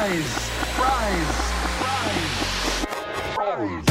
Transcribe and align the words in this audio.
rise, 0.00 0.50
rise, 0.78 1.52
rise. 3.38 3.84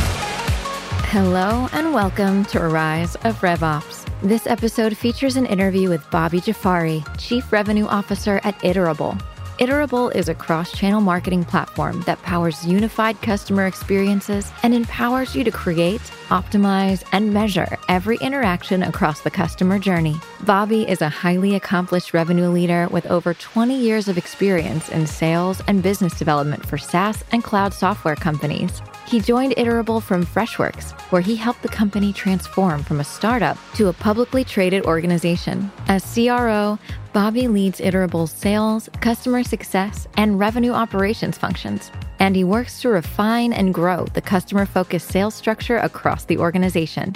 Hello 1.12 1.70
and 1.72 1.94
welcome 1.94 2.44
to 2.46 2.60
Arise 2.60 3.14
of 3.18 3.40
RevOps. 3.42 4.08
This 4.24 4.48
episode 4.48 4.98
features 4.98 5.36
an 5.36 5.46
interview 5.46 5.88
with 5.88 6.10
Bobby 6.10 6.42
Jaffari, 6.42 7.06
Chief 7.20 7.52
Revenue 7.52 7.86
Officer 7.86 8.42
at 8.44 8.58
Iterable. 8.62 9.22
Iterable 9.60 10.16
is 10.16 10.30
a 10.30 10.34
cross 10.34 10.72
channel 10.72 11.02
marketing 11.02 11.44
platform 11.44 12.00
that 12.04 12.22
powers 12.22 12.66
unified 12.66 13.22
customer 13.22 13.66
experiences 13.68 14.50
and 14.64 14.74
empowers 14.74 15.36
you 15.36 15.44
to 15.44 15.52
create, 15.52 16.00
optimize, 16.30 17.04
and 17.12 17.34
measure 17.34 17.78
every 17.90 18.16
interaction 18.22 18.84
across 18.84 19.20
the 19.20 19.30
customer 19.30 19.78
journey. 19.78 20.16
Bobby 20.46 20.88
is 20.88 21.02
a 21.02 21.10
highly 21.10 21.56
accomplished 21.56 22.14
revenue 22.14 22.48
leader 22.48 22.88
with 22.88 23.06
over 23.08 23.34
20 23.34 23.78
years 23.78 24.08
of 24.08 24.18
experience 24.18 24.88
in 24.88 25.06
sales 25.06 25.62
and 25.68 25.84
business 25.84 26.18
development 26.18 26.66
for 26.66 26.78
SaaS 26.78 27.22
and 27.34 27.44
cloud 27.44 27.74
software 27.74 28.16
companies. 28.16 28.82
He 29.10 29.20
joined 29.20 29.56
Iterable 29.56 30.04
from 30.04 30.24
Freshworks, 30.24 30.92
where 31.12 31.24
he 31.24 31.36
helped 31.36 31.64
the 31.64 31.68
company 31.68 32.14
transform 32.14 32.84
from 32.84 33.00
a 33.00 33.04
startup 33.04 33.58
to 33.74 33.88
a 33.88 33.94
publicly 33.94 34.44
traded 34.44 34.86
organization. 34.86 35.72
As 35.88 36.06
CRO, 36.14 36.78
Bobby 37.12 37.48
leads 37.48 37.80
Iterable's 37.80 38.32
sales, 38.32 38.88
customer 39.02 39.42
success, 39.42 40.08
and 40.16 40.38
revenue 40.38 40.74
operations 40.74 41.40
functions. 41.40 41.92
And 42.20 42.36
he 42.36 42.44
works 42.44 42.82
to 42.82 42.90
refine 42.90 43.52
and 43.52 43.74
grow 43.74 44.06
the 44.14 44.22
customer 44.22 44.68
focused 44.68 45.08
sales 45.08 45.34
structure 45.34 45.80
across 45.80 46.26
the 46.26 46.38
organization. 46.38 47.16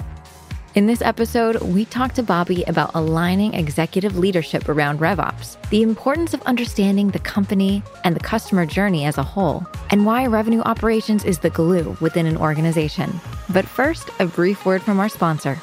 In 0.74 0.86
this 0.86 1.02
episode, 1.02 1.62
we 1.62 1.84
talk 1.84 2.14
to 2.14 2.22
Bobby 2.24 2.64
about 2.64 2.90
aligning 2.94 3.54
executive 3.54 4.18
leadership 4.18 4.68
around 4.68 4.98
RevOps, 4.98 5.56
the 5.70 5.82
importance 5.82 6.34
of 6.34 6.42
understanding 6.42 7.12
the 7.12 7.20
company 7.20 7.80
and 8.02 8.16
the 8.16 8.20
customer 8.20 8.66
journey 8.66 9.04
as 9.04 9.16
a 9.16 9.22
whole, 9.22 9.64
and 9.90 10.04
why 10.04 10.26
revenue 10.26 10.62
operations 10.62 11.24
is 11.24 11.38
the 11.38 11.50
glue 11.50 11.96
within 12.00 12.26
an 12.26 12.36
organization. 12.36 13.20
But 13.50 13.64
first, 13.64 14.10
a 14.18 14.26
brief 14.26 14.66
word 14.66 14.82
from 14.82 14.98
our 14.98 15.08
sponsor. 15.08 15.60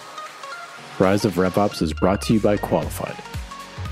Rise 0.98 1.26
of 1.26 1.34
RevOps 1.34 1.82
is 1.82 1.92
brought 1.92 2.22
to 2.24 2.34
you 2.36 2.40
by 2.40 2.56
Qualified. 2.56 3.22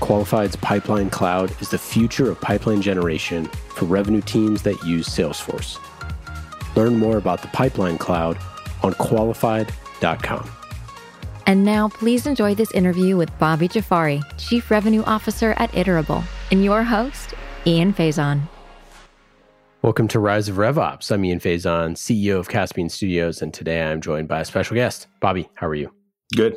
Qualified's 0.00 0.56
Pipeline 0.56 1.10
Cloud 1.10 1.54
is 1.60 1.68
the 1.68 1.76
future 1.76 2.30
of 2.30 2.40
pipeline 2.40 2.80
generation 2.80 3.44
for 3.74 3.84
revenue 3.84 4.22
teams 4.22 4.62
that 4.62 4.82
use 4.84 5.06
Salesforce. 5.06 5.76
Learn 6.76 6.96
more 6.96 7.18
about 7.18 7.42
the 7.42 7.48
Pipeline 7.48 7.98
Cloud 7.98 8.38
on 8.82 8.94
qualified.com. 8.94 10.50
And 11.50 11.64
now, 11.64 11.88
please 11.88 12.28
enjoy 12.28 12.54
this 12.54 12.70
interview 12.74 13.16
with 13.16 13.36
Bobby 13.40 13.66
Jaffari, 13.66 14.22
Chief 14.38 14.70
Revenue 14.70 15.02
Officer 15.02 15.52
at 15.56 15.72
Iterable, 15.72 16.22
and 16.52 16.62
your 16.62 16.84
host, 16.84 17.34
Ian 17.66 17.92
Faison. 17.92 18.42
Welcome 19.82 20.06
to 20.06 20.20
Rise 20.20 20.48
of 20.48 20.58
RevOps. 20.58 21.10
I'm 21.10 21.24
Ian 21.24 21.40
Faison, 21.40 21.96
CEO 21.96 22.38
of 22.38 22.48
Caspian 22.48 22.88
Studios, 22.88 23.42
and 23.42 23.52
today 23.52 23.82
I'm 23.82 24.00
joined 24.00 24.28
by 24.28 24.42
a 24.42 24.44
special 24.44 24.76
guest. 24.76 25.08
Bobby, 25.18 25.50
how 25.54 25.66
are 25.66 25.74
you? 25.74 25.92
Good. 26.36 26.56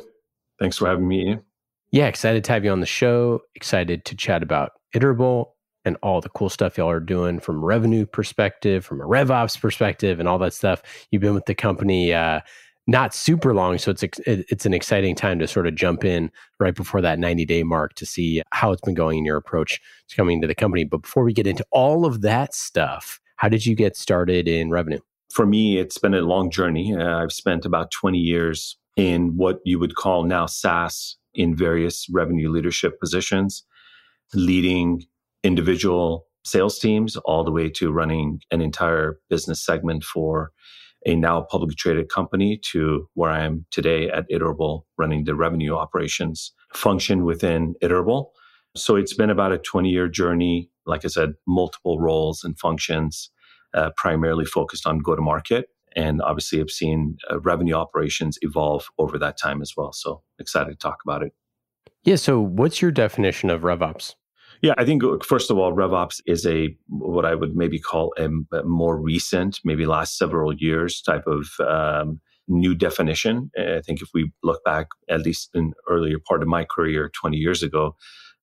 Thanks 0.60 0.78
for 0.78 0.86
having 0.86 1.08
me, 1.08 1.26
Ian. 1.26 1.42
Yeah, 1.90 2.06
excited 2.06 2.44
to 2.44 2.52
have 2.52 2.64
you 2.64 2.70
on 2.70 2.78
the 2.78 2.86
show. 2.86 3.40
Excited 3.56 4.04
to 4.04 4.14
chat 4.14 4.44
about 4.44 4.70
Iterable 4.94 5.54
and 5.84 5.96
all 6.02 6.20
the 6.20 6.28
cool 6.28 6.48
stuff 6.48 6.78
y'all 6.78 6.88
are 6.88 7.00
doing 7.00 7.40
from 7.40 7.64
revenue 7.64 8.06
perspective, 8.06 8.84
from 8.84 9.00
a 9.00 9.04
RevOps 9.04 9.60
perspective, 9.60 10.20
and 10.20 10.28
all 10.28 10.38
that 10.38 10.54
stuff. 10.54 10.82
You've 11.10 11.22
been 11.22 11.34
with 11.34 11.46
the 11.46 11.54
company 11.54 12.12
uh, 12.12 12.42
not 12.86 13.14
super 13.14 13.54
long, 13.54 13.78
so 13.78 13.90
it's 13.90 14.04
it's 14.26 14.66
an 14.66 14.74
exciting 14.74 15.14
time 15.14 15.38
to 15.38 15.46
sort 15.46 15.66
of 15.66 15.74
jump 15.74 16.04
in 16.04 16.30
right 16.60 16.74
before 16.74 17.00
that 17.00 17.18
90 17.18 17.44
day 17.46 17.62
mark 17.62 17.94
to 17.94 18.06
see 18.06 18.42
how 18.52 18.72
it's 18.72 18.82
been 18.82 18.94
going 18.94 19.18
in 19.18 19.24
your 19.24 19.36
approach 19.36 19.80
to 20.08 20.16
coming 20.16 20.40
to 20.42 20.46
the 20.46 20.54
company. 20.54 20.84
But 20.84 21.02
before 21.02 21.24
we 21.24 21.32
get 21.32 21.46
into 21.46 21.64
all 21.70 22.04
of 22.04 22.20
that 22.22 22.54
stuff, 22.54 23.20
how 23.36 23.48
did 23.48 23.64
you 23.64 23.74
get 23.74 23.96
started 23.96 24.46
in 24.48 24.70
revenue? 24.70 25.00
For 25.32 25.46
me, 25.46 25.78
it's 25.78 25.98
been 25.98 26.14
a 26.14 26.20
long 26.20 26.50
journey. 26.50 26.94
Uh, 26.94 27.22
I've 27.22 27.32
spent 27.32 27.64
about 27.64 27.90
20 27.90 28.18
years 28.18 28.76
in 28.96 29.36
what 29.36 29.60
you 29.64 29.78
would 29.78 29.96
call 29.96 30.24
now 30.24 30.46
SaaS 30.46 31.16
in 31.34 31.56
various 31.56 32.06
revenue 32.12 32.50
leadership 32.50 33.00
positions, 33.00 33.64
leading 34.34 35.04
individual 35.42 36.26
sales 36.44 36.78
teams 36.78 37.16
all 37.16 37.42
the 37.42 37.50
way 37.50 37.70
to 37.70 37.90
running 37.90 38.40
an 38.50 38.60
entire 38.60 39.18
business 39.30 39.64
segment 39.64 40.04
for 40.04 40.52
a 41.06 41.14
now 41.14 41.42
publicly 41.42 41.74
traded 41.74 42.08
company 42.08 42.60
to 42.72 43.08
where 43.14 43.30
I 43.30 43.44
am 43.44 43.66
today 43.70 44.10
at 44.10 44.28
Iterable, 44.30 44.84
running 44.96 45.24
the 45.24 45.34
revenue 45.34 45.74
operations 45.74 46.52
function 46.72 47.24
within 47.24 47.74
Iterable. 47.82 48.28
So 48.76 48.96
it's 48.96 49.14
been 49.14 49.30
about 49.30 49.52
a 49.52 49.58
20 49.58 49.90
year 49.90 50.08
journey. 50.08 50.70
Like 50.86 51.04
I 51.04 51.08
said, 51.08 51.34
multiple 51.46 52.00
roles 52.00 52.44
and 52.44 52.58
functions, 52.58 53.30
uh, 53.74 53.90
primarily 53.96 54.44
focused 54.44 54.86
on 54.86 54.98
go 54.98 55.14
to 55.14 55.22
market. 55.22 55.68
And 55.96 56.20
obviously, 56.22 56.60
I've 56.60 56.70
seen 56.70 57.18
uh, 57.30 57.40
revenue 57.40 57.74
operations 57.74 58.36
evolve 58.42 58.88
over 58.98 59.16
that 59.18 59.38
time 59.38 59.62
as 59.62 59.74
well. 59.76 59.92
So 59.92 60.22
excited 60.40 60.70
to 60.70 60.76
talk 60.76 60.98
about 61.04 61.22
it. 61.22 61.32
Yeah. 62.02 62.16
So, 62.16 62.40
what's 62.40 62.82
your 62.82 62.90
definition 62.90 63.48
of 63.48 63.62
RevOps? 63.62 64.14
Yeah, 64.64 64.72
I 64.78 64.86
think 64.86 65.02
first 65.22 65.50
of 65.50 65.58
all, 65.58 65.74
RevOps 65.74 66.22
is 66.24 66.46
a 66.46 66.74
what 66.88 67.26
I 67.26 67.34
would 67.34 67.54
maybe 67.54 67.78
call 67.78 68.14
a, 68.16 68.30
more 68.64 68.98
recent, 68.98 69.60
maybe 69.62 69.84
last 69.84 70.16
several 70.16 70.54
years 70.54 71.02
type 71.02 71.26
of 71.26 71.50
um, 71.68 72.18
new 72.48 72.74
definition. 72.74 73.50
I 73.58 73.82
think 73.82 74.00
if 74.00 74.08
we 74.14 74.32
look 74.42 74.64
back, 74.64 74.86
at 75.10 75.20
least 75.20 75.50
in 75.52 75.74
earlier 75.86 76.16
part 76.18 76.40
of 76.40 76.48
my 76.48 76.64
career, 76.64 77.10
20 77.10 77.36
years 77.36 77.62
ago, 77.62 77.94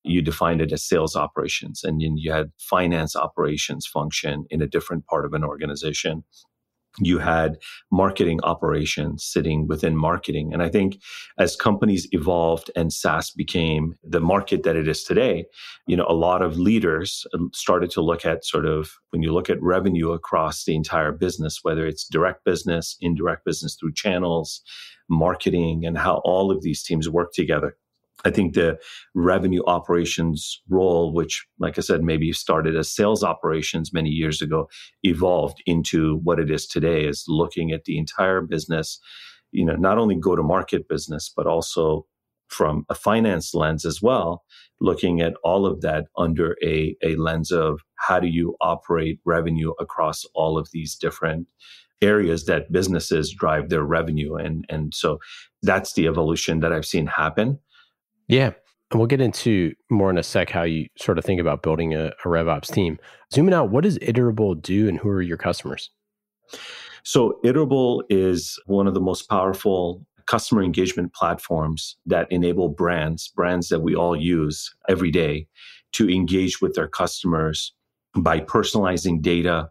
you 0.03 0.21
defined 0.21 0.61
it 0.61 0.71
as 0.71 0.87
sales 0.87 1.15
operations 1.15 1.83
and 1.83 2.03
you 2.03 2.31
had 2.31 2.51
finance 2.59 3.15
operations 3.15 3.87
function 3.87 4.45
in 4.51 4.61
a 4.61 4.67
different 4.67 5.07
part 5.07 5.25
of 5.25 5.33
an 5.33 5.43
organization 5.43 6.23
you 6.99 7.19
had 7.19 7.57
marketing 7.91 8.39
operations 8.43 9.23
sitting 9.23 9.67
within 9.67 9.95
marketing. 9.95 10.53
And 10.53 10.61
I 10.61 10.69
think 10.69 10.97
as 11.37 11.55
companies 11.55 12.07
evolved 12.11 12.69
and 12.75 12.91
SaaS 12.91 13.31
became 13.31 13.95
the 14.03 14.19
market 14.19 14.63
that 14.63 14.75
it 14.75 14.87
is 14.87 15.03
today, 15.03 15.45
you 15.87 15.95
know, 15.95 16.05
a 16.07 16.13
lot 16.13 16.41
of 16.41 16.57
leaders 16.57 17.25
um, 17.33 17.49
started 17.53 17.91
to 17.91 18.01
look 18.01 18.25
at 18.25 18.45
sort 18.45 18.65
of 18.65 18.91
when 19.11 19.23
you 19.23 19.33
look 19.33 19.49
at 19.49 19.61
revenue 19.61 20.11
across 20.11 20.65
the 20.65 20.75
entire 20.75 21.11
business, 21.11 21.59
whether 21.63 21.85
it's 21.85 22.07
direct 22.07 22.43
business, 22.43 22.97
indirect 22.99 23.45
business 23.45 23.77
through 23.79 23.93
channels, 23.93 24.61
marketing, 25.09 25.85
and 25.85 25.97
how 25.97 26.21
all 26.25 26.51
of 26.51 26.61
these 26.61 26.83
teams 26.83 27.09
work 27.09 27.31
together. 27.33 27.77
I 28.23 28.29
think 28.29 28.53
the 28.53 28.77
revenue 29.15 29.63
operations 29.65 30.61
role, 30.69 31.13
which, 31.13 31.45
like 31.59 31.77
I 31.77 31.81
said, 31.81 32.03
maybe 32.03 32.31
started 32.33 32.75
as 32.75 32.93
sales 32.93 33.23
operations 33.23 33.93
many 33.93 34.09
years 34.09 34.41
ago, 34.41 34.69
evolved 35.03 35.61
into 35.65 36.19
what 36.23 36.39
it 36.39 36.51
is 36.51 36.67
today, 36.67 37.05
is 37.05 37.25
looking 37.27 37.71
at 37.71 37.85
the 37.85 37.97
entire 37.97 38.41
business, 38.41 38.99
you 39.51 39.65
know, 39.65 39.75
not 39.75 39.97
only 39.97 40.15
go 40.15 40.35
to 40.35 40.43
market 40.43 40.87
business, 40.87 41.31
but 41.35 41.47
also 41.47 42.05
from 42.47 42.85
a 42.89 42.95
finance 42.95 43.53
lens 43.53 43.85
as 43.85 44.01
well, 44.01 44.43
looking 44.81 45.21
at 45.21 45.33
all 45.43 45.65
of 45.65 45.81
that 45.81 46.05
under 46.17 46.57
a, 46.63 46.95
a 47.01 47.15
lens 47.15 47.49
of 47.49 47.79
how 47.95 48.19
do 48.19 48.27
you 48.27 48.55
operate 48.61 49.19
revenue 49.25 49.71
across 49.79 50.25
all 50.35 50.57
of 50.57 50.69
these 50.71 50.95
different 50.95 51.47
areas 52.01 52.45
that 52.45 52.71
businesses 52.71 53.33
drive 53.33 53.69
their 53.69 53.83
revenue. 53.83 54.35
And, 54.35 54.65
and 54.69 54.93
so 54.93 55.19
that's 55.61 55.93
the 55.93 56.07
evolution 56.07 56.59
that 56.59 56.73
I've 56.73 56.85
seen 56.85 57.07
happen. 57.07 57.59
Yeah. 58.31 58.51
And 58.91 58.99
we'll 58.99 59.07
get 59.07 59.21
into 59.21 59.73
more 59.89 60.09
in 60.09 60.17
a 60.17 60.23
sec 60.23 60.49
how 60.49 60.63
you 60.63 60.87
sort 60.97 61.17
of 61.17 61.25
think 61.25 61.41
about 61.41 61.63
building 61.63 61.93
a, 61.93 62.07
a 62.07 62.27
RevOps 62.27 62.73
team. 62.73 62.97
Zooming 63.33 63.53
out, 63.53 63.69
what 63.69 63.83
does 63.83 63.99
Iterable 63.99 64.59
do 64.59 64.87
and 64.87 64.97
who 64.97 65.09
are 65.09 65.21
your 65.21 65.37
customers? 65.37 65.89
So, 67.03 67.39
Iterable 67.43 68.03
is 68.09 68.57
one 68.67 68.87
of 68.87 68.93
the 68.93 69.01
most 69.01 69.23
powerful 69.23 70.05
customer 70.27 70.63
engagement 70.63 71.13
platforms 71.13 71.97
that 72.05 72.31
enable 72.31 72.69
brands, 72.69 73.29
brands 73.35 73.69
that 73.69 73.81
we 73.81 73.95
all 73.95 74.15
use 74.15 74.73
every 74.87 75.11
day, 75.11 75.47
to 75.93 76.09
engage 76.09 76.61
with 76.61 76.75
their 76.75 76.87
customers 76.87 77.73
by 78.15 78.39
personalizing 78.39 79.21
data 79.21 79.69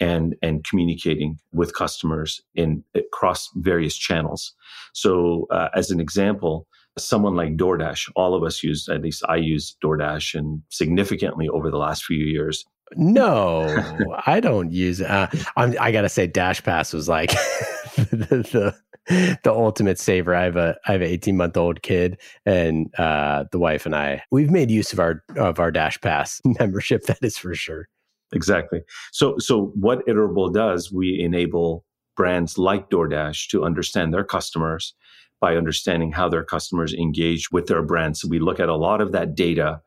and 0.00 0.34
and 0.42 0.64
communicating 0.64 1.38
with 1.52 1.74
customers 1.74 2.40
in 2.54 2.82
across 2.94 3.50
various 3.56 3.96
channels. 3.96 4.52
So, 4.94 5.46
uh, 5.50 5.68
as 5.74 5.90
an 5.90 6.00
example, 6.00 6.66
someone 6.98 7.36
like 7.36 7.56
DoorDash, 7.56 8.10
all 8.16 8.34
of 8.34 8.42
us 8.42 8.62
use, 8.62 8.88
at 8.88 9.02
least 9.02 9.22
I 9.28 9.36
use 9.36 9.76
DoorDash 9.82 10.34
and 10.34 10.62
significantly 10.68 11.48
over 11.48 11.70
the 11.70 11.78
last 11.78 12.04
few 12.04 12.24
years. 12.24 12.64
No, 12.96 13.66
I 14.26 14.40
don't 14.40 14.72
use. 14.72 15.00
Uh, 15.00 15.28
I'm, 15.56 15.74
I 15.80 15.92
gotta 15.92 16.08
say, 16.08 16.26
Dash 16.26 16.62
Pass 16.62 16.92
was 16.92 17.08
like 17.08 17.30
the, 17.96 18.74
the, 19.06 19.38
the 19.42 19.52
ultimate 19.52 19.98
saver. 19.98 20.34
I 20.34 20.44
have 20.44 20.56
a 20.56 20.76
I 20.86 20.92
have 20.92 21.00
an 21.02 21.08
18 21.08 21.36
month 21.36 21.56
old 21.56 21.82
kid, 21.82 22.20
and 22.44 22.92
uh, 22.98 23.44
the 23.52 23.58
wife 23.58 23.86
and 23.86 23.94
I 23.94 24.22
we've 24.30 24.50
made 24.50 24.70
use 24.70 24.92
of 24.92 24.98
our 24.98 25.22
of 25.36 25.60
our 25.60 25.70
Dash 25.70 26.00
Pass 26.00 26.40
membership. 26.58 27.04
That 27.04 27.18
is 27.22 27.38
for 27.38 27.54
sure. 27.54 27.88
Exactly. 28.32 28.80
So 29.12 29.36
so 29.38 29.72
what 29.74 30.06
Iterable 30.06 30.52
does, 30.52 30.92
we 30.92 31.20
enable 31.20 31.84
brands 32.16 32.58
like 32.58 32.90
DoorDash 32.90 33.48
to 33.48 33.64
understand 33.64 34.12
their 34.12 34.24
customers 34.24 34.94
by 35.40 35.56
understanding 35.56 36.12
how 36.12 36.28
their 36.28 36.44
customers 36.44 36.92
engage 36.94 37.50
with 37.50 37.66
their 37.66 37.82
brand. 37.82 38.16
So 38.16 38.28
we 38.28 38.38
look 38.38 38.60
at 38.60 38.68
a 38.68 38.76
lot 38.76 39.00
of 39.00 39.12
that 39.12 39.34
data 39.34 39.80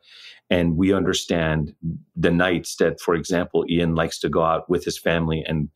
and 0.49 0.77
we 0.77 0.93
understand 0.93 1.73
the 2.15 2.31
nights 2.31 2.75
that, 2.77 2.99
for 2.99 3.15
example, 3.15 3.65
Ian 3.69 3.95
likes 3.95 4.19
to 4.19 4.29
go 4.29 4.43
out 4.43 4.69
with 4.69 4.83
his 4.83 4.99
family 4.99 5.43
and 5.47 5.69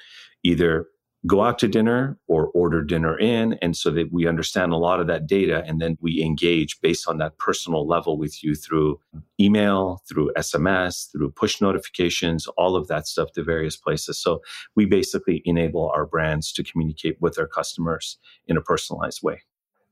either 0.44 0.88
go 1.26 1.44
out 1.44 1.58
to 1.60 1.68
dinner 1.68 2.18
or 2.28 2.48
order 2.48 2.84
dinner 2.84 3.18
in. 3.18 3.54
And 3.62 3.76
so 3.76 3.90
that 3.92 4.12
we 4.12 4.28
understand 4.28 4.72
a 4.72 4.78
lot 4.78 5.00
of 5.00 5.08
that 5.08 5.26
data 5.28 5.64
and 5.66 5.82
then 5.82 5.98
we 6.00 6.22
engage 6.22 6.80
based 6.82 7.08
on 7.08 7.18
that 7.18 7.38
personal 7.38 7.88
level 7.88 8.18
with 8.18 8.44
you 8.44 8.56
through 8.56 9.00
email, 9.40 10.02
through 10.08 10.32
SMS, 10.38 11.12
through 11.12 11.32
push 11.32 11.60
notifications, 11.60 12.48
all 12.58 12.76
of 12.76 12.88
that 12.88 13.08
stuff 13.08 13.32
to 13.34 13.44
various 13.44 13.76
places. 13.76 14.22
So 14.22 14.42
we 14.76 14.86
basically 14.86 15.42
enable 15.44 15.90
our 15.90 16.06
brands 16.06 16.54
to 16.54 16.64
communicate 16.64 17.18
with 17.20 17.36
their 17.36 17.48
customers 17.48 18.18
in 18.48 18.58
a 18.58 18.62
personalized 18.62 19.22
way. 19.24 19.42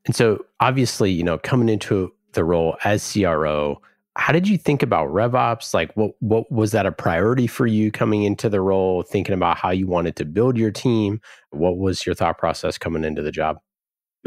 And 0.06 0.16
so 0.16 0.46
obviously, 0.60 1.12
you 1.12 1.24
know, 1.24 1.38
coming 1.38 1.70
into 1.70 2.14
the 2.34 2.44
role 2.44 2.78
as 2.84 3.12
CRO, 3.12 3.82
how 4.18 4.32
did 4.32 4.48
you 4.48 4.58
think 4.58 4.82
about 4.82 5.10
RevOps? 5.10 5.74
Like, 5.74 5.92
what 5.96 6.12
what 6.20 6.50
was 6.52 6.72
that 6.72 6.86
a 6.86 6.92
priority 6.92 7.48
for 7.48 7.68
you 7.68 7.92
coming 7.92 8.24
into 8.24 8.48
the 8.50 8.62
role? 8.62 9.04
Thinking 9.04 9.34
about 9.34 9.58
how 9.58 9.72
you 9.72 9.88
wanted 9.88 10.16
to 10.18 10.26
build 10.26 10.58
your 10.58 10.72
team. 10.72 11.20
What 11.50 11.78
was 11.78 12.06
your 12.06 12.16
thought 12.16 12.38
process 12.38 12.78
coming 12.78 13.04
into 13.04 13.22
the 13.22 13.32
job? 13.32 13.58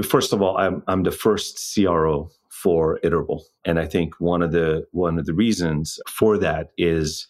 First 0.04 0.32
of 0.32 0.42
all, 0.42 0.58
I'm 0.58 0.82
I'm 0.88 1.04
the 1.04 1.10
first 1.10 1.74
CRO 1.74 2.30
for 2.50 2.98
Iterable, 3.02 3.42
and 3.64 3.78
I 3.78 3.86
think 3.86 4.14
one 4.20 4.42
of 4.42 4.52
the 4.52 4.84
one 4.92 5.18
of 5.18 5.24
the 5.24 5.34
reasons 5.34 5.98
for 6.08 6.36
that 6.38 6.68
is 6.76 7.26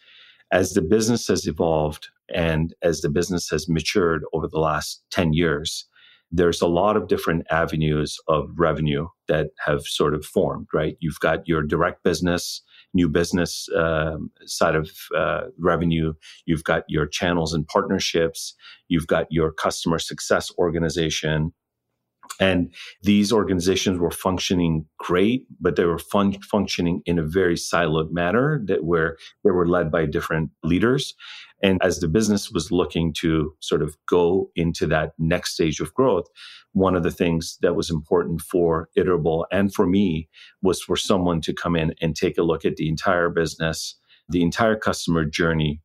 as 0.51 0.73
the 0.73 0.83
business 0.83 1.29
has 1.29 1.47
evolved 1.47 2.09
and 2.35 2.75
as 2.83 3.03
the 3.03 3.09
business 3.09 3.49
has 3.51 3.69
matured 3.69 4.25
over 4.33 4.49
the 4.49 4.59
last 4.59 5.03
ten 5.11 5.33
years, 5.33 5.87
there's 6.31 6.61
a 6.61 6.67
lot 6.67 6.97
of 6.97 7.09
different 7.09 7.47
avenues 7.51 8.19
of 8.29 8.51
revenue 8.57 9.09
that 9.29 9.49
have 9.65 9.83
sort 9.83 10.15
of 10.15 10.25
formed, 10.25 10.67
right? 10.73 10.97
You've 11.01 11.21
got 11.21 11.47
your 11.47 11.63
direct 11.63 12.03
business, 12.03 12.63
new 12.93 13.09
business 13.09 13.69
um, 13.77 14.31
side 14.45 14.75
of 14.75 14.91
uh, 15.17 15.43
revenue. 15.59 16.13
You've 16.47 16.65
got 16.65 16.85
your 16.89 17.07
channels 17.07 17.55
and 17.55 17.67
partnerships. 17.67 18.55
You've 18.89 19.07
got 19.07 19.27
your 19.31 19.53
customer 19.53 19.99
success 19.99 20.53
organization. 20.59 21.53
And 22.41 22.73
these 23.03 23.33
organizations 23.33 23.99
were 23.99 24.11
functioning 24.11 24.87
great, 24.99 25.45
but 25.61 25.77
they 25.77 25.85
were 25.85 25.99
fun- 25.99 26.41
functioning 26.43 27.03
in 27.05 27.19
a 27.19 27.27
very 27.27 27.57
siloed 27.57 28.13
manner 28.13 28.63
that 28.67 28.85
where 28.85 29.17
they 29.45 29.51
were 29.51 29.69
led 29.69 29.91
by 29.91 30.07
different 30.07 30.51
leaders. 30.63 31.15
And 31.63 31.83
as 31.83 31.99
the 31.99 32.09
business 32.09 32.53
was 32.53 32.71
looking 32.71 33.13
to 33.15 33.53
sort 33.61 33.83
of 33.83 33.97
go 34.09 34.51
into 34.55 34.87
that 34.87 35.13
next 35.19 35.55
stage 35.55 35.81
of 35.81 35.93
growth, 35.95 36.27
one 36.73 36.95
of 36.95 37.03
the 37.03 37.11
things 37.11 37.59
that 37.63 37.75
was 37.75 37.91
important 37.91 38.41
for 38.41 38.89
Iterable 38.97 39.45
and 39.51 39.75
for 39.75 39.87
me 39.87 40.29
was 40.63 40.81
for 40.81 40.97
someone 40.97 41.41
to 41.41 41.53
come 41.53 41.75
in 41.75 41.95
and 42.01 42.15
take 42.15 42.39
a 42.39 42.43
look 42.43 42.65
at 42.65 42.77
the 42.77 42.89
entire 42.89 43.31
business, 43.31 43.97
the 44.29 44.43
entire 44.43 44.77
customer 44.77 45.25
journey 45.25 45.81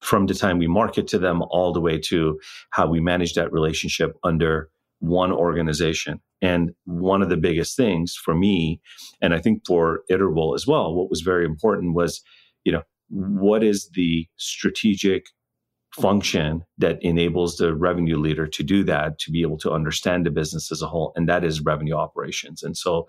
from 0.00 0.24
the 0.26 0.34
time 0.34 0.58
we 0.58 0.66
market 0.66 1.06
to 1.08 1.18
them 1.18 1.42
all 1.50 1.72
the 1.74 1.80
way 1.80 1.98
to 1.98 2.40
how 2.70 2.86
we 2.86 3.00
manage 3.00 3.34
that 3.34 3.52
relationship 3.52 4.16
under 4.24 4.70
one 5.00 5.32
organization. 5.32 6.20
And 6.42 6.70
one 6.84 7.20
of 7.20 7.28
the 7.28 7.36
biggest 7.36 7.76
things 7.76 8.14
for 8.14 8.34
me, 8.34 8.80
and 9.20 9.34
I 9.34 9.40
think 9.40 9.66
for 9.66 10.02
Iterable 10.10 10.54
as 10.54 10.66
well, 10.66 10.94
what 10.94 11.10
was 11.10 11.20
very 11.20 11.44
important 11.44 11.94
was, 11.94 12.22
you 12.64 12.72
know, 12.72 12.82
what 13.08 13.62
is 13.62 13.90
the 13.94 14.26
strategic 14.36 15.26
function 15.94 16.64
that 16.78 17.02
enables 17.02 17.56
the 17.56 17.74
revenue 17.74 18.16
leader 18.16 18.46
to 18.46 18.62
do 18.62 18.84
that 18.84 19.18
to 19.18 19.30
be 19.30 19.42
able 19.42 19.58
to 19.58 19.72
understand 19.72 20.24
the 20.24 20.30
business 20.30 20.70
as 20.70 20.82
a 20.82 20.86
whole 20.86 21.12
and 21.16 21.28
that 21.28 21.44
is 21.44 21.60
revenue 21.62 21.94
operations. 21.94 22.62
And 22.62 22.76
so 22.76 23.08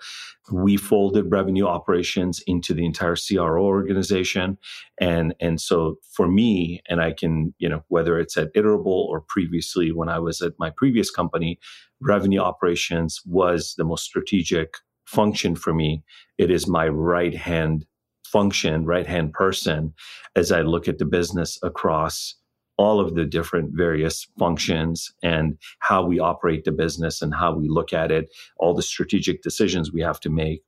we 0.51 0.78
folded 0.78 1.31
revenue 1.31 1.68
operations 1.68 2.42
into 2.48 2.74
the 2.74 2.86
entire 2.86 3.16
CRO 3.16 3.63
organization. 3.63 4.57
And 5.00 5.36
and 5.39 5.62
so 5.62 5.98
for 6.12 6.28
me 6.28 6.81
and 6.89 7.01
I 7.01 7.13
can 7.13 7.54
you 7.60 7.69
know 7.69 7.83
whether 7.89 8.19
it's 8.19 8.36
at 8.36 8.54
Iterable 8.56 8.88
or 8.88 9.22
previously 9.22 9.92
when 9.92 10.10
I 10.10 10.18
was 10.18 10.42
at 10.42 10.54
my 10.57 10.72
previous 10.72 11.12
company 11.12 11.60
revenue 12.01 12.39
operations 12.39 13.22
was 13.25 13.75
the 13.77 13.84
most 13.84 14.06
strategic 14.06 14.75
function 15.06 15.56
for 15.56 15.74
me. 15.74 16.04
It 16.39 16.50
is 16.50 16.68
my 16.68 16.88
right 16.88 17.36
hand 17.36 17.86
function, 18.24 18.86
right 18.86 19.06
hand 19.06 19.34
person, 19.34 19.94
as 20.36 20.51
I 20.51 20.62
look 20.62 20.88
at 20.88 20.98
the 20.98 21.06
business 21.06 21.60
across 21.62 22.36
all 22.77 23.00
of 23.00 23.15
the 23.15 23.25
different 23.25 23.71
various 23.73 24.27
functions 24.39 25.13
and 25.21 25.57
how 25.79 26.03
we 26.03 26.19
operate 26.19 26.63
the 26.63 26.71
business 26.71 27.21
and 27.21 27.33
how 27.33 27.53
we 27.53 27.68
look 27.68 27.94
at 27.94 28.12
it, 28.12 28.29
all 28.57 28.73
the 28.73 28.81
strategic 28.81 29.41
decisions 29.44 29.91
we 29.91 30.01
have 30.01 30.19
to 30.19 30.29
make, 30.29 30.63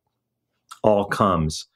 all 0.83 1.05
comes 1.05 1.67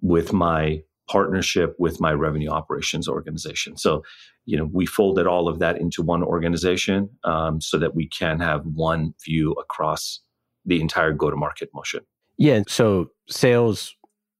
with 0.00 0.32
my 0.32 0.82
partnership 1.08 1.74
with 1.78 2.00
my 2.00 2.12
revenue 2.12 2.48
operations 2.48 3.08
organization. 3.08 3.76
So, 3.76 4.02
you 4.46 4.56
know, 4.56 4.68
we 4.72 4.86
folded 4.86 5.26
all 5.26 5.48
of 5.48 5.58
that 5.58 5.78
into 5.78 6.02
one 6.02 6.22
organization 6.22 7.10
um, 7.24 7.60
so 7.60 7.78
that 7.78 7.94
we 7.94 8.08
can 8.08 8.40
have 8.40 8.64
one 8.64 9.14
view 9.24 9.52
across 9.52 10.20
the 10.64 10.80
entire 10.80 11.12
go 11.12 11.30
to 11.30 11.36
market 11.36 11.70
motion. 11.74 12.00
Yeah. 12.38 12.62
So, 12.68 13.10
sales 13.28 13.94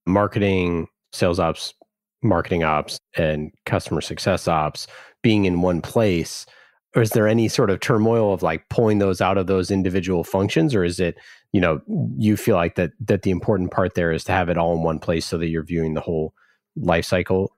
marketing, 0.06 0.88
sales 1.12 1.38
ops, 1.38 1.74
marketing 2.22 2.62
ops, 2.64 2.98
and 3.16 3.52
customer 3.66 4.00
success 4.00 4.48
ops 4.48 4.86
being 5.22 5.44
in 5.44 5.62
one 5.62 5.80
place? 5.80 6.46
Or 6.94 7.02
is 7.02 7.10
there 7.10 7.26
any 7.26 7.48
sort 7.48 7.70
of 7.70 7.80
turmoil 7.80 8.34
of 8.34 8.42
like 8.42 8.68
pulling 8.68 8.98
those 8.98 9.20
out 9.20 9.38
of 9.38 9.46
those 9.46 9.70
individual 9.70 10.24
functions? 10.24 10.74
Or 10.74 10.84
is 10.84 11.00
it, 11.00 11.16
you 11.52 11.60
know, 11.60 11.80
you 12.18 12.36
feel 12.36 12.56
like 12.56 12.74
that 12.74 12.92
that 13.00 13.22
the 13.22 13.30
important 13.30 13.70
part 13.70 13.94
there 13.94 14.12
is 14.12 14.24
to 14.24 14.32
have 14.32 14.48
it 14.48 14.58
all 14.58 14.74
in 14.76 14.82
one 14.82 14.98
place 14.98 15.24
so 15.24 15.38
that 15.38 15.48
you're 15.48 15.62
viewing 15.62 15.94
the 15.94 16.00
whole 16.00 16.34
life 16.76 17.06
cycle 17.06 17.54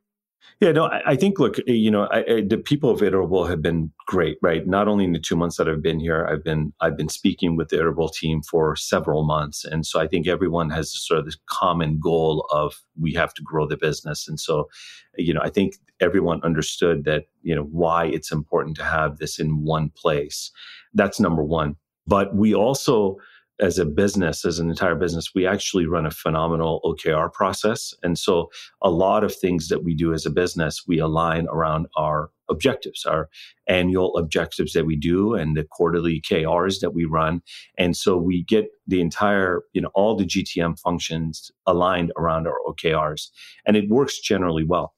yeah, 0.61 0.73
no, 0.73 0.87
I, 0.87 1.03
I 1.07 1.17
think, 1.17 1.39
look, 1.39 1.57
you 1.67 1.91
know, 1.91 2.05
I, 2.11 2.19
I, 2.19 2.43
the 2.47 2.57
people 2.57 2.91
of 2.91 3.01
Iterable 3.01 3.49
have 3.49 3.61
been 3.61 3.91
great, 4.07 4.39
right? 4.41 4.67
Not 4.67 4.89
only 4.89 5.05
in 5.05 5.13
the 5.13 5.19
two 5.19 5.37
months 5.37 5.57
that 5.57 5.69
I've 5.69 5.83
been 5.83 6.01
here, 6.01 6.27
I've 6.27 6.45
been 6.45 6.73
I've 6.81 6.97
been 6.97 7.09
speaking 7.09 7.57
with 7.57 7.69
the 7.69 7.77
Iterable 7.77 8.13
team 8.13 8.43
for 8.43 8.77
several 8.77 9.25
months, 9.25 9.65
and 9.65 9.85
so 9.85 10.01
I 10.01 10.07
think 10.07 10.27
everyone 10.27 10.71
has 10.71 10.93
sort 10.93 11.19
of 11.19 11.25
this 11.25 11.39
common 11.49 11.99
goal 11.99 12.47
of 12.51 12.75
we 12.99 13.13
have 13.15 13.35
to 13.35 13.43
grow 13.43 13.67
the 13.67 13.77
business, 13.77 14.29
and 14.29 14.39
so, 14.39 14.69
you 15.17 15.35
know, 15.35 15.41
I 15.43 15.51
think 15.51 15.75
everyone 16.01 16.41
understood 16.43 17.05
that 17.05 17.25
you 17.43 17.55
know 17.55 17.65
why 17.65 18.07
it's 18.07 18.33
important 18.33 18.77
to 18.77 18.85
have 18.85 19.19
this 19.19 19.39
in 19.39 19.65
one 19.65 19.91
place. 19.91 20.51
That's 20.95 21.19
number 21.21 21.43
one, 21.43 21.77
but 22.07 22.35
we 22.35 22.55
also 22.55 23.17
as 23.61 23.79
a 23.79 23.85
business, 23.85 24.45
as 24.45 24.59
an 24.59 24.69
entire 24.69 24.95
business, 24.95 25.31
we 25.35 25.47
actually 25.47 25.87
run 25.87 26.07
a 26.07 26.11
phenomenal 26.11 26.81
OKR 26.85 27.33
process. 27.33 27.95
And 28.03 28.19
so 28.19 28.51
a 28.83 28.91
lot 28.91 29.23
of 29.23 29.35
things 29.35 29.69
that 29.69 29.85
we 29.85 29.95
do 29.95 30.13
as 30.13 30.27
a 30.27 30.31
business, 30.31 30.83
we 30.87 30.99
align 30.99 31.47
around 31.49 31.87
our 31.97 32.31
objectives, 32.51 33.07
our 33.07 33.29
annual 33.69 34.17
objectives 34.17 34.73
that 34.73 34.87
we 34.87 34.97
do 34.97 35.35
and 35.35 35.57
the 35.57 35.65
quarterly 35.65 36.21
KRs 36.21 36.81
that 36.81 36.93
we 36.93 37.05
run. 37.05 37.43
And 37.79 37.97
so 37.97 38.17
we 38.17 38.45
get 38.45 38.67
the 38.87 39.01
entire, 39.01 39.63
you 39.73 39.81
know, 39.81 39.91
all 39.95 40.17
the 40.17 40.27
GTM 40.27 40.79
functions 40.79 41.51
aligned 41.67 42.13
around 42.19 42.47
our 42.47 42.59
OKRs. 42.69 43.29
And 43.67 43.77
it 43.77 43.89
works 43.89 44.19
generally 44.21 44.65
well. 44.65 44.95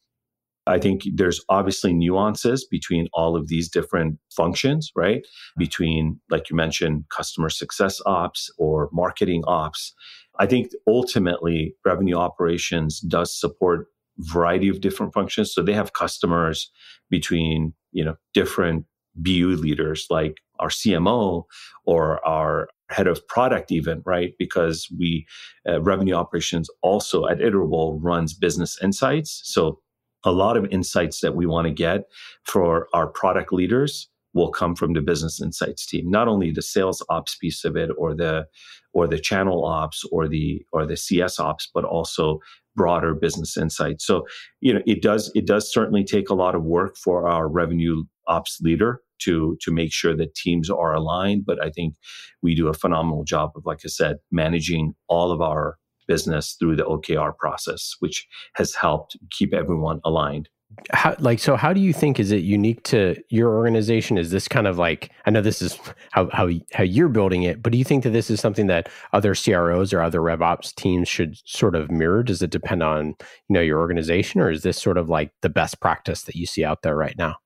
I 0.66 0.78
think 0.78 1.02
there's 1.14 1.40
obviously 1.48 1.92
nuances 1.92 2.64
between 2.64 3.08
all 3.12 3.36
of 3.36 3.48
these 3.48 3.68
different 3.68 4.18
functions, 4.30 4.90
right? 4.96 5.24
Between, 5.56 6.20
like 6.28 6.50
you 6.50 6.56
mentioned, 6.56 7.04
customer 7.10 7.50
success 7.50 8.00
ops 8.04 8.50
or 8.58 8.88
marketing 8.92 9.44
ops. 9.46 9.94
I 10.38 10.46
think 10.46 10.72
ultimately 10.86 11.74
revenue 11.84 12.16
operations 12.16 13.00
does 13.00 13.38
support 13.38 13.86
variety 14.18 14.68
of 14.68 14.80
different 14.80 15.12
functions. 15.12 15.52
So 15.52 15.62
they 15.62 15.72
have 15.72 15.92
customers 15.92 16.70
between, 17.10 17.74
you 17.92 18.04
know, 18.04 18.16
different 18.34 18.86
BU 19.14 19.56
leaders 19.56 20.06
like 20.10 20.38
our 20.58 20.68
CMO 20.68 21.44
or 21.84 22.26
our 22.26 22.68
head 22.88 23.06
of 23.06 23.26
product 23.28 23.72
even, 23.72 24.02
right? 24.04 24.32
Because 24.38 24.88
we, 24.98 25.26
uh, 25.68 25.80
revenue 25.82 26.14
operations 26.14 26.68
also 26.82 27.26
at 27.26 27.38
Iterable 27.38 27.98
runs 28.00 28.34
business 28.34 28.78
insights. 28.82 29.40
So 29.44 29.80
a 30.26 30.32
lot 30.32 30.56
of 30.56 30.66
insights 30.70 31.20
that 31.20 31.34
we 31.34 31.46
want 31.46 31.66
to 31.66 31.72
get 31.72 32.02
for 32.44 32.88
our 32.92 33.06
product 33.06 33.52
leaders 33.52 34.08
will 34.34 34.50
come 34.50 34.74
from 34.74 34.92
the 34.92 35.00
business 35.00 35.40
insights 35.40 35.86
team. 35.86 36.10
Not 36.10 36.28
only 36.28 36.50
the 36.50 36.60
sales 36.60 37.02
ops 37.08 37.36
piece 37.36 37.64
of 37.64 37.76
it 37.76 37.90
or 37.96 38.14
the 38.14 38.46
or 38.92 39.06
the 39.06 39.18
channel 39.18 39.64
ops 39.64 40.04
or 40.12 40.28
the 40.28 40.62
or 40.72 40.84
the 40.84 40.96
cs 40.96 41.38
ops 41.38 41.70
but 41.72 41.84
also 41.84 42.40
broader 42.74 43.14
business 43.14 43.56
insights. 43.56 44.04
So 44.04 44.26
you 44.60 44.74
know 44.74 44.82
it 44.86 45.00
does 45.00 45.32
it 45.34 45.46
does 45.46 45.72
certainly 45.72 46.04
take 46.04 46.28
a 46.28 46.34
lot 46.34 46.54
of 46.54 46.64
work 46.64 46.96
for 46.96 47.26
our 47.26 47.48
revenue 47.48 48.04
ops 48.26 48.58
leader 48.60 49.00
to 49.18 49.56
to 49.62 49.72
make 49.72 49.92
sure 49.92 50.14
that 50.14 50.34
teams 50.34 50.68
are 50.68 50.92
aligned 50.94 51.46
but 51.46 51.62
i 51.64 51.70
think 51.70 51.94
we 52.42 52.54
do 52.54 52.68
a 52.68 52.74
phenomenal 52.74 53.24
job 53.24 53.50
of 53.56 53.64
like 53.64 53.80
i 53.84 53.88
said 53.88 54.16
managing 54.30 54.94
all 55.08 55.32
of 55.32 55.40
our 55.40 55.78
business 56.06 56.56
through 56.58 56.76
the 56.76 56.84
OKR 56.84 57.36
process, 57.36 57.94
which 58.00 58.26
has 58.54 58.74
helped 58.74 59.16
keep 59.30 59.52
everyone 59.54 60.00
aligned. 60.04 60.48
how 60.90 61.14
like 61.20 61.38
so 61.38 61.54
how 61.56 61.72
do 61.72 61.80
you 61.80 61.92
think 61.92 62.18
is 62.18 62.32
it 62.32 62.42
unique 62.42 62.82
to 62.82 63.14
your 63.30 63.54
organization? 63.54 64.18
Is 64.18 64.30
this 64.32 64.48
kind 64.48 64.66
of 64.66 64.78
like 64.78 65.10
i 65.24 65.30
know 65.30 65.40
this 65.40 65.62
is 65.62 65.78
how 66.10 66.28
how 66.32 66.50
how 66.72 66.82
you're 66.82 67.08
building 67.08 67.44
it 67.44 67.62
but 67.62 67.70
do 67.72 67.78
you 67.78 67.84
think 67.84 68.02
that 68.02 68.10
this 68.10 68.30
is 68.30 68.40
something 68.40 68.66
that 68.66 68.88
other 69.12 69.34
cros 69.34 69.92
or 69.92 70.02
other 70.02 70.20
revops 70.20 70.74
teams 70.74 71.08
should 71.08 71.36
sort 71.44 71.76
of 71.76 71.90
mirror? 71.90 72.22
Does 72.24 72.42
it 72.42 72.50
depend 72.50 72.82
on 72.82 73.14
you 73.48 73.54
know 73.54 73.60
your 73.60 73.78
organization 73.78 74.40
or 74.40 74.50
is 74.50 74.62
this 74.62 74.80
sort 74.82 74.98
of 74.98 75.08
like 75.08 75.30
the 75.42 75.48
best 75.48 75.80
practice 75.80 76.22
that 76.24 76.34
you 76.34 76.46
see 76.46 76.64
out 76.64 76.82
there 76.82 76.96
right 76.96 77.16
now? 77.16 77.36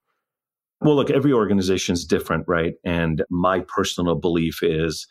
Well 0.81 0.95
look 0.95 1.11
every 1.11 1.31
organization 1.31 1.93
is 1.93 2.05
different 2.05 2.45
right? 2.47 2.73
And 2.83 3.23
my 3.29 3.59
personal 3.61 4.15
belief 4.15 4.63
is 4.63 5.05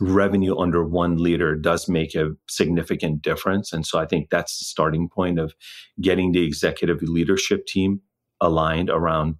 revenue 0.00 0.56
under 0.56 0.84
one 0.84 1.16
leader 1.16 1.54
does 1.54 1.88
make 1.88 2.14
a 2.14 2.30
significant 2.48 3.22
difference. 3.22 3.72
And 3.72 3.86
so 3.86 3.98
I 3.98 4.06
think 4.06 4.30
that's 4.30 4.58
the 4.58 4.64
starting 4.64 5.08
point 5.08 5.38
of 5.38 5.54
getting 6.00 6.32
the 6.32 6.44
executive 6.44 7.02
leadership 7.02 7.66
team 7.66 8.00
aligned 8.40 8.90
around 8.90 9.36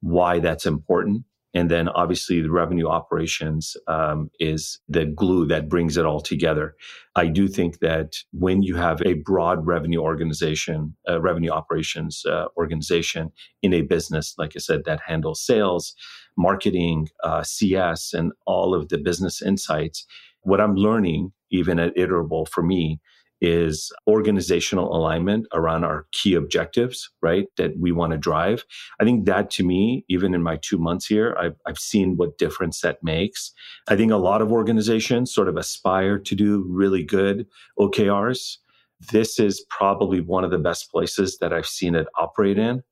why 0.00 0.38
that's 0.38 0.66
important. 0.66 1.24
And 1.54 1.70
then 1.70 1.88
obviously 1.88 2.42
the 2.42 2.50
revenue 2.50 2.86
operations 2.86 3.76
um, 3.88 4.30
is 4.38 4.78
the 4.88 5.06
glue 5.06 5.46
that 5.46 5.70
brings 5.70 5.96
it 5.96 6.04
all 6.04 6.20
together. 6.20 6.74
I 7.14 7.28
do 7.28 7.48
think 7.48 7.78
that 7.78 8.12
when 8.32 8.62
you 8.62 8.76
have 8.76 9.00
a 9.06 9.14
broad 9.14 9.66
revenue 9.66 10.00
organization, 10.00 10.94
uh, 11.08 11.18
revenue 11.20 11.50
operations 11.50 12.22
uh, 12.26 12.46
organization 12.58 13.32
in 13.62 13.72
a 13.72 13.82
business, 13.82 14.34
like 14.36 14.52
I 14.54 14.58
said, 14.58 14.82
that 14.84 15.00
handles 15.06 15.44
sales, 15.44 15.94
marketing, 16.36 17.08
uh, 17.24 17.42
CS, 17.42 18.12
and 18.12 18.32
all 18.46 18.74
of 18.74 18.88
the 18.88 18.98
business 18.98 19.42
insights, 19.42 20.06
what 20.42 20.60
I'm 20.60 20.74
learning, 20.74 21.32
even 21.50 21.78
at 21.78 21.96
Iterable 21.96 22.48
for 22.48 22.62
me, 22.62 23.00
is 23.40 23.92
organizational 24.06 24.94
alignment 24.96 25.46
around 25.52 25.84
our 25.84 26.06
key 26.12 26.34
objectives, 26.34 27.10
right? 27.20 27.46
That 27.56 27.72
we 27.78 27.92
want 27.92 28.12
to 28.12 28.18
drive. 28.18 28.64
I 29.00 29.04
think 29.04 29.26
that 29.26 29.50
to 29.52 29.64
me, 29.64 30.04
even 30.08 30.34
in 30.34 30.42
my 30.42 30.58
two 30.62 30.78
months 30.78 31.06
here, 31.06 31.36
I've, 31.38 31.56
I've 31.66 31.78
seen 31.78 32.16
what 32.16 32.38
difference 32.38 32.80
that 32.80 33.02
makes. 33.02 33.52
I 33.88 33.96
think 33.96 34.10
a 34.10 34.16
lot 34.16 34.40
of 34.40 34.52
organizations 34.52 35.34
sort 35.34 35.48
of 35.48 35.56
aspire 35.56 36.18
to 36.18 36.34
do 36.34 36.64
really 36.66 37.02
good 37.02 37.46
OKRs. 37.78 38.56
This 39.12 39.38
is 39.38 39.64
probably 39.68 40.20
one 40.20 40.44
of 40.44 40.50
the 40.50 40.58
best 40.58 40.90
places 40.90 41.36
that 41.40 41.52
I've 41.52 41.66
seen 41.66 41.94
it 41.94 42.06
operate 42.18 42.58
in 42.58 42.82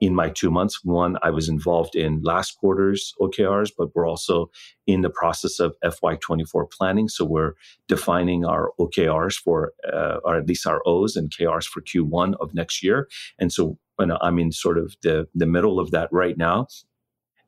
in 0.00 0.14
my 0.14 0.28
two 0.28 0.50
months. 0.50 0.84
One, 0.84 1.16
I 1.22 1.30
was 1.30 1.48
involved 1.48 1.94
in 1.94 2.20
last 2.22 2.58
quarter's 2.58 3.14
OKRs, 3.20 3.70
but 3.76 3.94
we're 3.94 4.08
also 4.08 4.50
in 4.86 5.02
the 5.02 5.10
process 5.10 5.60
of 5.60 5.76
FY24 5.84 6.70
planning. 6.70 7.08
So 7.08 7.24
we're 7.24 7.54
defining 7.88 8.44
our 8.44 8.72
OKRs 8.78 9.36
for, 9.36 9.72
uh, 9.92 10.18
or 10.24 10.36
at 10.36 10.46
least 10.46 10.66
our 10.66 10.82
O's 10.86 11.16
and 11.16 11.30
KRs 11.30 11.66
for 11.66 11.80
Q1 11.80 12.34
of 12.40 12.54
next 12.54 12.82
year. 12.82 13.08
And 13.38 13.52
so 13.52 13.78
I'm 13.98 14.38
in 14.38 14.52
sort 14.52 14.78
of 14.78 14.96
the, 15.02 15.26
the 15.34 15.46
middle 15.46 15.78
of 15.78 15.90
that 15.92 16.08
right 16.10 16.36
now. 16.36 16.66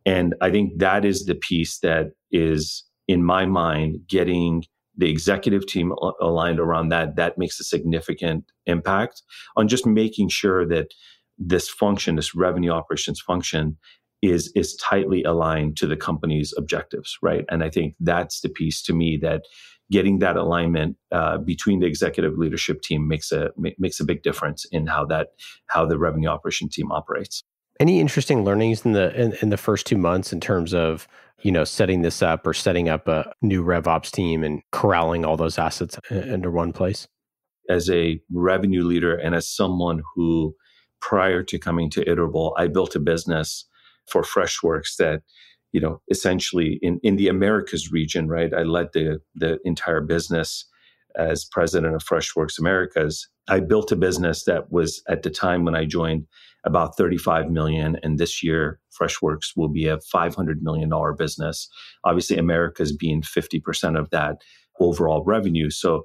And 0.04 0.34
I 0.40 0.50
think 0.50 0.78
that 0.78 1.04
is 1.04 1.26
the 1.26 1.34
piece 1.34 1.80
that 1.80 2.12
is, 2.30 2.84
in 3.08 3.24
my 3.24 3.44
mind, 3.44 3.98
getting 4.08 4.64
the 4.96 5.10
executive 5.10 5.66
team 5.66 5.92
aligned 6.20 6.60
around 6.60 6.88
that. 6.88 7.16
That 7.16 7.36
makes 7.36 7.60
a 7.60 7.64
significant 7.64 8.44
impact 8.66 9.22
on 9.56 9.68
just 9.68 9.84
making 9.84 10.28
sure 10.28 10.66
that 10.68 10.92
this 11.38 11.69
function, 11.69 12.16
this 12.16 12.35
revenue 12.35 12.71
operations 12.71 13.21
function, 13.21 13.76
is 14.23 14.50
is 14.55 14.75
tightly 14.76 15.23
aligned 15.25 15.76
to 15.76 15.87
the 15.87 15.97
company's 15.97 16.55
objectives, 16.57 17.16
right? 17.23 17.45
And 17.50 17.62
I 17.62 17.71
think 17.71 17.95
that's 18.00 18.40
the 18.40 18.49
piece 18.49 18.83
to 18.83 18.93
me 18.93 19.19
that 19.23 19.43
getting 19.90 20.19
that 20.19 20.37
alignment 20.37 20.97
uh, 21.12 21.38
between 21.38 21.81
the 21.81 21.87
executive 21.87 22.38
leadership 22.38 22.83
team 22.83 23.07
makes 23.07 23.33
a 23.33 23.50
makes 23.57 24.00
a 24.00 24.05
big 24.05 24.23
difference 24.23 24.64
in 24.73 24.87
how 24.87 25.05
that 25.07 25.28
how 25.69 25.87
the 25.87 25.99
revenue 25.99 26.28
operation 26.28 26.69
team 26.69 26.90
operates. 26.90 27.43
Any 27.78 28.00
interesting 28.00 28.45
learnings 28.45 28.85
in 28.85 28.93
the 28.93 29.14
in, 29.21 29.35
in 29.43 29.50
the 29.50 29.57
first 29.57 29.87
two 29.87 29.99
months 29.99 30.33
in 30.33 30.40
terms 30.40 30.73
of 30.75 31.07
you 31.43 31.52
know 31.52 31.64
setting 31.64 32.02
this 32.02 32.23
up 32.23 32.47
or 32.47 32.55
setting 32.55 32.88
up 32.88 33.07
a 33.09 33.33
new 33.43 33.62
RevOps 33.62 34.11
team 34.11 34.43
and 34.43 34.62
corralling 34.73 35.25
all 35.25 35.37
those 35.37 35.59
assets 35.59 35.99
under 36.11 36.50
one 36.50 36.73
place? 36.73 37.07
As 37.69 37.90
a 37.90 38.21
revenue 38.33 38.85
leader 38.85 39.14
and 39.14 39.35
as 39.35 39.49
someone 39.49 40.00
who 40.14 40.55
prior 41.00 41.42
to 41.42 41.58
coming 41.58 41.90
to 41.90 42.04
Iterable, 42.04 42.52
I 42.56 42.68
built 42.68 42.94
a 42.96 43.00
business 43.00 43.66
for 44.06 44.22
Freshworks 44.22 44.96
that, 44.98 45.22
you 45.72 45.80
know, 45.80 46.00
essentially 46.10 46.78
in, 46.82 47.00
in 47.02 47.16
the 47.16 47.28
Americas 47.28 47.90
region, 47.90 48.28
right? 48.28 48.52
I 48.54 48.62
led 48.62 48.88
the, 48.92 49.20
the 49.34 49.58
entire 49.64 50.00
business 50.00 50.66
as 51.16 51.44
president 51.44 51.94
of 51.94 52.04
Freshworks 52.04 52.58
Americas. 52.58 53.28
I 53.48 53.60
built 53.60 53.92
a 53.92 53.96
business 53.96 54.44
that 54.44 54.70
was 54.70 55.02
at 55.08 55.22
the 55.22 55.30
time 55.30 55.64
when 55.64 55.74
I 55.74 55.84
joined 55.84 56.26
about 56.64 56.96
35 56.96 57.48
million. 57.50 57.96
And 58.02 58.18
this 58.18 58.42
year, 58.42 58.80
Freshworks 59.00 59.56
will 59.56 59.68
be 59.68 59.86
a 59.86 59.98
$500 59.98 60.60
million 60.60 60.90
business. 61.16 61.68
Obviously, 62.04 62.36
Americas 62.36 62.94
being 62.94 63.22
50% 63.22 63.98
of 63.98 64.10
that 64.10 64.38
overall 64.80 65.24
revenue. 65.24 65.70
So, 65.70 66.02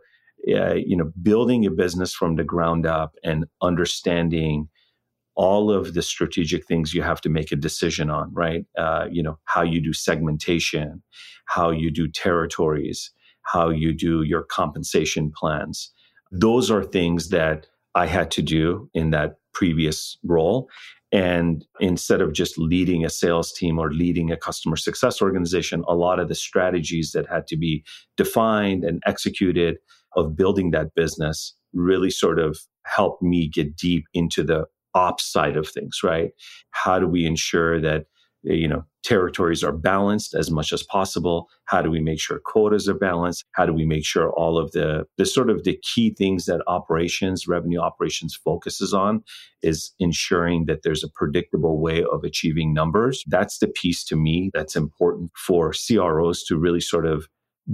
uh, 0.47 0.75
you 0.75 0.95
know, 0.95 1.11
building 1.21 1.65
a 1.65 1.71
business 1.71 2.13
from 2.13 2.35
the 2.35 2.43
ground 2.43 2.85
up 2.85 3.13
and 3.23 3.45
understanding 3.61 4.69
all 5.35 5.71
of 5.71 5.93
the 5.93 6.01
strategic 6.01 6.65
things 6.67 6.93
you 6.93 7.01
have 7.01 7.21
to 7.21 7.29
make 7.29 7.51
a 7.51 7.55
decision 7.55 8.09
on, 8.09 8.33
right? 8.33 8.65
Uh, 8.77 9.07
you 9.11 9.23
know, 9.23 9.39
how 9.45 9.61
you 9.61 9.81
do 9.81 9.93
segmentation, 9.93 11.01
how 11.45 11.71
you 11.71 11.89
do 11.89 12.07
territories, 12.07 13.11
how 13.43 13.69
you 13.69 13.93
do 13.93 14.23
your 14.23 14.43
compensation 14.43 15.31
plans. 15.35 15.91
Those 16.31 16.69
are 16.69 16.83
things 16.83 17.29
that 17.29 17.67
I 17.95 18.07
had 18.07 18.31
to 18.31 18.41
do 18.41 18.89
in 18.93 19.11
that 19.11 19.35
previous 19.53 20.17
role. 20.23 20.69
And 21.11 21.65
instead 21.81 22.21
of 22.21 22.31
just 22.31 22.57
leading 22.57 23.03
a 23.03 23.09
sales 23.09 23.51
team 23.51 23.77
or 23.77 23.91
leading 23.91 24.31
a 24.31 24.37
customer 24.37 24.77
success 24.77 25.21
organization, 25.21 25.83
a 25.87 25.95
lot 25.95 26.19
of 26.19 26.29
the 26.29 26.35
strategies 26.35 27.11
that 27.11 27.27
had 27.27 27.47
to 27.47 27.57
be 27.57 27.83
defined 28.15 28.85
and 28.85 29.03
executed 29.05 29.77
of 30.15 30.37
building 30.37 30.71
that 30.71 30.95
business 30.95 31.53
really 31.73 32.09
sort 32.09 32.39
of 32.39 32.59
helped 32.85 33.21
me 33.21 33.47
get 33.47 33.75
deep 33.75 34.05
into 34.13 34.43
the 34.43 34.65
ops 34.95 35.31
side 35.31 35.57
of 35.57 35.67
things, 35.67 35.99
right? 36.03 36.31
How 36.71 36.99
do 36.99 37.07
we 37.07 37.25
ensure 37.25 37.79
that 37.81 38.05
eh, 38.49 38.53
you 38.53 38.67
know 38.67 38.83
territories 39.03 39.63
are 39.63 39.71
balanced 39.71 40.35
as 40.35 40.51
much 40.51 40.71
as 40.71 40.83
possible? 40.83 41.47
How 41.65 41.81
do 41.81 41.89
we 41.89 41.99
make 41.99 42.19
sure 42.19 42.39
quotas 42.39 42.87
are 42.87 42.93
balanced? 42.93 43.45
How 43.53 43.65
do 43.65 43.73
we 43.73 43.85
make 43.85 44.05
sure 44.05 44.31
all 44.33 44.57
of 44.57 44.71
the 44.71 45.05
the 45.17 45.25
sort 45.25 45.49
of 45.49 45.63
the 45.63 45.79
key 45.81 46.13
things 46.13 46.45
that 46.45 46.61
operations 46.67 47.47
revenue 47.47 47.79
operations 47.79 48.35
focuses 48.35 48.93
on 48.93 49.23
is 49.61 49.93
ensuring 49.99 50.65
that 50.65 50.83
there's 50.83 51.03
a 51.03 51.09
predictable 51.09 51.79
way 51.79 52.03
of 52.03 52.23
achieving 52.23 52.73
numbers? 52.73 53.23
That's 53.27 53.59
the 53.59 53.67
piece 53.67 54.03
to 54.05 54.15
me 54.15 54.51
that's 54.53 54.75
important 54.75 55.31
for 55.35 55.73
CROs 55.73 56.43
to 56.43 56.57
really 56.57 56.81
sort 56.81 57.05
of 57.05 57.27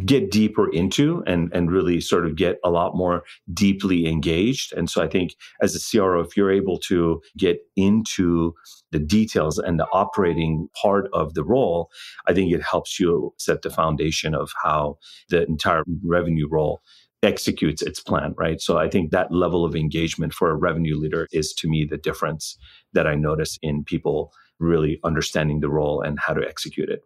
get 0.05 0.29
deeper 0.29 0.69
into 0.73 1.23
and 1.25 1.49
and 1.53 1.71
really 1.71 2.01
sort 2.01 2.25
of 2.25 2.35
get 2.35 2.57
a 2.63 2.69
lot 2.69 2.95
more 2.95 3.23
deeply 3.53 4.05
engaged. 4.07 4.73
And 4.73 4.89
so 4.89 5.01
i 5.01 5.07
think 5.07 5.35
as 5.61 5.75
a 5.75 5.97
cro 5.97 6.19
if 6.19 6.35
you're 6.35 6.51
able 6.51 6.77
to 6.79 7.21
get 7.37 7.59
into 7.75 8.53
the 8.91 8.99
details 8.99 9.57
and 9.57 9.79
the 9.79 9.87
operating 9.93 10.67
part 10.81 11.09
of 11.13 11.33
the 11.33 11.43
role 11.43 11.89
i 12.27 12.33
think 12.33 12.53
it 12.53 12.61
helps 12.61 12.99
you 12.99 13.33
set 13.37 13.61
the 13.61 13.69
foundation 13.69 14.35
of 14.35 14.51
how 14.61 14.97
the 15.29 15.45
entire 15.45 15.83
revenue 16.03 16.47
role 16.49 16.81
executes 17.23 17.81
its 17.81 18.01
plan 18.01 18.33
right? 18.37 18.61
So 18.61 18.77
i 18.77 18.89
think 18.89 19.11
that 19.11 19.31
level 19.31 19.65
of 19.65 19.75
engagement 19.75 20.33
for 20.33 20.49
a 20.49 20.55
revenue 20.55 20.97
leader 20.97 21.27
is 21.31 21.53
to 21.53 21.69
me 21.69 21.85
the 21.89 21.97
difference 21.97 22.57
that 22.93 23.07
i 23.07 23.15
notice 23.15 23.57
in 23.61 23.83
people 23.83 24.31
really 24.59 24.99
understanding 25.03 25.61
the 25.61 25.69
role 25.69 26.01
and 26.01 26.19
how 26.19 26.33
to 26.33 26.45
execute 26.47 26.89
it 26.89 27.01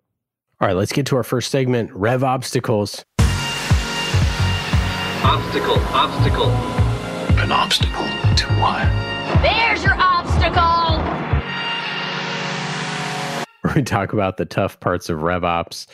all 0.61 0.67
right, 0.67 0.75
let's 0.75 0.91
get 0.91 1.07
to 1.07 1.15
our 1.15 1.23
first 1.23 1.49
segment 1.49 1.89
Rev 1.91 2.23
Obstacles. 2.23 3.03
Obstacle, 5.23 5.79
obstacle. 5.89 6.51
An 7.39 7.51
obstacle 7.51 8.05
to 8.35 8.45
what? 8.61 8.85
There's 9.41 9.83
your 9.83 9.95
obstacle. 9.95 11.01
We 13.75 13.83
talk 13.83 14.13
about 14.13 14.37
the 14.37 14.45
tough 14.45 14.79
parts 14.81 15.09
of 15.09 15.19
RevOps. 15.19 15.87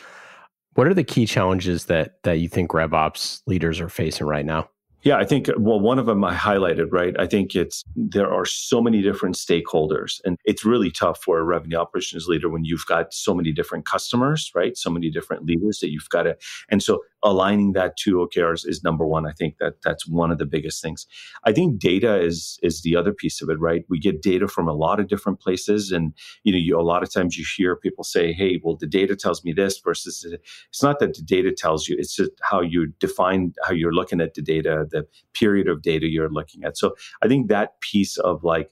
What 0.74 0.86
are 0.86 0.94
the 0.94 1.04
key 1.04 1.26
challenges 1.26 1.86
that 1.86 2.22
that 2.24 2.40
you 2.40 2.48
think 2.48 2.72
RevOps 2.72 3.40
leaders 3.46 3.80
are 3.80 3.88
facing 3.88 4.26
right 4.26 4.44
now? 4.44 4.68
Yeah, 5.04 5.16
I 5.16 5.24
think, 5.24 5.48
well, 5.56 5.78
one 5.78 6.00
of 6.00 6.06
them 6.06 6.24
I 6.24 6.34
highlighted, 6.34 6.88
right? 6.90 7.14
I 7.18 7.26
think 7.26 7.54
it's, 7.54 7.84
there 7.94 8.32
are 8.32 8.44
so 8.44 8.82
many 8.82 9.00
different 9.00 9.36
stakeholders 9.36 10.20
and 10.24 10.36
it's 10.44 10.64
really 10.64 10.90
tough 10.90 11.22
for 11.22 11.38
a 11.38 11.44
revenue 11.44 11.76
operations 11.76 12.26
leader 12.26 12.48
when 12.48 12.64
you've 12.64 12.84
got 12.86 13.14
so 13.14 13.32
many 13.32 13.52
different 13.52 13.86
customers, 13.86 14.50
right? 14.56 14.76
So 14.76 14.90
many 14.90 15.08
different 15.08 15.44
leaders 15.44 15.78
that 15.80 15.90
you've 15.90 16.08
got 16.08 16.24
to, 16.24 16.36
and 16.68 16.82
so 16.82 17.00
aligning 17.22 17.72
that 17.72 17.96
to 17.98 18.16
OKRs 18.16 18.66
is 18.66 18.82
number 18.84 19.06
one. 19.06 19.26
I 19.26 19.32
think 19.32 19.58
that 19.58 19.74
that's 19.82 20.06
one 20.06 20.30
of 20.30 20.38
the 20.38 20.46
biggest 20.46 20.82
things. 20.82 21.06
I 21.44 21.52
think 21.52 21.80
data 21.80 22.20
is, 22.20 22.58
is 22.62 22.82
the 22.82 22.96
other 22.96 23.12
piece 23.12 23.42
of 23.42 23.48
it, 23.48 23.58
right? 23.58 23.84
We 23.88 23.98
get 23.98 24.22
data 24.22 24.48
from 24.48 24.68
a 24.68 24.72
lot 24.72 25.00
of 25.00 25.08
different 25.08 25.40
places. 25.40 25.90
And, 25.90 26.12
you 26.44 26.52
know, 26.52 26.58
you, 26.58 26.78
a 26.78 26.82
lot 26.82 27.02
of 27.02 27.12
times 27.12 27.36
you 27.36 27.44
hear 27.56 27.76
people 27.76 28.04
say, 28.04 28.32
Hey, 28.32 28.60
well, 28.62 28.76
the 28.76 28.86
data 28.86 29.16
tells 29.16 29.44
me 29.44 29.52
this 29.52 29.80
versus 29.84 30.24
it's 30.24 30.82
not 30.82 30.98
that 31.00 31.14
the 31.14 31.22
data 31.22 31.52
tells 31.52 31.88
you, 31.88 31.96
it's 31.98 32.14
just 32.14 32.30
how 32.42 32.60
you 32.60 32.92
define, 33.00 33.52
how 33.64 33.72
you're 33.72 33.92
looking 33.92 34.20
at 34.20 34.34
the 34.34 34.42
data 34.42 34.86
the 34.90 35.06
period 35.34 35.68
of 35.68 35.82
data 35.82 36.06
you're 36.06 36.30
looking 36.30 36.64
at. 36.64 36.76
So 36.76 36.94
I 37.22 37.28
think 37.28 37.48
that 37.48 37.80
piece 37.80 38.16
of 38.18 38.44
like 38.44 38.70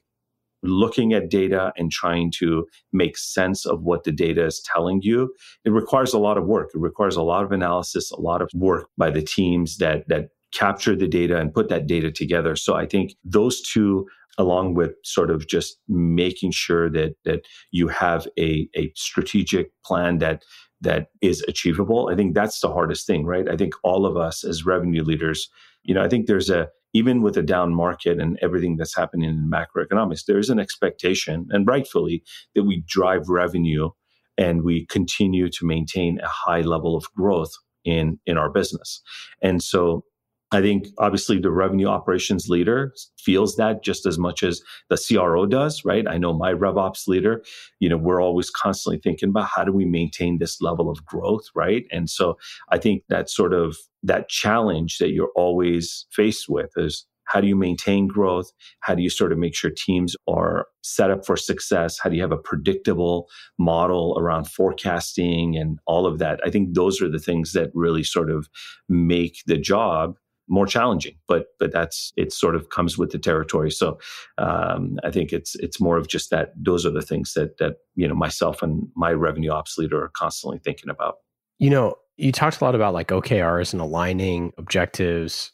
looking 0.67 1.13
at 1.13 1.29
data 1.29 1.71
and 1.77 1.91
trying 1.91 2.31
to 2.39 2.65
make 2.93 3.17
sense 3.17 3.65
of 3.65 3.83
what 3.83 4.03
the 4.03 4.11
data 4.11 4.45
is 4.45 4.61
telling 4.73 5.01
you, 5.01 5.33
it 5.65 5.71
requires 5.71 6.13
a 6.13 6.19
lot 6.19 6.37
of 6.37 6.45
work. 6.45 6.71
It 6.73 6.79
requires 6.79 7.15
a 7.15 7.23
lot 7.23 7.43
of 7.43 7.51
analysis, 7.51 8.11
a 8.11 8.19
lot 8.19 8.41
of 8.41 8.49
work 8.53 8.87
by 8.97 9.09
the 9.09 9.21
teams 9.21 9.77
that 9.77 10.07
that 10.07 10.29
capture 10.53 10.95
the 10.95 11.07
data 11.07 11.37
and 11.37 11.53
put 11.53 11.69
that 11.69 11.87
data 11.87 12.11
together. 12.11 12.55
So 12.55 12.75
I 12.75 12.85
think 12.85 13.15
those 13.23 13.61
two 13.61 14.07
along 14.37 14.75
with 14.75 14.91
sort 15.03 15.31
of 15.31 15.47
just 15.47 15.77
making 15.87 16.51
sure 16.51 16.89
that 16.91 17.15
that 17.25 17.41
you 17.71 17.87
have 17.87 18.27
a, 18.37 18.69
a 18.75 18.91
strategic 18.95 19.71
plan 19.83 20.19
that 20.19 20.43
that 20.81 21.07
is 21.21 21.43
achievable. 21.47 22.09
I 22.11 22.15
think 22.15 22.35
that's 22.35 22.59
the 22.59 22.71
hardest 22.71 23.07
thing, 23.07 23.25
right? 23.25 23.49
I 23.49 23.57
think 23.57 23.73
all 23.83 24.05
of 24.05 24.15
us 24.15 24.43
as 24.43 24.65
revenue 24.65 25.03
leaders, 25.03 25.49
you 25.83 25.95
know, 25.95 26.03
I 26.03 26.07
think 26.07 26.27
there's 26.27 26.51
a 26.51 26.69
even 26.97 27.21
with 27.21 27.37
a 27.37 27.43
down 27.43 27.75
market 27.75 28.19
and 28.19 28.39
everything 28.41 28.75
that's 28.75 28.95
happening 28.95 29.29
in 29.29 29.51
macroeconomics, 29.51 30.25
there 30.25 30.39
is 30.39 30.49
an 30.49 30.59
expectation, 30.59 31.47
and 31.51 31.67
rightfully, 31.67 32.23
that 32.55 32.63
we 32.63 32.83
drive 32.87 33.29
revenue 33.29 33.89
and 34.37 34.63
we 34.63 34.85
continue 34.87 35.47
to 35.49 35.65
maintain 35.65 36.19
a 36.19 36.27
high 36.27 36.61
level 36.61 36.95
of 36.95 37.05
growth 37.15 37.53
in 37.85 38.19
in 38.25 38.37
our 38.37 38.49
business. 38.49 39.01
And 39.41 39.61
so 39.61 40.03
I 40.51 40.61
think 40.61 40.87
obviously 40.97 41.39
the 41.39 41.51
revenue 41.51 41.87
operations 41.87 42.47
leader 42.47 42.93
feels 43.19 43.57
that 43.57 43.83
just 43.83 44.05
as 44.05 44.17
much 44.17 44.43
as 44.43 44.61
the 44.89 44.97
CRO 44.97 45.45
does, 45.45 45.83
right? 45.83 46.07
I 46.07 46.17
know 46.17 46.33
my 46.33 46.53
RevOps 46.53 47.07
leader, 47.07 47.43
you 47.79 47.89
know, 47.89 47.97
we're 47.97 48.21
always 48.21 48.49
constantly 48.49 48.99
thinking 48.99 49.29
about 49.29 49.49
how 49.53 49.65
do 49.65 49.73
we 49.73 49.83
maintain 49.83 50.37
this 50.37 50.61
level 50.61 50.89
of 50.89 51.05
growth, 51.05 51.43
right? 51.53 51.85
And 51.91 52.09
so 52.09 52.37
I 52.69 52.77
think 52.77 53.03
that 53.09 53.29
sort 53.29 53.53
of 53.53 53.75
that 54.03 54.29
challenge 54.29 54.99
that 54.99 55.11
you're 55.11 55.31
always 55.35 56.05
faced 56.11 56.45
with 56.47 56.71
is 56.77 57.05
how 57.25 57.41
do 57.41 57.47
you 57.47 57.55
maintain 57.57 58.07
growth? 58.07 58.51
How 58.79 58.95
do 58.95 59.03
you 59.03 59.09
sort 59.09 59.33
of 59.33 59.37
make 59.37 59.53
sure 59.53 59.69
teams 59.69 60.15
are 60.29 60.67
set 60.81 61.11
up 61.11 61.25
for 61.25 61.35
success? 61.35 61.99
How 62.01 62.09
do 62.09 62.15
you 62.15 62.21
have 62.21 62.31
a 62.31 62.37
predictable 62.37 63.27
model 63.59 64.15
around 64.17 64.45
forecasting 64.45 65.57
and 65.57 65.77
all 65.85 66.05
of 66.05 66.19
that? 66.19 66.39
I 66.45 66.49
think 66.49 66.73
those 66.73 67.01
are 67.01 67.09
the 67.09 67.19
things 67.19 67.51
that 67.51 67.69
really 67.73 68.03
sort 68.03 68.31
of 68.31 68.47
make 68.87 69.41
the 69.45 69.57
job 69.57 70.15
more 70.47 70.65
challenging 70.65 71.15
but 71.27 71.47
but 71.59 71.71
that's 71.71 72.13
it 72.15 72.31
sort 72.31 72.55
of 72.55 72.69
comes 72.69 72.97
with 72.97 73.11
the 73.11 73.19
territory. 73.19 73.71
So 73.71 73.99
um, 74.37 74.97
i 75.03 75.11
think 75.11 75.33
it's 75.33 75.55
it's 75.55 75.79
more 75.79 75.97
of 75.97 76.07
just 76.07 76.29
that 76.29 76.53
those 76.55 76.85
are 76.85 76.91
the 76.91 77.01
things 77.01 77.33
that 77.33 77.57
that 77.57 77.77
you 77.95 78.07
know 78.07 78.15
myself 78.15 78.61
and 78.61 78.87
my 78.95 79.11
revenue 79.11 79.51
ops 79.51 79.77
leader 79.77 80.01
are 80.03 80.09
constantly 80.09 80.59
thinking 80.59 80.89
about. 80.89 81.17
You 81.59 81.69
know 81.69 81.95
you 82.17 82.31
talked 82.31 82.61
a 82.61 82.63
lot 82.63 82.75
about 82.75 82.93
like 82.93 83.09
okrs 83.09 83.73
and 83.73 83.81
aligning 83.81 84.51
objectives 84.57 85.51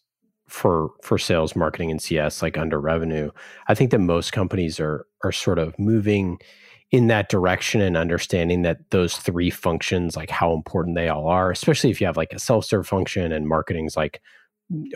for 0.47 0.91
for 1.01 1.17
sales 1.17 1.55
marketing 1.55 1.89
and 1.91 2.01
cs 2.01 2.41
like 2.41 2.57
under 2.57 2.79
revenue. 2.79 3.31
I 3.67 3.75
think 3.75 3.91
that 3.91 3.99
most 3.99 4.33
companies 4.33 4.79
are 4.79 5.05
are 5.23 5.31
sort 5.31 5.59
of 5.59 5.77
moving 5.79 6.39
in 6.91 7.07
that 7.07 7.27
direction 7.27 7.81
and 7.81 7.97
understanding 7.97 8.61
that 8.61 8.91
those 8.91 9.17
three 9.17 9.49
functions 9.49 10.15
like 10.15 10.29
how 10.29 10.53
important 10.53 10.95
they 10.95 11.09
all 11.09 11.27
are 11.27 11.49
especially 11.49 11.89
if 11.89 11.99
you 11.99 12.05
have 12.05 12.17
like 12.17 12.31
a 12.33 12.39
self-serve 12.39 12.85
function 12.85 13.31
and 13.31 13.47
marketing's 13.47 13.97
like 13.97 14.21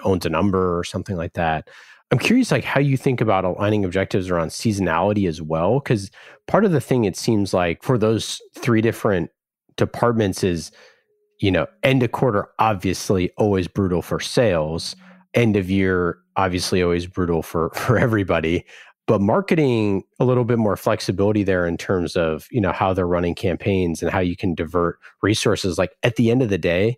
owns 0.04 0.26
a 0.26 0.30
number 0.30 0.78
or 0.78 0.84
something 0.84 1.16
like 1.16 1.34
that. 1.34 1.70
I'm 2.12 2.20
curious, 2.20 2.52
like 2.52 2.64
how 2.64 2.80
you 2.80 2.96
think 2.96 3.20
about 3.20 3.44
aligning 3.44 3.84
objectives 3.84 4.30
around 4.30 4.50
seasonality 4.50 5.28
as 5.28 5.42
well, 5.42 5.80
because 5.80 6.10
part 6.48 6.64
of 6.64 6.72
the 6.72 6.80
thing 6.80 7.04
it 7.04 7.18
seems 7.18 7.54
like 7.54 7.84
for 7.84 7.98
those 7.98 8.42
three 8.56 8.82
different 8.82 9.30
departments 9.76 10.44
is, 10.44 10.72
you 11.42 11.52
know, 11.52 11.68
end 11.84 12.04
of 12.04 12.14
quarter 12.14 12.48
obviously 12.60 13.32
always 13.38 13.68
brutal 13.68 14.02
for 14.02 14.22
sales, 14.22 14.96
end 15.34 15.58
of 15.58 15.70
year 15.70 16.18
obviously 16.38 16.82
always 16.82 17.08
brutal 17.08 17.42
for 17.42 17.70
for 17.76 17.98
everybody, 17.98 18.66
but 19.06 19.20
marketing 19.20 20.04
a 20.20 20.26
little 20.26 20.46
bit 20.46 20.58
more 20.58 20.78
flexibility 20.78 21.44
there 21.44 21.66
in 21.66 21.78
terms 21.78 22.16
of 22.16 22.48
you 22.52 22.62
know 22.62 22.72
how 22.72 22.94
they're 22.94 23.08
running 23.08 23.36
campaigns 23.36 24.02
and 24.02 24.12
how 24.12 24.20
you 24.20 24.38
can 24.38 24.56
divert 24.56 24.98
resources. 25.22 25.78
Like 25.78 25.92
at 26.04 26.16
the 26.16 26.32
end 26.32 26.42
of 26.42 26.50
the 26.50 26.58
day, 26.58 26.98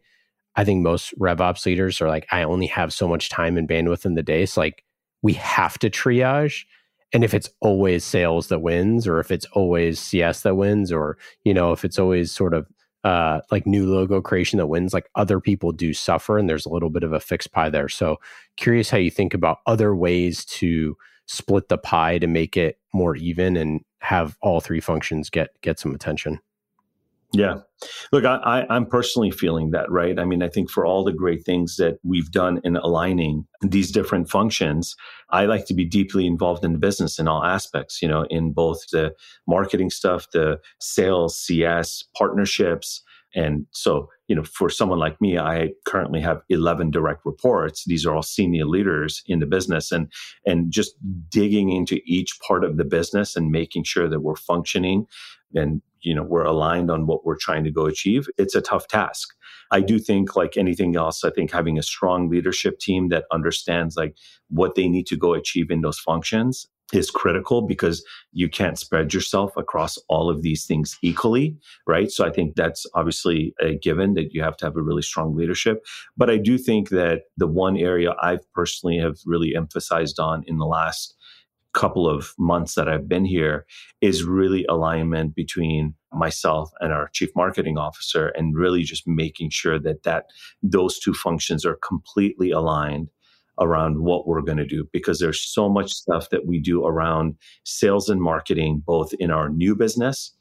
I 0.55 0.63
think 0.63 0.81
most 0.81 1.17
RevOps 1.19 1.65
leaders 1.65 2.01
are 2.01 2.07
like, 2.07 2.27
I 2.31 2.43
only 2.43 2.67
have 2.67 2.93
so 2.93 3.07
much 3.07 3.29
time 3.29 3.57
and 3.57 3.67
bandwidth 3.67 4.05
in 4.05 4.15
the 4.15 4.23
day. 4.23 4.45
So 4.45 4.61
like 4.61 4.83
we 5.21 5.33
have 5.33 5.77
to 5.79 5.89
triage. 5.89 6.65
And 7.11 7.23
if 7.23 7.33
it's 7.33 7.49
always 7.61 8.03
sales 8.03 8.47
that 8.47 8.59
wins, 8.61 9.07
or 9.07 9.19
if 9.19 9.31
it's 9.31 9.45
always 9.53 9.99
CS 9.99 10.41
that 10.41 10.55
wins, 10.55 10.91
or 10.91 11.17
you 11.43 11.53
know, 11.53 11.71
if 11.71 11.83
it's 11.83 11.97
always 11.97 12.31
sort 12.31 12.53
of 12.53 12.67
uh, 13.03 13.41
like 13.51 13.65
new 13.65 13.91
logo 13.91 14.21
creation 14.21 14.57
that 14.57 14.67
wins, 14.67 14.93
like 14.93 15.09
other 15.15 15.39
people 15.39 15.71
do 15.71 15.93
suffer, 15.93 16.37
and 16.37 16.47
there's 16.47 16.65
a 16.65 16.69
little 16.69 16.89
bit 16.89 17.03
of 17.03 17.13
a 17.13 17.19
fixed 17.19 17.51
pie 17.51 17.69
there. 17.69 17.89
So 17.89 18.17
curious 18.57 18.89
how 18.89 18.97
you 18.97 19.09
think 19.09 19.33
about 19.33 19.59
other 19.65 19.95
ways 19.95 20.45
to 20.45 20.95
split 21.27 21.69
the 21.69 21.77
pie 21.77 22.19
to 22.19 22.27
make 22.27 22.57
it 22.57 22.79
more 22.93 23.15
even 23.15 23.55
and 23.55 23.81
have 24.01 24.37
all 24.41 24.59
three 24.59 24.79
functions 24.79 25.29
get 25.29 25.49
get 25.61 25.79
some 25.79 25.95
attention. 25.95 26.39
Yeah. 27.31 27.59
Look, 28.11 28.25
I, 28.25 28.65
I, 28.69 28.75
am 28.75 28.87
personally 28.87 29.29
feeling 29.29 29.69
that, 29.71 29.89
right? 29.91 30.17
I 30.17 30.25
mean, 30.25 30.41
I 30.41 30.47
think 30.47 30.69
for 30.69 30.83
all 30.83 31.03
the 31.03 31.13
great 31.13 31.45
things 31.45 31.75
that 31.75 31.99
we've 32.03 32.31
done 32.31 32.59
in 32.63 32.75
aligning 32.75 33.45
these 33.61 33.91
different 33.91 34.29
functions, 34.29 34.95
I 35.29 35.45
like 35.45 35.65
to 35.67 35.75
be 35.75 35.85
deeply 35.85 36.25
involved 36.25 36.65
in 36.65 36.73
the 36.73 36.79
business 36.79 37.19
in 37.19 37.27
all 37.27 37.43
aspects, 37.43 38.01
you 38.01 38.07
know, 38.07 38.25
in 38.31 38.51
both 38.51 38.79
the 38.91 39.13
marketing 39.47 39.91
stuff, 39.91 40.25
the 40.33 40.59
sales, 40.79 41.37
CS, 41.37 42.03
partnerships. 42.17 43.03
And 43.35 43.67
so, 43.71 44.09
you 44.27 44.35
know, 44.35 44.43
for 44.43 44.71
someone 44.71 44.97
like 44.97 45.21
me, 45.21 45.37
I 45.37 45.69
currently 45.85 46.21
have 46.21 46.41
11 46.49 46.89
direct 46.89 47.21
reports. 47.25 47.83
These 47.85 48.07
are 48.07 48.15
all 48.15 48.23
senior 48.23 48.65
leaders 48.65 49.21
in 49.27 49.37
the 49.37 49.45
business 49.45 49.91
and, 49.91 50.11
and 50.47 50.71
just 50.71 50.95
digging 51.29 51.69
into 51.69 51.99
each 52.05 52.39
part 52.45 52.63
of 52.63 52.77
the 52.77 52.85
business 52.85 53.35
and 53.35 53.51
making 53.51 53.83
sure 53.83 54.09
that 54.09 54.21
we're 54.21 54.35
functioning 54.35 55.05
and 55.53 55.81
you 56.01 56.13
know 56.13 56.23
we're 56.23 56.43
aligned 56.43 56.89
on 56.89 57.07
what 57.07 57.25
we're 57.25 57.37
trying 57.37 57.63
to 57.63 57.71
go 57.71 57.85
achieve 57.85 58.27
it's 58.37 58.55
a 58.55 58.61
tough 58.61 58.87
task. 58.87 59.29
I 59.71 59.81
do 59.81 59.99
think 59.99 60.35
like 60.35 60.57
anything 60.57 60.95
else 60.95 61.23
i 61.23 61.29
think 61.29 61.51
having 61.51 61.77
a 61.77 61.83
strong 61.83 62.29
leadership 62.29 62.79
team 62.79 63.09
that 63.09 63.25
understands 63.31 63.95
like 63.95 64.15
what 64.49 64.75
they 64.75 64.87
need 64.87 65.07
to 65.07 65.17
go 65.17 65.33
achieve 65.33 65.69
in 65.69 65.81
those 65.81 65.99
functions 65.99 66.67
is 66.91 67.11
critical 67.11 67.61
because 67.61 68.03
you 68.31 68.49
can't 68.49 68.79
spread 68.79 69.13
yourself 69.13 69.55
across 69.57 69.97
all 70.07 70.27
of 70.27 70.41
these 70.41 70.65
things 70.65 70.97
equally 71.03 71.55
right? 71.87 72.09
So 72.11 72.25
i 72.25 72.31
think 72.31 72.55
that's 72.55 72.85
obviously 72.95 73.53
a 73.61 73.75
given 73.75 74.13
that 74.15 74.33
you 74.33 74.41
have 74.41 74.57
to 74.57 74.65
have 74.65 74.75
a 74.75 74.81
really 74.81 75.01
strong 75.03 75.35
leadership. 75.35 75.85
But 76.17 76.29
i 76.29 76.37
do 76.37 76.57
think 76.57 76.89
that 76.89 77.23
the 77.37 77.47
one 77.47 77.77
area 77.77 78.15
i've 78.21 78.51
personally 78.53 78.97
have 78.97 79.17
really 79.25 79.55
emphasized 79.55 80.19
on 80.19 80.43
in 80.47 80.57
the 80.57 80.65
last 80.65 81.15
couple 81.73 82.09
of 82.09 82.33
months 82.37 82.75
that 82.75 82.89
I've 82.89 83.07
been 83.07 83.25
here 83.25 83.65
is 84.01 84.23
really 84.23 84.65
alignment 84.65 85.35
between 85.35 85.93
myself 86.11 86.71
and 86.79 86.91
our 86.91 87.09
chief 87.13 87.29
marketing 87.35 87.77
officer 87.77 88.29
and 88.29 88.55
really 88.55 88.83
just 88.83 89.07
making 89.07 89.51
sure 89.51 89.79
that 89.79 90.03
that 90.03 90.25
those 90.63 90.99
two 90.99 91.13
functions 91.13 91.65
are 91.65 91.77
completely 91.87 92.51
aligned 92.51 93.09
around 93.59 93.99
what 93.99 94.27
we're 94.27 94.41
going 94.41 94.57
to 94.57 94.65
do 94.65 94.87
because 94.91 95.19
there's 95.19 95.41
so 95.41 95.69
much 95.69 95.91
stuff 95.91 96.29
that 96.29 96.47
we 96.47 96.59
do 96.59 96.85
around 96.85 97.35
sales 97.65 98.09
and 98.09 98.21
marketing 98.21 98.81
both 98.85 99.13
in 99.19 99.29
our 99.31 99.49
new 99.49 99.75
business 99.75 100.31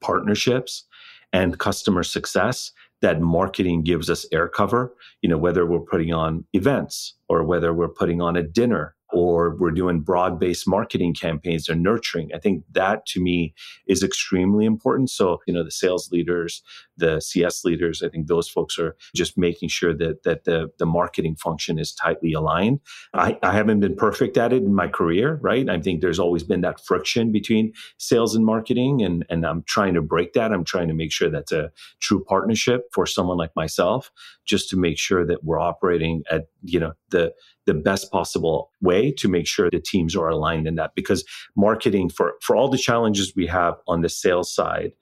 partnerships 0.00 0.84
and 1.32 1.58
customer 1.58 2.02
success 2.02 2.72
that 3.02 3.20
marketing 3.20 3.82
gives 3.82 4.10
us 4.10 4.26
air 4.32 4.48
cover 4.48 4.94
you 5.22 5.28
know 5.28 5.38
whether 5.38 5.64
we're 5.64 5.80
putting 5.80 6.12
on 6.12 6.44
events 6.52 7.14
or 7.28 7.44
whether 7.44 7.72
we're 7.72 7.88
putting 7.88 8.20
on 8.20 8.36
a 8.36 8.42
dinner 8.42 8.94
or 9.12 9.56
we're 9.56 9.70
doing 9.70 10.00
broad 10.00 10.38
based 10.38 10.68
marketing 10.68 11.14
campaigns 11.14 11.68
or 11.68 11.74
nurturing. 11.74 12.30
I 12.34 12.38
think 12.38 12.64
that 12.72 13.06
to 13.06 13.20
me 13.20 13.54
is 13.86 14.02
extremely 14.02 14.64
important. 14.64 15.10
So, 15.10 15.40
you 15.46 15.54
know, 15.54 15.64
the 15.64 15.70
sales 15.70 16.10
leaders, 16.12 16.62
the 16.96 17.20
CS 17.20 17.64
leaders, 17.64 18.02
I 18.02 18.08
think 18.08 18.26
those 18.26 18.48
folks 18.48 18.78
are 18.78 18.96
just 19.14 19.36
making 19.36 19.68
sure 19.68 19.94
that, 19.94 20.22
that 20.24 20.44
the, 20.44 20.70
the 20.78 20.86
marketing 20.86 21.36
function 21.36 21.78
is 21.78 21.92
tightly 21.92 22.32
aligned. 22.32 22.80
I, 23.14 23.38
I 23.42 23.52
haven't 23.52 23.80
been 23.80 23.96
perfect 23.96 24.36
at 24.36 24.52
it 24.52 24.62
in 24.62 24.74
my 24.74 24.88
career, 24.88 25.38
right? 25.42 25.68
I 25.68 25.80
think 25.80 26.00
there's 26.00 26.18
always 26.18 26.42
been 26.42 26.60
that 26.60 26.84
friction 26.84 27.32
between 27.32 27.72
sales 27.98 28.34
and 28.34 28.44
marketing, 28.44 29.02
and, 29.02 29.24
and 29.28 29.44
I'm 29.46 29.62
trying 29.64 29.94
to 29.94 30.02
break 30.02 30.34
that. 30.34 30.52
I'm 30.52 30.64
trying 30.64 30.88
to 30.88 30.94
make 30.94 31.12
sure 31.12 31.30
that's 31.30 31.52
a 31.52 31.72
true 32.00 32.24
partnership 32.24 32.84
for 32.92 33.06
someone 33.06 33.38
like 33.38 33.54
myself, 33.56 34.10
just 34.46 34.68
to 34.70 34.76
make 34.76 34.98
sure 34.98 35.26
that 35.26 35.44
we're 35.44 35.58
operating 35.60 36.22
at, 36.30 36.48
you 36.62 36.80
know, 36.80 36.92
the 37.10 37.32
the 37.66 37.74
best 37.74 38.10
possible 38.10 38.70
way 38.80 39.12
to 39.12 39.28
make 39.28 39.46
sure 39.46 39.70
the 39.70 39.80
teams 39.80 40.16
are 40.16 40.28
aligned 40.28 40.66
in 40.66 40.74
that. 40.76 40.94
Because 40.94 41.24
marketing 41.56 42.08
for 42.08 42.34
for 42.42 42.56
all 42.56 42.68
the 42.68 42.78
challenges 42.78 43.34
we 43.34 43.46
have 43.46 43.74
on 43.86 44.02
the 44.02 44.08
sales 44.08 44.52
side 44.52 44.92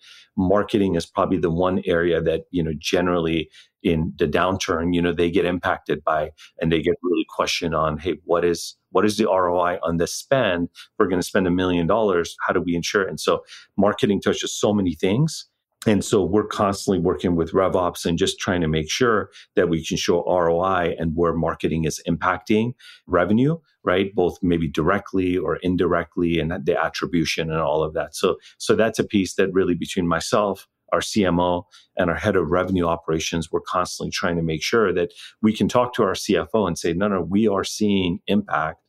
marketing 0.41 0.95
is 0.95 1.05
probably 1.05 1.37
the 1.37 1.51
one 1.51 1.83
area 1.85 2.23
that 2.23 2.43
you 2.53 2.63
know 2.63 2.71
generally 2.79 3.51
in 3.83 4.13
the 4.19 4.27
downturn 4.27 4.95
you 4.95 5.03
know 5.03 5.13
they 5.13 5.29
get 5.29 5.45
impacted 5.45 6.03
by 6.05 6.31
and 6.61 6.71
they 6.71 6.81
get 6.81 6.95
really 7.03 7.27
questioned 7.29 7.75
on 7.75 7.99
hey 7.99 8.15
what 8.25 8.45
is 8.45 8.77
what 8.91 9.05
is 9.05 9.17
the 9.17 9.27
ROI 9.27 9.79
on 9.83 9.99
this 9.99 10.15
spend? 10.15 10.69
We're 10.99 11.09
going 11.09 11.21
to 11.21 11.27
spend 11.27 11.47
a 11.47 11.51
million 11.51 11.87
dollars. 11.87 12.37
How 12.47 12.53
do 12.53 12.61
we 12.61 12.75
ensure 12.75 13.03
it? 13.03 13.09
And 13.09 13.21
so 13.21 13.45
marketing 13.77 14.21
touches 14.21 14.55
so 14.55 14.73
many 14.73 14.95
things 14.95 15.47
And 15.87 16.05
so 16.05 16.25
we're 16.25 16.47
constantly 16.47 16.99
working 16.99 17.37
with 17.37 17.53
RevOps 17.53 18.05
and 18.05 18.19
just 18.19 18.41
trying 18.41 18.61
to 18.63 18.69
make 18.69 18.91
sure 18.91 19.31
that 19.55 19.69
we 19.69 19.85
can 19.85 19.97
show 19.97 20.25
ROI 20.25 20.97
and 20.99 21.13
where 21.15 21.35
marketing 21.35 21.85
is 21.85 22.03
impacting 22.09 22.73
revenue, 23.07 23.59
right? 23.85 24.13
Both 24.15 24.39
maybe 24.43 24.69
directly 24.69 25.37
or 25.37 25.57
indirectly 25.57 26.41
and 26.41 26.53
the 26.65 26.83
attribution 26.83 27.51
and 27.51 27.61
all 27.61 27.85
of 27.85 27.95
that. 27.95 28.17
So, 28.17 28.37
so 28.59 28.75
that's 28.75 28.99
a 28.99 29.05
piece 29.05 29.35
that 29.35 29.53
really 29.53 29.75
between 29.75 30.09
myself, 30.09 30.67
our 30.93 31.01
CMO 31.01 31.65
and 31.97 32.11
our 32.11 32.17
head 32.17 32.35
of 32.35 32.51
revenue 32.51 32.87
operations, 32.87 33.53
we're 33.53 33.61
constantly 33.61 34.11
trying 34.11 34.37
to 34.37 34.43
make 34.43 34.63
sure 34.63 34.93
that 34.93 35.13
we 35.43 35.53
can 35.53 35.69
talk 35.69 35.95
to 35.95 36.03
our 36.03 36.15
CFO 36.15 36.67
and 36.67 36.79
say, 36.79 36.93
no, 36.93 37.09
no, 37.09 37.21
we 37.21 37.47
are 37.47 37.65
seeing 37.65 38.19
impact 38.27 38.83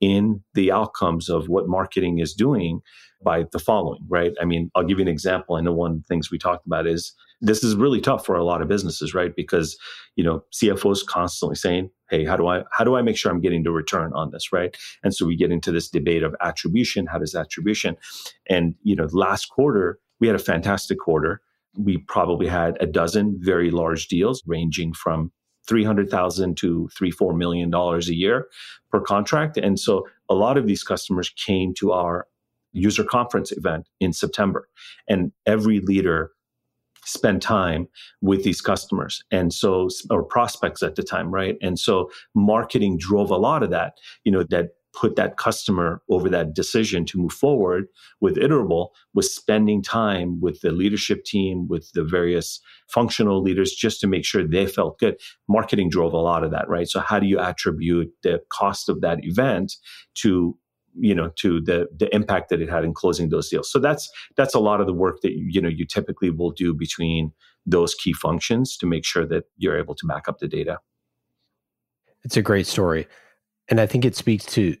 in 0.00 0.42
the 0.54 0.72
outcomes 0.72 1.28
of 1.28 1.48
what 1.48 1.68
marketing 1.68 2.18
is 2.18 2.32
doing 2.32 2.80
by 3.22 3.44
the 3.52 3.58
following, 3.58 4.04
right? 4.08 4.32
I 4.40 4.44
mean, 4.44 4.70
I'll 4.74 4.84
give 4.84 4.98
you 4.98 5.02
an 5.02 5.08
example. 5.08 5.56
I 5.56 5.60
know 5.60 5.72
one 5.72 5.92
of 5.92 5.96
the 5.98 6.06
things 6.06 6.30
we 6.30 6.38
talked 6.38 6.66
about 6.66 6.86
is 6.86 7.12
this 7.40 7.64
is 7.64 7.74
really 7.74 8.00
tough 8.00 8.24
for 8.24 8.36
a 8.36 8.44
lot 8.44 8.62
of 8.62 8.68
businesses, 8.68 9.14
right? 9.14 9.34
Because, 9.34 9.76
you 10.16 10.24
know, 10.24 10.44
CFOs 10.52 11.06
constantly 11.06 11.56
saying, 11.56 11.90
Hey, 12.10 12.24
how 12.24 12.36
do 12.36 12.48
I, 12.48 12.64
how 12.72 12.84
do 12.84 12.96
I 12.96 13.02
make 13.02 13.16
sure 13.16 13.30
I'm 13.30 13.40
getting 13.40 13.62
the 13.62 13.70
return 13.70 14.12
on 14.14 14.30
this? 14.30 14.52
Right. 14.52 14.76
And 15.02 15.14
so 15.14 15.26
we 15.26 15.36
get 15.36 15.52
into 15.52 15.72
this 15.72 15.88
debate 15.88 16.22
of 16.22 16.34
attribution. 16.40 17.06
How 17.06 17.18
does 17.18 17.34
attribution? 17.34 17.96
And, 18.48 18.74
you 18.82 18.96
know, 18.96 19.08
last 19.12 19.46
quarter, 19.46 19.98
we 20.18 20.26
had 20.26 20.36
a 20.36 20.40
fantastic 20.40 20.98
quarter. 20.98 21.40
We 21.78 21.98
probably 21.98 22.46
had 22.46 22.76
a 22.80 22.86
dozen 22.86 23.38
very 23.40 23.70
large 23.70 24.08
deals 24.08 24.42
ranging 24.46 24.92
from 24.92 25.30
300,000 25.68 26.56
to 26.56 26.88
three, 26.96 27.10
four 27.10 27.32
million 27.32 27.70
dollars 27.70 28.08
a 28.08 28.14
year 28.14 28.48
per 28.90 29.00
contract. 29.00 29.56
And 29.56 29.78
so 29.78 30.06
a 30.28 30.34
lot 30.34 30.58
of 30.58 30.66
these 30.66 30.82
customers 30.82 31.30
came 31.30 31.74
to 31.74 31.92
our 31.92 32.26
user 32.72 33.04
conference 33.04 33.52
event 33.52 33.88
in 34.00 34.12
September. 34.12 34.68
And 35.08 35.32
every 35.46 35.80
leader 35.80 36.32
spent 37.04 37.42
time 37.42 37.88
with 38.20 38.44
these 38.44 38.60
customers 38.60 39.22
and 39.30 39.52
so 39.52 39.88
or 40.10 40.22
prospects 40.22 40.82
at 40.82 40.96
the 40.96 41.02
time 41.02 41.30
right? 41.30 41.56
And 41.62 41.78
so 41.78 42.10
marketing 42.34 42.98
drove 42.98 43.30
a 43.30 43.36
lot 43.36 43.62
of 43.62 43.70
that 43.70 43.94
you 44.24 44.30
know 44.30 44.44
that 44.50 44.70
put 44.92 45.16
that 45.16 45.36
customer 45.36 46.02
over 46.10 46.28
that 46.28 46.54
decision 46.54 47.04
to 47.04 47.18
move 47.18 47.32
forward 47.32 47.86
with 48.20 48.36
iterable 48.36 48.88
was 49.14 49.34
spending 49.34 49.82
time 49.82 50.40
with 50.40 50.60
the 50.62 50.72
leadership 50.72 51.24
team 51.24 51.68
with 51.68 51.90
the 51.92 52.02
various 52.02 52.60
functional 52.88 53.40
leaders 53.40 53.72
just 53.72 54.00
to 54.00 54.06
make 54.06 54.24
sure 54.24 54.42
they 54.46 54.66
felt 54.66 54.98
good. 54.98 55.16
Marketing 55.48 55.88
drove 55.88 56.12
a 56.12 56.18
lot 56.18 56.42
of 56.42 56.50
that 56.50 56.68
right? 56.68 56.88
So 56.88 57.00
how 57.00 57.20
do 57.20 57.26
you 57.26 57.38
attribute 57.38 58.12
the 58.22 58.40
cost 58.50 58.88
of 58.88 59.00
that 59.00 59.24
event 59.24 59.74
to 60.16 60.56
you 60.98 61.14
know 61.14 61.30
to 61.36 61.60
the 61.60 61.88
the 61.96 62.12
impact 62.14 62.48
that 62.48 62.60
it 62.60 62.68
had 62.68 62.84
in 62.84 62.92
closing 62.92 63.28
those 63.28 63.48
deals 63.48 63.70
so 63.70 63.78
that's 63.78 64.10
that's 64.36 64.54
a 64.54 64.60
lot 64.60 64.80
of 64.80 64.86
the 64.86 64.94
work 64.94 65.20
that 65.22 65.32
you 65.32 65.60
know 65.60 65.68
you 65.68 65.86
typically 65.86 66.30
will 66.30 66.50
do 66.50 66.74
between 66.74 67.32
those 67.66 67.94
key 67.94 68.12
functions 68.12 68.76
to 68.76 68.86
make 68.86 69.04
sure 69.04 69.26
that 69.26 69.44
you're 69.56 69.78
able 69.78 69.94
to 69.94 70.06
back 70.06 70.28
up 70.28 70.38
the 70.38 70.48
data 70.48 70.78
it's 72.24 72.36
a 72.36 72.42
great 72.42 72.66
story 72.66 73.06
and 73.70 73.80
I 73.80 73.86
think 73.86 74.04
it 74.04 74.16
speaks 74.16 74.44
to 74.46 74.76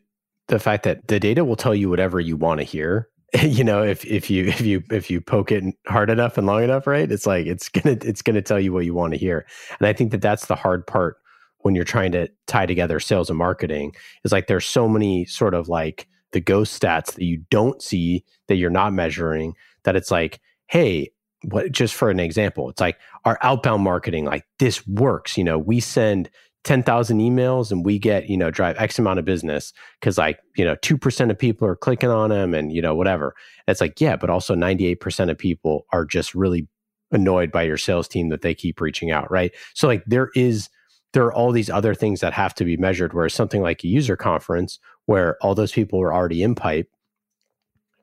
the 0.48 0.58
fact 0.58 0.82
that 0.82 1.06
the 1.06 1.20
data 1.20 1.44
will 1.44 1.56
tell 1.56 1.74
you 1.74 1.88
whatever 1.88 2.20
you 2.20 2.36
want 2.36 2.58
to 2.58 2.64
hear. 2.64 3.08
you 3.42 3.62
know, 3.62 3.82
if 3.82 4.04
if 4.04 4.28
you 4.28 4.46
if 4.46 4.60
you 4.60 4.82
if 4.90 5.08
you 5.08 5.20
poke 5.20 5.52
it 5.52 5.62
hard 5.86 6.10
enough 6.10 6.36
and 6.36 6.46
long 6.46 6.64
enough, 6.64 6.86
right? 6.86 7.10
It's 7.10 7.26
like 7.26 7.46
it's 7.46 7.68
gonna 7.68 7.96
it's 8.02 8.22
gonna 8.22 8.42
tell 8.42 8.58
you 8.58 8.72
what 8.72 8.84
you 8.84 8.92
want 8.92 9.12
to 9.12 9.18
hear. 9.18 9.46
And 9.78 9.86
I 9.86 9.92
think 9.92 10.10
that 10.10 10.20
that's 10.20 10.46
the 10.46 10.56
hard 10.56 10.86
part 10.86 11.18
when 11.62 11.74
you're 11.74 11.84
trying 11.84 12.12
to 12.12 12.28
tie 12.46 12.66
together 12.66 13.00
sales 13.00 13.30
and 13.30 13.38
marketing. 13.38 13.94
Is 14.24 14.32
like 14.32 14.46
there's 14.46 14.66
so 14.66 14.88
many 14.88 15.24
sort 15.24 15.54
of 15.54 15.68
like 15.68 16.06
the 16.32 16.40
ghost 16.40 16.80
stats 16.80 17.14
that 17.14 17.24
you 17.24 17.42
don't 17.50 17.82
see 17.82 18.24
that 18.48 18.56
you're 18.56 18.70
not 18.70 18.92
measuring. 18.92 19.54
That 19.84 19.96
it's 19.96 20.10
like, 20.10 20.40
hey, 20.66 21.10
what 21.44 21.72
just 21.72 21.94
for 21.94 22.10
an 22.10 22.20
example, 22.20 22.68
it's 22.68 22.80
like 22.80 22.98
our 23.24 23.38
outbound 23.42 23.82
marketing, 23.82 24.24
like 24.24 24.44
this 24.58 24.86
works. 24.86 25.36
You 25.36 25.44
know, 25.44 25.58
we 25.58 25.80
send 25.80 26.30
10,000 26.64 27.18
emails 27.18 27.72
and 27.72 27.84
we 27.84 27.98
get, 27.98 28.28
you 28.28 28.36
know, 28.36 28.50
drive 28.50 28.76
X 28.78 28.98
amount 28.98 29.18
of 29.18 29.24
business 29.24 29.72
because 29.98 30.18
like, 30.18 30.38
you 30.56 30.64
know, 30.64 30.76
2% 30.76 31.30
of 31.30 31.38
people 31.38 31.66
are 31.66 31.76
clicking 31.76 32.10
on 32.10 32.30
them 32.30 32.54
and, 32.54 32.72
you 32.72 32.82
know, 32.82 32.94
whatever. 32.94 33.34
It's 33.66 33.80
like, 33.80 34.00
yeah, 34.00 34.16
but 34.16 34.28
also 34.28 34.54
98% 34.54 35.30
of 35.30 35.38
people 35.38 35.86
are 35.90 36.04
just 36.04 36.34
really 36.34 36.68
annoyed 37.10 37.50
by 37.50 37.62
your 37.62 37.78
sales 37.78 38.06
team 38.06 38.28
that 38.28 38.42
they 38.42 38.54
keep 38.54 38.80
reaching 38.80 39.10
out, 39.10 39.30
right? 39.30 39.52
So 39.74 39.86
like 39.86 40.04
there 40.06 40.30
is, 40.34 40.68
there 41.12 41.24
are 41.24 41.32
all 41.32 41.52
these 41.52 41.70
other 41.70 41.94
things 41.94 42.20
that 42.20 42.32
have 42.32 42.54
to 42.54 42.64
be 42.64 42.76
measured. 42.76 43.12
Whereas 43.12 43.34
something 43.34 43.62
like 43.62 43.82
a 43.82 43.88
user 43.88 44.16
conference 44.16 44.78
where 45.06 45.36
all 45.40 45.54
those 45.54 45.72
people 45.72 45.98
were 45.98 46.14
already 46.14 46.42
in 46.42 46.54
pipe, 46.54 46.88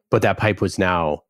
but 0.10 0.22
that 0.22 0.38
pipe 0.38 0.62
was 0.62 0.78
now 0.78 1.24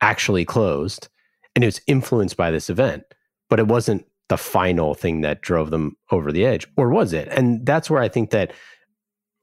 actually 0.00 0.44
closed 0.44 1.08
and 1.54 1.64
it 1.64 1.68
was 1.68 1.80
influenced 1.86 2.36
by 2.36 2.50
this 2.50 2.68
event, 2.68 3.04
but 3.48 3.58
it 3.58 3.68
wasn't 3.68 4.04
the 4.28 4.36
final 4.36 4.94
thing 4.94 5.20
that 5.20 5.42
drove 5.42 5.70
them 5.70 5.96
over 6.10 6.32
the 6.32 6.44
edge, 6.44 6.66
or 6.76 6.88
was 6.88 7.12
it? 7.12 7.28
And 7.28 7.64
that's 7.64 7.90
where 7.90 8.02
I 8.02 8.08
think 8.08 8.30
that 8.30 8.52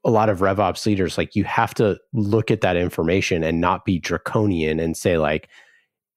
a 0.04 0.10
lot 0.10 0.28
of 0.28 0.40
RevOps 0.40 0.84
leaders, 0.86 1.16
like 1.16 1.36
you 1.36 1.44
have 1.44 1.72
to 1.74 1.98
look 2.12 2.50
at 2.50 2.60
that 2.62 2.76
information 2.76 3.44
and 3.44 3.60
not 3.60 3.84
be 3.84 3.98
draconian 3.98 4.80
and 4.80 4.96
say 4.96 5.18
like, 5.18 5.48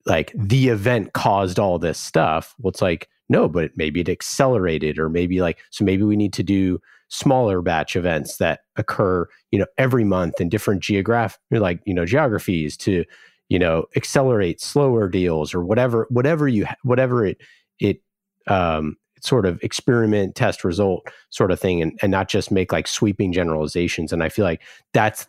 like 0.06 0.32
the 0.36 0.70
event 0.70 1.14
caused 1.14 1.60
all 1.60 1.78
this 1.80 2.00
stuff. 2.00 2.56
Well, 2.60 2.72
it's 2.72 2.82
like, 2.82 3.08
no, 3.30 3.48
but 3.48 3.72
maybe 3.76 4.02
it 4.02 4.10
accelerated, 4.10 5.00
or 5.00 5.10
maybe 5.10 5.42
like, 5.42 5.60
so 5.72 5.84
maybe 5.84 6.04
we 6.04 6.16
need 6.16 6.34
to 6.34 6.44
do 6.44 6.80
smaller 7.08 7.62
batch 7.62 7.96
events 7.96 8.38
that 8.38 8.62
occur, 8.76 9.28
you 9.52 9.60
know, 9.60 9.66
every 9.78 10.04
month 10.04 10.42
in 10.42 10.50
different 10.50 10.82
geographic, 10.82 11.40
like, 11.52 11.80
you 11.86 11.94
know, 11.94 12.06
geographies 12.06 12.76
to, 12.78 13.06
you 13.50 13.60
know, 13.60 13.86
accelerate 13.96 14.60
slower 14.62 15.08
deals 15.08 15.54
or 15.54 15.64
whatever, 15.64 16.08
whatever 16.10 16.48
you, 16.48 16.66
whatever 16.84 17.26
it, 17.26 17.38
it 17.80 18.02
um, 18.48 18.96
sort 19.22 19.46
of 19.46 19.60
experiment, 19.64 20.36
test, 20.36 20.64
result 20.64 21.08
sort 21.30 21.52
of 21.52 21.60
thing, 21.60 21.82
and, 21.82 21.98
and 22.02 22.12
not 22.12 22.28
just 22.28 22.52
make 22.52 22.72
like 22.72 22.88
sweeping 22.88 23.34
generalizations. 23.34 24.14
And 24.14 24.24
I 24.24 24.30
feel 24.30 24.46
like 24.46 24.62
that's 24.94 25.28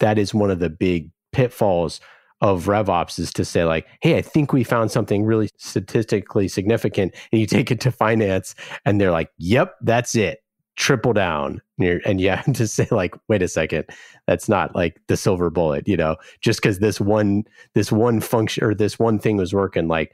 that 0.00 0.18
is 0.18 0.34
one 0.34 0.50
of 0.50 0.58
the 0.58 0.70
big 0.70 1.10
pitfalls 1.32 2.00
of 2.40 2.66
RevOps 2.66 3.18
is 3.18 3.32
to 3.32 3.44
say 3.44 3.64
like, 3.64 3.86
hey, 4.00 4.16
I 4.16 4.22
think 4.22 4.52
we 4.52 4.62
found 4.64 4.90
something 4.90 5.24
really 5.24 5.50
statistically 5.56 6.48
significant, 6.48 7.14
and 7.32 7.40
you 7.40 7.46
take 7.46 7.70
it 7.70 7.80
to 7.80 7.90
finance, 7.90 8.54
and 8.84 9.00
they're 9.00 9.10
like, 9.10 9.30
yep, 9.38 9.74
that's 9.82 10.14
it. 10.14 10.40
Triple 10.76 11.12
down, 11.12 11.60
and 11.78 12.20
have 12.20 12.52
to 12.52 12.68
say 12.68 12.86
like, 12.90 13.14
wait 13.28 13.42
a 13.42 13.48
second, 13.48 13.84
that's 14.26 14.48
not 14.48 14.74
like 14.76 15.00
the 15.08 15.16
silver 15.16 15.50
bullet, 15.50 15.88
you 15.88 15.96
know. 15.96 16.16
Just 16.40 16.62
because 16.62 16.78
this 16.78 17.00
one 17.00 17.44
this 17.74 17.90
one 17.90 18.20
function 18.20 18.62
or 18.62 18.74
this 18.74 18.98
one 18.98 19.18
thing 19.18 19.36
was 19.36 19.52
working, 19.52 19.88
like 19.88 20.12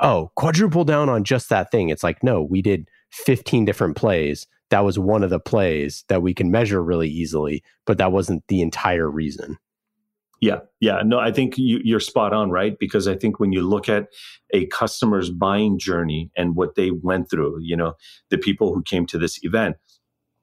oh, 0.00 0.30
quadruple 0.36 0.84
down 0.84 1.08
on 1.08 1.24
just 1.24 1.48
that 1.48 1.70
thing. 1.70 1.88
It's 1.88 2.02
like, 2.02 2.22
no, 2.22 2.42
we 2.42 2.62
did 2.62 2.88
15 3.10 3.64
different 3.64 3.96
plays. 3.96 4.46
That 4.70 4.84
was 4.84 4.98
one 4.98 5.22
of 5.22 5.30
the 5.30 5.40
plays 5.40 6.04
that 6.08 6.22
we 6.22 6.34
can 6.34 6.50
measure 6.50 6.82
really 6.82 7.08
easily, 7.08 7.62
but 7.86 7.98
that 7.98 8.12
wasn't 8.12 8.44
the 8.48 8.62
entire 8.62 9.10
reason. 9.10 9.58
Yeah, 10.44 10.58
yeah. 10.78 11.00
No, 11.02 11.18
I 11.18 11.32
think 11.32 11.54
you, 11.56 11.96
are 11.96 12.00
spot 12.00 12.34
on, 12.34 12.50
right? 12.50 12.78
Because 12.78 13.08
I 13.08 13.16
think 13.16 13.40
when 13.40 13.54
you 13.54 13.62
look 13.62 13.88
at 13.88 14.08
a 14.52 14.66
customer's 14.66 15.30
buying 15.30 15.78
journey 15.78 16.30
and 16.36 16.54
what 16.54 16.74
they 16.74 16.90
went 16.90 17.30
through, 17.30 17.60
you 17.62 17.74
know, 17.74 17.94
the 18.28 18.36
people 18.36 18.74
who 18.74 18.82
came 18.82 19.06
to 19.06 19.16
this 19.16 19.38
event, 19.42 19.76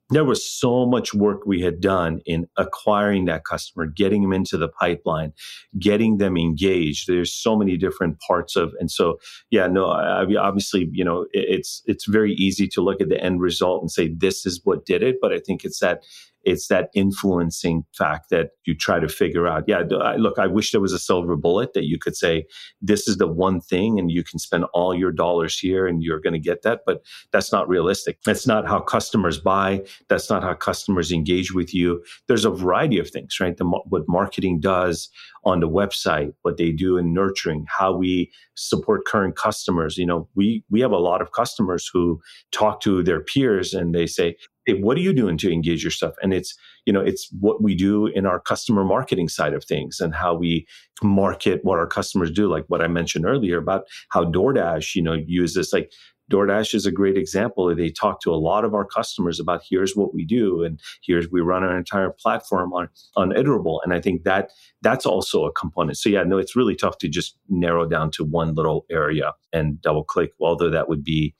there 0.09 0.25
was 0.25 0.43
so 0.43 0.87
much 0.87 1.13
work 1.13 1.45
we 1.45 1.61
had 1.61 1.79
done 1.79 2.19
in 2.25 2.47
acquiring 2.57 3.25
that 3.25 3.45
customer, 3.45 3.85
getting 3.85 4.23
them 4.23 4.33
into 4.33 4.57
the 4.57 4.69
pipeline, 4.69 5.33
getting 5.77 6.17
them 6.17 6.35
engaged. 6.35 7.07
There's 7.07 7.31
so 7.31 7.55
many 7.55 7.77
different 7.77 8.19
parts 8.21 8.55
of, 8.55 8.73
and 8.79 8.89
so 8.89 9.19
yeah, 9.51 9.67
no, 9.67 9.85
I, 9.85 10.25
obviously, 10.35 10.89
you 10.91 11.05
know, 11.05 11.27
it's 11.31 11.83
it's 11.85 12.07
very 12.07 12.33
easy 12.33 12.67
to 12.69 12.81
look 12.81 13.01
at 13.01 13.09
the 13.09 13.23
end 13.23 13.39
result 13.39 13.83
and 13.83 13.91
say 13.91 14.07
this 14.07 14.47
is 14.47 14.61
what 14.63 14.83
did 14.83 15.03
it, 15.03 15.17
but 15.21 15.31
I 15.31 15.37
think 15.39 15.63
it's 15.63 15.79
that 15.79 16.01
it's 16.43 16.67
that 16.67 16.89
influencing 16.95 17.85
fact 17.97 18.29
that 18.29 18.51
you 18.65 18.75
try 18.75 18.99
to 18.99 19.07
figure 19.07 19.47
out. 19.47 19.63
Yeah, 19.67 19.83
look, 20.17 20.39
I 20.39 20.47
wish 20.47 20.71
there 20.71 20.81
was 20.81 20.93
a 20.93 20.99
silver 20.99 21.35
bullet 21.35 21.73
that 21.73 21.85
you 21.85 21.97
could 21.99 22.15
say, 22.15 22.45
this 22.81 23.07
is 23.07 23.17
the 23.17 23.27
one 23.27 23.61
thing, 23.61 23.99
and 23.99 24.11
you 24.11 24.23
can 24.23 24.39
spend 24.39 24.65
all 24.73 24.95
your 24.95 25.11
dollars 25.11 25.57
here 25.57 25.87
and 25.87 26.03
you're 26.03 26.19
going 26.19 26.33
to 26.33 26.39
get 26.39 26.63
that. 26.63 26.81
But 26.85 27.03
that's 27.31 27.51
not 27.51 27.67
realistic. 27.67 28.21
That's 28.23 28.47
not 28.47 28.67
how 28.67 28.79
customers 28.79 29.39
buy. 29.39 29.83
That's 30.09 30.29
not 30.29 30.43
how 30.43 30.53
customers 30.53 31.11
engage 31.11 31.53
with 31.53 31.73
you. 31.73 32.03
There's 32.27 32.45
a 32.45 32.49
variety 32.49 32.99
of 32.99 33.09
things, 33.09 33.39
right? 33.39 33.55
The, 33.55 33.65
what 33.65 34.03
marketing 34.07 34.59
does 34.59 35.09
on 35.43 35.59
the 35.59 35.69
website, 35.69 36.33
what 36.43 36.57
they 36.57 36.71
do 36.71 36.97
in 36.97 37.13
nurturing, 37.13 37.65
how 37.67 37.95
we 37.95 38.31
support 38.55 39.05
current 39.05 39.35
customers. 39.35 39.97
You 39.97 40.05
know, 40.05 40.27
we 40.35 40.63
we 40.69 40.81
have 40.81 40.91
a 40.91 40.97
lot 40.97 41.21
of 41.21 41.31
customers 41.31 41.89
who 41.91 42.21
talk 42.51 42.81
to 42.81 43.03
their 43.03 43.21
peers 43.21 43.73
and 43.73 43.93
they 43.95 44.05
say, 44.05 44.35
hey, 44.71 44.81
what 44.81 44.97
are 44.97 45.01
you 45.01 45.13
doing 45.13 45.37
to 45.37 45.51
engage 45.51 45.83
your 45.83 45.91
stuff? 45.91 46.13
And 46.21 46.33
it's, 46.33 46.55
you 46.85 46.93
know, 46.93 47.01
it's 47.01 47.29
what 47.39 47.61
we 47.61 47.75
do 47.75 48.07
in 48.07 48.25
our 48.25 48.39
customer 48.39 48.83
marketing 48.83 49.29
side 49.29 49.53
of 49.53 49.63
things 49.63 49.99
and 49.99 50.15
how 50.15 50.33
we 50.33 50.67
market 51.03 51.61
what 51.63 51.79
our 51.79 51.87
customers 51.87 52.31
do, 52.31 52.47
like 52.47 52.65
what 52.67 52.81
I 52.81 52.87
mentioned 52.87 53.25
earlier 53.25 53.57
about 53.57 53.85
how 54.09 54.25
DoorDash, 54.25 54.95
you 54.95 55.01
know, 55.01 55.13
uses 55.13 55.71
like 55.73 55.91
DoorDash 56.31 56.73
is 56.73 56.85
a 56.85 56.91
great 56.91 57.17
example. 57.17 57.75
They 57.75 57.89
talk 57.89 58.21
to 58.21 58.33
a 58.33 58.35
lot 58.35 58.63
of 58.63 58.73
our 58.73 58.85
customers 58.85 59.39
about 59.39 59.63
here's 59.69 59.95
what 59.95 60.13
we 60.13 60.23
do 60.23 60.63
and 60.63 60.79
here's 61.05 61.29
we 61.29 61.41
run 61.41 61.63
our 61.63 61.77
entire 61.77 62.11
platform 62.11 62.71
on 62.71 62.87
on 63.17 63.31
Iterable. 63.31 63.79
And 63.83 63.93
I 63.93 63.99
think 63.99 64.23
that 64.23 64.51
that's 64.81 65.05
also 65.05 65.45
a 65.45 65.51
component. 65.51 65.97
So 65.97 66.07
yeah, 66.09 66.23
no, 66.23 66.37
it's 66.37 66.55
really 66.55 66.75
tough 66.75 66.97
to 66.99 67.09
just 67.09 67.37
narrow 67.49 67.85
down 67.85 68.11
to 68.11 68.23
one 68.23 68.55
little 68.55 68.85
area 68.89 69.33
and 69.51 69.81
double 69.81 70.05
click. 70.05 70.31
Although 70.39 70.69
that 70.69 70.87
would 70.87 71.03
be 71.03 71.35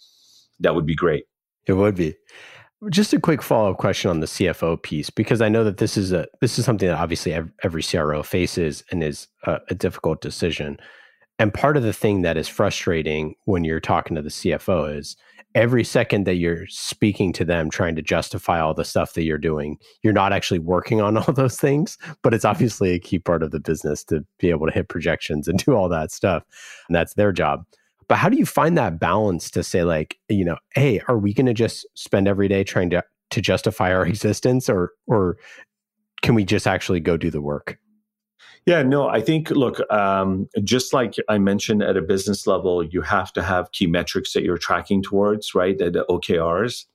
that 0.60 0.76
would 0.76 0.86
be 0.86 0.96
great. 0.96 1.26
It 1.68 1.74
would 1.74 1.96
be. 1.96 2.16
Just 2.90 3.14
a 3.14 3.20
quick 3.20 3.44
follow 3.44 3.72
up 3.72 3.78
question 3.78 4.10
on 4.10 4.22
the 4.22 4.26
CFO 4.26 4.82
piece, 4.82 5.12
because 5.12 5.40
I 5.40 5.50
know 5.50 5.64
that 5.64 5.78
this 5.78 5.98
is 5.98 6.12
a 6.12 6.28
this 6.40 6.58
is 6.58 6.66
something 6.66 6.88
that 6.88 6.98
obviously 6.98 7.34
every 7.64 7.84
CRO 7.84 8.24
faces 8.24 8.84
and 8.90 9.04
is 9.04 9.28
a, 9.44 9.60
a 9.70 9.76
difficult 9.76 10.22
decision. 10.22 10.78
And 11.38 11.54
part 11.54 11.78
of 11.78 11.84
the 11.84 11.94
thing 11.94 12.24
that 12.24 12.38
is 12.38 12.48
frustrating 12.48 13.36
when 13.46 13.64
you're 13.64 13.80
talking 13.80 14.16
to 14.16 14.22
the 14.22 14.30
CFO 14.30 14.98
is 14.98 15.16
every 15.54 15.84
second 15.84 16.26
that 16.26 16.36
you're 16.36 16.66
speaking 16.68 17.34
to 17.34 17.46
them, 17.46 17.70
trying 17.70 17.96
to 17.96 18.02
justify 18.02 18.60
all 18.60 18.74
the 18.74 18.86
stuff 18.86 19.14
that 19.14 19.24
you're 19.24 19.38
doing, 19.38 19.78
you're 20.02 20.14
not 20.14 20.34
actually 20.34 20.60
working 20.60 21.02
on 21.02 21.18
all 21.18 21.34
those 21.34 21.58
things. 21.58 21.98
But 22.24 22.34
it's 22.34 22.46
obviously 22.46 22.92
a 22.92 23.00
key 23.00 23.20
part 23.20 23.44
of 23.44 23.52
the 23.52 23.60
business 23.60 24.04
to 24.06 24.26
be 24.40 24.50
able 24.50 24.68
to 24.68 24.74
hit 24.74 24.90
projections 24.90 25.48
and 25.48 25.60
do 25.60 25.74
all 25.74 25.90
that 25.90 26.12
stuff. 26.12 26.44
And 26.88 26.96
that's 26.96 27.14
their 27.14 27.32
job. 27.32 27.66
But 28.12 28.18
how 28.18 28.28
do 28.28 28.36
you 28.36 28.46
find 28.46 28.78
that 28.78 29.00
balance 29.00 29.50
to 29.52 29.64
say, 29.64 29.86
like, 29.86 30.18
you 30.28 30.44
know, 30.44 30.58
hey, 30.76 31.00
are 31.08 31.18
we 31.18 31.34
going 31.34 31.46
to 31.46 31.54
just 31.54 31.88
spend 31.96 32.28
every 32.28 32.50
day 32.50 32.62
trying 32.62 32.90
to 32.90 33.02
to 33.30 33.40
justify 33.40 33.94
our 33.94 34.06
existence, 34.06 34.70
or 34.70 34.92
or 35.08 35.38
can 36.22 36.36
we 36.36 36.44
just 36.44 36.68
actually 36.68 37.00
go 37.00 37.16
do 37.16 37.32
the 37.32 37.40
work? 37.40 37.80
Yeah, 38.66 38.84
no, 38.84 39.08
I 39.08 39.22
think, 39.22 39.50
look, 39.52 39.80
um, 39.90 40.50
just 40.62 40.92
like 40.92 41.16
I 41.30 41.38
mentioned 41.38 41.84
at 41.84 41.96
a 41.96 42.02
business 42.02 42.46
level, 42.46 42.84
you 42.84 43.02
have 43.02 43.32
to 43.32 43.42
have 43.42 43.72
key 43.72 43.88
metrics 43.88 44.34
that 44.34 44.44
you're 44.44 44.58
tracking 44.58 45.02
towards, 45.02 45.56
right? 45.56 45.78
The 45.78 46.06
OKRs, 46.10 46.88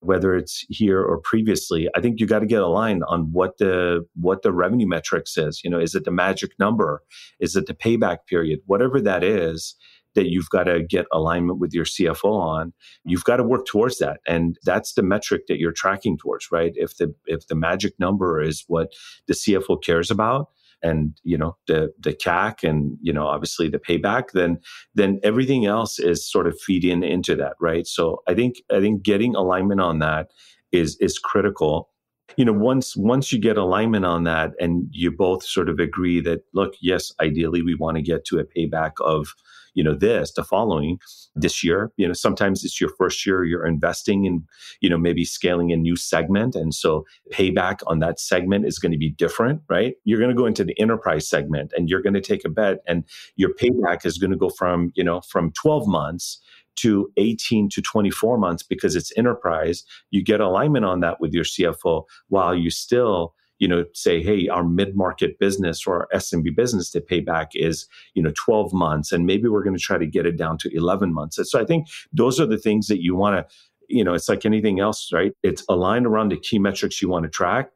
whether 0.00 0.36
it's 0.36 0.66
here 0.68 1.02
or 1.02 1.16
previously. 1.18 1.88
I 1.96 2.02
think 2.02 2.20
you 2.20 2.26
got 2.26 2.40
to 2.40 2.46
get 2.46 2.60
aligned 2.60 3.04
on 3.08 3.32
what 3.32 3.56
the 3.56 4.06
what 4.20 4.42
the 4.42 4.52
revenue 4.52 4.86
metrics 4.86 5.38
is. 5.38 5.62
You 5.64 5.70
know, 5.70 5.80
is 5.80 5.94
it 5.94 6.04
the 6.04 6.10
magic 6.10 6.50
number? 6.58 7.02
Is 7.40 7.56
it 7.56 7.64
the 7.64 7.74
payback 7.74 8.18
period? 8.28 8.60
Whatever 8.66 9.00
that 9.00 9.24
is, 9.24 9.74
that 10.14 10.30
you've 10.30 10.50
got 10.50 10.64
to 10.64 10.82
get 10.82 11.06
alignment 11.12 11.58
with 11.58 11.72
your 11.72 11.84
CFO 11.84 12.32
on. 12.32 12.72
You've 13.04 13.24
got 13.24 13.36
to 13.36 13.44
work 13.44 13.66
towards 13.66 13.98
that. 13.98 14.20
And 14.26 14.58
that's 14.64 14.94
the 14.94 15.02
metric 15.02 15.42
that 15.48 15.58
you're 15.58 15.72
tracking 15.72 16.18
towards, 16.18 16.48
right? 16.50 16.72
If 16.74 16.96
the 16.96 17.14
if 17.26 17.46
the 17.46 17.54
magic 17.54 17.94
number 17.98 18.40
is 18.40 18.64
what 18.66 18.92
the 19.26 19.34
CFO 19.34 19.82
cares 19.82 20.10
about, 20.10 20.48
and 20.82 21.18
you 21.24 21.36
know 21.36 21.56
the 21.66 21.92
the 21.98 22.14
CAC 22.14 22.68
and 22.68 22.96
you 23.02 23.12
know 23.12 23.26
obviously 23.26 23.68
the 23.68 23.78
payback, 23.78 24.32
then 24.32 24.58
then 24.94 25.20
everything 25.22 25.66
else 25.66 25.98
is 25.98 26.28
sort 26.30 26.46
of 26.46 26.58
feeding 26.60 27.02
into 27.02 27.34
that, 27.36 27.54
right? 27.60 27.86
So 27.86 28.22
I 28.26 28.34
think 28.34 28.56
I 28.72 28.80
think 28.80 29.02
getting 29.02 29.34
alignment 29.34 29.80
on 29.80 29.98
that 30.00 30.28
is 30.72 30.96
is 31.00 31.18
critical. 31.18 31.90
You 32.36 32.44
know, 32.44 32.52
once 32.52 32.96
once 32.96 33.32
you 33.32 33.38
get 33.38 33.56
alignment 33.56 34.04
on 34.04 34.24
that, 34.24 34.52
and 34.60 34.86
you 34.90 35.10
both 35.10 35.44
sort 35.44 35.68
of 35.68 35.78
agree 35.78 36.20
that 36.20 36.40
look, 36.54 36.74
yes, 36.80 37.12
ideally 37.20 37.62
we 37.62 37.74
want 37.74 37.96
to 37.96 38.02
get 38.02 38.24
to 38.26 38.38
a 38.38 38.44
payback 38.44 38.92
of 39.00 39.34
you 39.74 39.84
know 39.84 39.94
this 39.94 40.32
the 40.32 40.44
following 40.44 40.98
this 41.34 41.62
year 41.62 41.92
you 41.96 42.06
know 42.06 42.12
sometimes 42.12 42.64
it's 42.64 42.80
your 42.80 42.90
first 42.98 43.24
year 43.24 43.44
you're 43.44 43.66
investing 43.66 44.24
in 44.24 44.44
you 44.80 44.90
know 44.90 44.98
maybe 44.98 45.24
scaling 45.24 45.72
a 45.72 45.76
new 45.76 45.96
segment 45.96 46.54
and 46.54 46.74
so 46.74 47.04
payback 47.32 47.78
on 47.86 47.98
that 48.00 48.18
segment 48.18 48.66
is 48.66 48.78
going 48.78 48.92
to 48.92 48.98
be 48.98 49.10
different 49.10 49.62
right? 49.68 49.94
You're 50.04 50.18
going 50.18 50.30
to 50.30 50.36
go 50.36 50.46
into 50.46 50.64
the 50.64 50.78
enterprise 50.80 51.28
segment 51.28 51.72
and 51.76 51.88
you're 51.88 52.02
going 52.02 52.14
to 52.14 52.20
take 52.20 52.44
a 52.44 52.48
bet 52.48 52.78
and 52.86 53.04
your 53.36 53.50
payback 53.54 54.04
is 54.04 54.18
going 54.18 54.30
to 54.30 54.36
go 54.36 54.48
from 54.48 54.92
you 54.94 55.04
know 55.04 55.20
from 55.20 55.52
12 55.52 55.86
months 55.86 56.40
to 56.76 57.10
18 57.16 57.68
to 57.70 57.82
24 57.82 58.38
months 58.38 58.62
because 58.62 58.94
it's 58.94 59.12
enterprise. 59.16 59.82
You 60.10 60.22
get 60.22 60.40
alignment 60.40 60.84
on 60.84 61.00
that 61.00 61.20
with 61.20 61.32
your 61.32 61.44
cfo 61.44 62.04
while 62.28 62.54
you 62.54 62.70
still 62.70 63.34
you 63.58 63.68
know, 63.68 63.84
say, 63.92 64.22
hey, 64.22 64.48
our 64.48 64.64
mid-market 64.64 65.38
business 65.38 65.86
or 65.86 66.00
our 66.00 66.08
SMB 66.14 66.54
business 66.54 66.90
to 66.90 67.00
pay 67.00 67.20
back 67.20 67.50
is, 67.54 67.86
you 68.14 68.22
know, 68.22 68.32
12 68.36 68.72
months. 68.72 69.12
And 69.12 69.26
maybe 69.26 69.48
we're 69.48 69.64
going 69.64 69.76
to 69.76 69.82
try 69.82 69.98
to 69.98 70.06
get 70.06 70.26
it 70.26 70.36
down 70.36 70.58
to 70.58 70.74
11 70.74 71.12
months. 71.12 71.38
so 71.50 71.60
I 71.60 71.64
think 71.64 71.88
those 72.12 72.40
are 72.40 72.46
the 72.46 72.58
things 72.58 72.86
that 72.86 73.02
you 73.02 73.16
want 73.16 73.36
to, 73.36 73.54
you 73.88 74.04
know, 74.04 74.14
it's 74.14 74.28
like 74.28 74.44
anything 74.44 74.80
else, 74.80 75.10
right? 75.12 75.32
It's 75.42 75.64
aligned 75.68 76.06
around 76.06 76.30
the 76.30 76.38
key 76.38 76.58
metrics 76.58 77.02
you 77.02 77.08
want 77.08 77.24
to 77.24 77.30
track, 77.30 77.70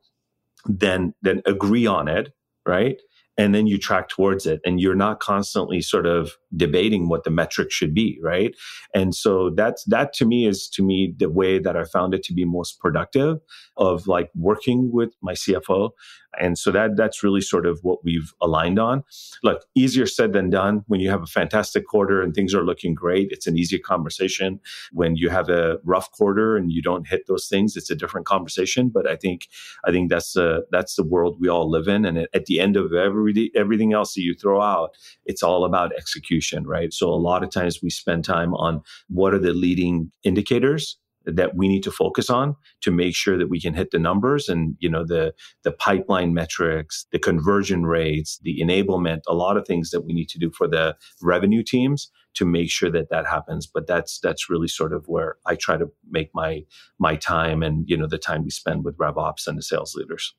then, 0.66 1.14
then 1.22 1.42
agree 1.46 1.86
on 1.86 2.06
it, 2.06 2.32
right? 2.66 3.00
And 3.42 3.54
then 3.54 3.66
you 3.66 3.78
track 3.78 4.08
towards 4.08 4.46
it 4.46 4.60
and 4.64 4.80
you're 4.80 4.94
not 4.94 5.20
constantly 5.20 5.80
sort 5.80 6.06
of 6.06 6.32
debating 6.56 7.08
what 7.08 7.24
the 7.24 7.30
metric 7.30 7.70
should 7.70 7.92
be 7.94 8.18
right? 8.22 8.54
And 8.94 9.14
so 9.14 9.50
that's 9.50 9.84
that 9.84 10.12
to 10.14 10.24
me 10.24 10.46
is 10.46 10.68
to 10.68 10.82
me 10.82 11.14
the 11.18 11.30
way 11.30 11.58
that 11.58 11.76
i 11.76 11.84
found 11.84 12.14
it 12.14 12.22
to 12.22 12.32
be 12.34 12.44
most 12.44 12.78
productive 12.78 13.38
of 13.76 14.06
like 14.06 14.30
working 14.34 14.90
with 14.92 15.10
my 15.22 15.32
cfo 15.32 15.90
and 16.38 16.58
so 16.58 16.70
that 16.70 16.96
that's 16.96 17.22
really 17.22 17.40
sort 17.40 17.66
of 17.66 17.80
what 17.82 18.04
we've 18.04 18.32
aligned 18.40 18.78
on. 18.78 19.04
Look, 19.42 19.64
easier 19.74 20.06
said 20.06 20.32
than 20.32 20.50
done. 20.50 20.84
When 20.86 21.00
you 21.00 21.10
have 21.10 21.22
a 21.22 21.26
fantastic 21.26 21.86
quarter 21.86 22.22
and 22.22 22.34
things 22.34 22.54
are 22.54 22.64
looking 22.64 22.94
great, 22.94 23.28
it's 23.30 23.46
an 23.46 23.58
easier 23.58 23.78
conversation. 23.78 24.60
When 24.92 25.16
you 25.16 25.30
have 25.30 25.48
a 25.48 25.78
rough 25.84 26.10
quarter 26.12 26.56
and 26.56 26.72
you 26.72 26.82
don't 26.82 27.08
hit 27.08 27.26
those 27.26 27.48
things, 27.48 27.76
it's 27.76 27.90
a 27.90 27.94
different 27.94 28.26
conversation. 28.26 28.88
But 28.88 29.06
I 29.06 29.16
think 29.16 29.48
I 29.84 29.90
think 29.90 30.10
that's 30.10 30.36
uh, 30.36 30.60
that's 30.70 30.96
the 30.96 31.04
world 31.04 31.38
we 31.40 31.48
all 31.48 31.70
live 31.70 31.88
in. 31.88 32.04
And 32.04 32.18
at 32.18 32.46
the 32.46 32.60
end 32.60 32.76
of 32.76 32.92
every 32.92 33.50
everything 33.54 33.92
else 33.92 34.14
that 34.14 34.22
you 34.22 34.34
throw 34.34 34.60
out, 34.60 34.96
it's 35.26 35.42
all 35.42 35.64
about 35.64 35.92
execution, 35.96 36.66
right? 36.66 36.92
So 36.92 37.08
a 37.08 37.14
lot 37.14 37.42
of 37.42 37.50
times 37.50 37.82
we 37.82 37.90
spend 37.90 38.24
time 38.24 38.54
on 38.54 38.82
what 39.08 39.34
are 39.34 39.38
the 39.38 39.52
leading 39.52 40.10
indicators 40.24 40.96
that 41.24 41.56
we 41.56 41.68
need 41.68 41.82
to 41.82 41.90
focus 41.90 42.30
on 42.30 42.56
to 42.80 42.90
make 42.90 43.14
sure 43.14 43.38
that 43.38 43.48
we 43.48 43.60
can 43.60 43.74
hit 43.74 43.90
the 43.90 43.98
numbers 43.98 44.48
and 44.48 44.76
you 44.80 44.88
know 44.88 45.04
the 45.04 45.32
the 45.62 45.72
pipeline 45.72 46.34
metrics 46.34 47.06
the 47.12 47.18
conversion 47.18 47.84
rates 47.84 48.38
the 48.42 48.60
enablement 48.60 49.20
a 49.26 49.34
lot 49.34 49.56
of 49.56 49.66
things 49.66 49.90
that 49.90 50.02
we 50.02 50.12
need 50.12 50.28
to 50.28 50.38
do 50.38 50.50
for 50.50 50.68
the 50.68 50.96
revenue 51.20 51.62
teams 51.62 52.10
to 52.34 52.44
make 52.44 52.70
sure 52.70 52.90
that 52.90 53.10
that 53.10 53.26
happens. 53.26 53.66
But 53.66 53.86
that's 53.86 54.18
that's 54.20 54.48
really 54.48 54.68
sort 54.68 54.92
of 54.92 55.04
where 55.06 55.36
i 55.46 55.54
try 55.54 55.76
to 55.76 55.86
make 56.10 56.30
my 56.34 56.64
my 56.98 57.16
time 57.16 57.62
and 57.62 57.88
you 57.88 57.96
know 57.96 58.06
the 58.06 58.18
time 58.18 58.44
we 58.44 58.50
spend 58.50 58.84
with 58.84 58.96
revops 58.96 59.46
and 59.46 59.58
the 59.58 59.62
sales 59.62 59.94
leaders. 59.94 60.34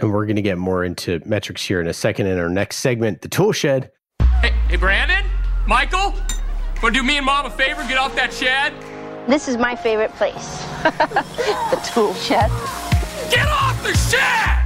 And 0.00 0.12
we're 0.12 0.26
going 0.26 0.36
to 0.36 0.42
get 0.42 0.58
more 0.58 0.84
into 0.84 1.20
metrics 1.24 1.64
here 1.64 1.80
in 1.80 1.88
a 1.88 1.92
second 1.92 2.26
in 2.26 2.38
our 2.38 2.48
next 2.48 2.76
segment 2.76 3.22
the 3.22 3.28
tool 3.28 3.52
shed. 3.52 3.90
Hey, 4.40 4.52
hey 4.68 4.76
brandon? 4.76 5.24
Michael? 5.66 6.14
Want 6.82 6.94
to 6.94 7.00
do 7.00 7.02
me 7.02 7.16
and 7.16 7.26
mom 7.26 7.46
a 7.46 7.50
favor 7.50 7.82
get 7.88 7.98
off 7.98 8.14
that 8.14 8.32
shed 8.32 8.72
this 9.28 9.46
is 9.46 9.56
my 9.58 9.76
favorite 9.76 10.12
place. 10.12 10.64
the 10.82 11.90
tool 11.92 12.14
shed. 12.14 12.50
Get 13.30 13.46
off 13.46 13.82
the 13.82 13.94
shed! 13.94 14.64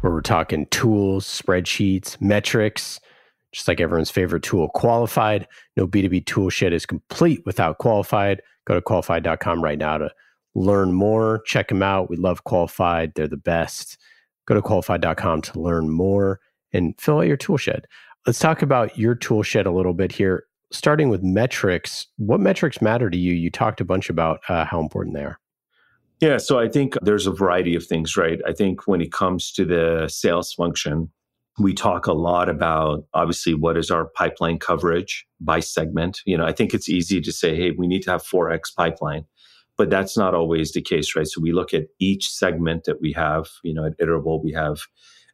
Where 0.00 0.12
we're 0.12 0.20
talking 0.20 0.66
tools, 0.66 1.26
spreadsheets, 1.26 2.20
metrics, 2.20 2.98
just 3.52 3.68
like 3.68 3.80
everyone's 3.80 4.10
favorite 4.10 4.42
tool, 4.42 4.68
Qualified. 4.70 5.46
No 5.76 5.86
B2B 5.86 6.26
tool 6.26 6.50
shed 6.50 6.72
is 6.72 6.86
complete 6.86 7.42
without 7.46 7.78
Qualified. 7.78 8.42
Go 8.66 8.74
to 8.74 8.80
qualified.com 8.80 9.62
right 9.62 9.78
now 9.78 9.98
to 9.98 10.10
learn 10.54 10.92
more. 10.92 11.42
Check 11.46 11.68
them 11.68 11.82
out. 11.82 12.10
We 12.10 12.16
love 12.16 12.44
Qualified, 12.44 13.12
they're 13.14 13.28
the 13.28 13.36
best. 13.36 13.98
Go 14.46 14.54
to 14.54 14.62
qualified.com 14.62 15.42
to 15.42 15.60
learn 15.60 15.88
more 15.88 16.40
and 16.72 16.94
fill 17.00 17.18
out 17.18 17.26
your 17.28 17.36
tool 17.36 17.56
shed. 17.56 17.86
Let's 18.26 18.38
talk 18.38 18.62
about 18.62 18.98
your 18.98 19.14
tool 19.14 19.42
shed 19.42 19.66
a 19.66 19.70
little 19.70 19.94
bit 19.94 20.10
here 20.12 20.44
starting 20.72 21.08
with 21.08 21.22
metrics, 21.22 22.06
what 22.16 22.40
metrics 22.40 22.80
matter 22.80 23.10
to 23.10 23.18
you? 23.18 23.32
You 23.32 23.50
talked 23.50 23.80
a 23.80 23.84
bunch 23.84 24.08
about 24.08 24.40
uh, 24.48 24.64
how 24.64 24.80
important 24.80 25.16
they 25.16 25.24
are. 25.24 25.38
Yeah, 26.20 26.36
so 26.36 26.58
I 26.58 26.68
think 26.68 26.96
there's 27.00 27.26
a 27.26 27.32
variety 27.32 27.74
of 27.74 27.86
things, 27.86 28.16
right? 28.16 28.40
I 28.46 28.52
think 28.52 28.86
when 28.86 29.00
it 29.00 29.10
comes 29.10 29.52
to 29.52 29.64
the 29.64 30.06
sales 30.08 30.52
function, 30.52 31.10
we 31.58 31.72
talk 31.72 32.06
a 32.06 32.12
lot 32.12 32.48
about 32.48 33.04
obviously 33.14 33.54
what 33.54 33.76
is 33.76 33.90
our 33.90 34.06
pipeline 34.14 34.58
coverage 34.58 35.26
by 35.40 35.60
segment. 35.60 36.20
You 36.26 36.36
know, 36.36 36.44
I 36.44 36.52
think 36.52 36.74
it's 36.74 36.88
easy 36.88 37.20
to 37.22 37.32
say, 37.32 37.56
hey, 37.56 37.70
we 37.70 37.86
need 37.86 38.02
to 38.02 38.10
have 38.12 38.22
4x 38.22 38.74
pipeline, 38.76 39.24
but 39.78 39.88
that's 39.88 40.16
not 40.16 40.34
always 40.34 40.72
the 40.72 40.82
case, 40.82 41.16
right? 41.16 41.26
So 41.26 41.40
we 41.40 41.52
look 41.52 41.72
at 41.72 41.84
each 41.98 42.28
segment 42.28 42.84
that 42.84 43.00
we 43.00 43.12
have, 43.12 43.48
you 43.64 43.72
know, 43.72 43.86
at 43.86 43.98
Iterable, 43.98 44.44
we 44.44 44.52
have 44.52 44.80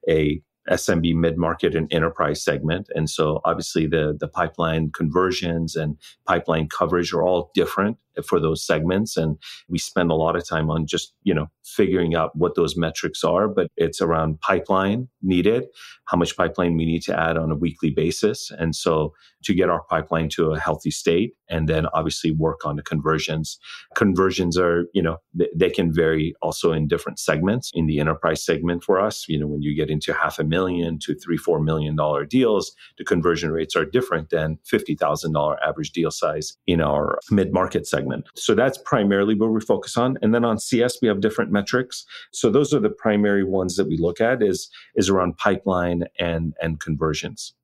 a 0.09 0.41
SMB 0.71 1.15
mid 1.15 1.37
market 1.37 1.75
and 1.75 1.93
enterprise 1.93 2.43
segment. 2.43 2.89
And 2.95 3.09
so 3.09 3.41
obviously 3.45 3.87
the, 3.87 4.17
the 4.19 4.29
pipeline 4.29 4.91
conversions 4.91 5.77
and 5.77 5.99
pipeline 6.27 6.69
coverage 6.69 7.13
are 7.13 7.23
all 7.23 7.51
different 7.55 7.99
for 8.25 8.41
those 8.41 8.65
segments. 8.65 9.17
And 9.17 9.37
we 9.69 9.79
spend 9.79 10.11
a 10.11 10.15
lot 10.15 10.37
of 10.37 10.49
time 10.49 10.71
on 10.71 10.87
just, 10.87 11.15
you 11.23 11.35
know, 11.35 11.47
figuring 11.65 12.15
out 12.15 12.31
what 12.35 12.55
those 12.55 12.77
metrics 12.77 13.25
are, 13.25 13.49
but 13.49 13.69
it's 13.77 14.01
around 14.01 14.41
pipeline 14.41 15.09
needed, 15.23 15.65
how 16.07 16.17
much 16.17 16.37
pipeline 16.37 16.77
we 16.77 16.87
need 16.87 17.03
to 17.03 17.19
add 17.19 17.37
on 17.37 17.51
a 17.51 17.57
weekly 17.57 17.91
basis. 17.91 18.51
And 18.59 18.75
so 18.75 19.13
to 19.45 19.55
get 19.55 19.69
our 19.69 19.83
pipeline 19.89 20.29
to 20.31 20.53
a 20.53 20.59
healthy 20.59 20.91
state 20.91 21.35
and 21.49 21.69
then 21.69 21.87
obviously 21.95 22.33
work 22.33 22.65
on 22.65 22.77
the 22.77 22.83
conversions. 22.83 23.59
Conversions 23.95 24.59
are, 24.59 24.87
you 24.93 25.03
know, 25.03 25.19
they 25.55 25.71
can 25.71 25.93
vary 25.93 26.35
also 26.43 26.73
in 26.73 26.89
different 26.89 27.19
segments. 27.19 27.71
In 27.75 27.87
the 27.87 28.01
enterprise 28.01 28.45
segment 28.45 28.83
for 28.83 29.01
us, 29.01 29.25
you 29.29 29.39
know, 29.39 29.47
when 29.47 29.63
you 29.63 29.75
get 29.75 29.91
into 29.91 30.13
half 30.13 30.39
a 30.39 30.45
million 30.45 30.99
to 31.03 31.15
three, 31.15 31.37
four 31.37 31.61
million 31.61 31.97
dollar 31.97 32.25
deals, 32.25 32.73
the 32.99 33.05
conversion 33.05 33.51
rates 33.51 33.77
are 33.77 33.85
different 33.85 34.31
than 34.31 34.59
$50,000 34.73 35.57
average 35.65 35.93
deal 35.93 36.11
size 36.11 36.57
in 36.67 36.81
our 36.81 37.19
mid 37.31 37.53
market 37.53 37.87
segment. 37.87 38.06
So 38.35 38.55
that's 38.55 38.79
primarily 38.79 39.35
where 39.35 39.51
we 39.51 39.61
focus 39.61 39.97
on. 39.97 40.19
And 40.23 40.35
then 40.35 40.45
on 40.45 40.59
CS, 40.59 40.99
we 41.01 41.09
have 41.09 41.21
different 41.21 41.51
metrics. 41.51 42.05
So 42.33 42.51
those 42.51 42.73
are 42.73 42.81
the 42.81 42.91
primary 42.91 43.45
ones 43.45 43.77
that 43.77 43.87
we 43.87 43.97
look 43.97 44.21
at 44.21 44.43
is, 44.43 44.69
is 44.95 45.09
around 45.09 45.37
pipeline 45.37 46.05
and, 46.19 46.55
and 46.63 46.81
conversions. 46.81 47.55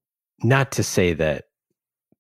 Not 0.42 0.72
to 0.72 0.82
say 0.82 1.12
that 1.14 1.44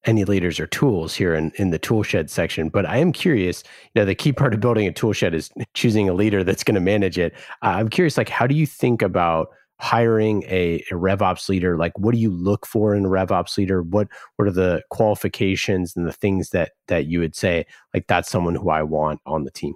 any 0.04 0.24
leaders 0.24 0.58
or 0.58 0.66
tools 0.66 1.14
here 1.14 1.34
in, 1.34 1.52
in 1.56 1.70
the 1.70 1.78
toolshed 1.78 2.28
section, 2.28 2.68
but 2.68 2.86
I 2.86 2.96
am 2.96 3.12
curious, 3.12 3.62
you 3.94 4.00
know, 4.00 4.04
the 4.04 4.14
key 4.14 4.32
part 4.32 4.52
of 4.52 4.60
building 4.60 4.86
a 4.86 4.92
toolshed 4.92 5.22
is 5.22 5.50
choosing 5.74 6.08
a 6.08 6.12
leader 6.12 6.42
that's 6.42 6.64
going 6.64 6.74
to 6.74 6.80
manage 6.80 7.18
it. 7.18 7.32
Uh, 7.62 7.74
I'm 7.76 7.88
curious, 7.88 8.16
like, 8.16 8.28
how 8.28 8.46
do 8.46 8.54
you 8.54 8.66
think 8.66 9.02
about 9.02 9.48
hiring 9.82 10.44
a, 10.44 10.82
a 10.90 10.94
RevOps 10.94 11.48
leader? 11.48 11.76
Like, 11.76 11.98
what 11.98 12.14
do 12.14 12.20
you 12.20 12.30
look 12.30 12.64
for 12.64 12.94
in 12.94 13.04
a 13.04 13.08
RevOps 13.08 13.58
leader? 13.58 13.82
What, 13.82 14.08
what 14.36 14.46
are 14.48 14.52
the 14.52 14.82
qualifications 14.90 15.96
and 15.96 16.06
the 16.06 16.12
things 16.12 16.50
that, 16.50 16.72
that 16.86 17.06
you 17.06 17.18
would 17.18 17.34
say, 17.34 17.66
like, 17.92 18.06
that's 18.06 18.30
someone 18.30 18.54
who 18.54 18.70
I 18.70 18.82
want 18.82 19.20
on 19.26 19.44
the 19.44 19.50
team? 19.50 19.74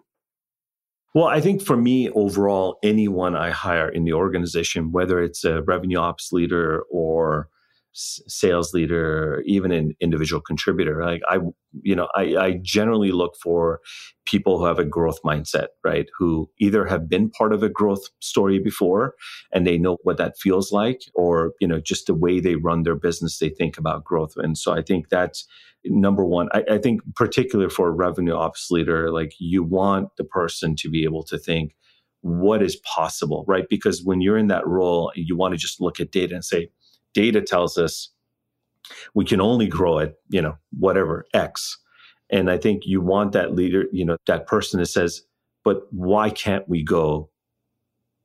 Well, 1.13 1.27
I 1.27 1.41
think 1.41 1.61
for 1.61 1.77
me, 1.77 2.11
overall, 2.11 2.79
anyone 2.83 3.35
I 3.35 3.51
hire 3.51 3.89
in 3.89 4.05
the 4.05 4.13
organization, 4.13 4.93
whether 4.93 5.21
it's 5.21 5.45
a 5.45 5.63
revenue 5.63 5.99
ops 5.99 6.31
leader 6.31 6.83
or 6.91 7.49
sales 7.97 8.75
leader, 8.75 9.43
even 9.47 9.73
an 9.73 9.97
individual 10.01 10.43
contributor. 10.43 11.03
Like 11.03 11.23
I, 11.29 11.39
you 11.83 11.97
know, 11.97 12.09
I, 12.15 12.37
I 12.37 12.61
generally 12.63 13.11
look 13.11 13.35
for 13.43 13.81
people 14.27 14.59
who 14.59 14.67
have 14.67 14.79
a 14.79 14.85
growth 14.85 15.23
mindset, 15.25 15.69
right? 15.83 16.07
Who 16.19 16.51
either 16.59 16.85
have 16.85 17.09
been 17.09 17.31
part 17.31 17.53
of 17.53 17.63
a 17.63 17.69
growth 17.69 18.09
story 18.21 18.59
before 18.59 19.15
and 19.53 19.67
they 19.67 19.79
know 19.79 19.97
what 20.03 20.19
that 20.19 20.39
feels 20.39 20.73
like, 20.73 21.03
or, 21.15 21.53
you 21.61 21.67
know, 21.69 21.81
just 21.81 22.07
the 22.07 22.15
way 22.15 22.41
they 22.41 22.57
run 22.57 22.83
their 22.83 22.97
business, 22.97 23.39
they 23.39 23.49
think 23.49 23.79
about 23.79 24.05
growth. 24.05 24.35
And 24.37 24.59
so 24.59 24.73
I 24.73 24.83
think 24.83 25.09
that's 25.09 25.47
number 25.85 26.25
one. 26.25 26.49
I, 26.53 26.65
I 26.73 26.79
think 26.79 27.01
particularly 27.15 27.71
for 27.71 27.89
a 27.89 27.93
revenue 27.93 28.35
ops 28.35 28.71
leader, 28.71 29.11
like 29.11 29.33
you 29.39 29.63
want 29.63 30.11
the 30.19 30.25
person 30.25 30.77
to 30.77 30.91
be 30.91 31.05
able 31.05 31.23
to 31.25 31.39
think, 31.39 31.75
what 32.23 32.63
is 32.63 32.77
possible, 32.77 33.45
right? 33.47 33.67
Because 33.71 34.03
when 34.03 34.21
you're 34.21 34.39
in 34.39 34.49
that 34.49 34.67
role, 34.67 35.13
you 35.15 35.37
want 35.37 35.53
to 35.53 35.59
just 35.59 35.81
look 35.81 36.01
at 36.01 36.11
data 36.11 36.35
and 36.35 36.45
say, 36.45 36.71
data 37.15 37.41
tells 37.41 37.79
us 37.79 38.11
we 39.15 39.25
can 39.25 39.41
only 39.41 39.69
grow 39.69 40.01
at, 40.01 40.15
you 40.29 40.43
know, 40.43 40.57
whatever 40.77 41.27
X. 41.35 41.79
And 42.31 42.51
I 42.51 42.59
think 42.59 42.83
you 42.87 43.01
want 43.01 43.33
that 43.33 43.55
leader, 43.55 43.87
you 43.93 44.05
know, 44.05 44.17
that 44.27 44.47
person 44.47 44.81
that 44.81 44.87
says, 44.87 45.23
but 45.65 45.83
why 45.93 46.31
can't 46.31 46.69
we 46.69 46.83
go 46.83 47.31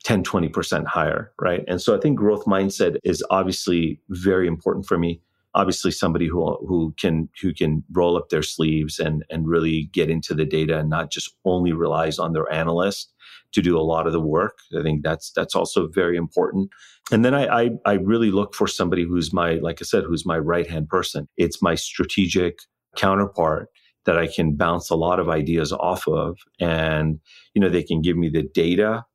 10, 0.03 0.23
20% 0.23 0.85
higher? 0.85 1.31
Right. 1.39 1.63
And 1.67 1.81
so 1.81 1.95
I 1.95 1.99
think 1.99 2.17
growth 2.17 2.45
mindset 2.45 2.97
is 3.03 3.23
obviously 3.29 3.99
very 4.09 4.47
important 4.47 4.85
for 4.85 4.97
me. 4.97 5.21
Obviously 5.53 5.91
somebody 5.91 6.27
who 6.27 6.55
who 6.65 6.93
can 6.97 7.27
who 7.41 7.53
can 7.53 7.83
roll 7.91 8.15
up 8.15 8.29
their 8.29 8.41
sleeves 8.41 8.99
and 8.99 9.25
and 9.29 9.49
really 9.49 9.89
get 9.91 10.09
into 10.09 10.33
the 10.33 10.45
data 10.45 10.79
and 10.79 10.89
not 10.89 11.11
just 11.11 11.35
only 11.43 11.73
relies 11.73 12.17
on 12.17 12.31
their 12.31 12.49
analyst 12.53 13.11
to 13.51 13.61
do 13.61 13.77
a 13.77 13.83
lot 13.83 14.07
of 14.07 14.13
the 14.13 14.21
work. 14.21 14.59
I 14.77 14.81
think 14.81 15.03
that's 15.03 15.31
that's 15.31 15.53
also 15.53 15.87
very 15.87 16.15
important. 16.15 16.69
And 17.11 17.25
then 17.25 17.33
I, 17.33 17.63
I, 17.63 17.69
I 17.85 17.93
really 17.93 18.31
look 18.31 18.55
for 18.55 18.67
somebody 18.67 19.03
who's 19.03 19.33
my, 19.33 19.55
like 19.55 19.81
I 19.81 19.85
said, 19.85 20.05
who's 20.05 20.25
my 20.25 20.37
right 20.37 20.69
hand 20.69 20.87
person. 20.87 21.27
It's 21.35 21.61
my 21.61 21.75
strategic 21.75 22.59
counterpart 22.95 23.67
that 24.05 24.17
I 24.17 24.27
can 24.27 24.55
bounce 24.55 24.89
a 24.89 24.95
lot 24.95 25.19
of 25.19 25.29
ideas 25.29 25.71
off 25.71 26.07
of. 26.07 26.37
And, 26.59 27.19
you 27.53 27.61
know, 27.61 27.69
they 27.69 27.83
can 27.83 28.01
give 28.01 28.17
me 28.17 28.29
the 28.29 28.43
data 28.43 29.05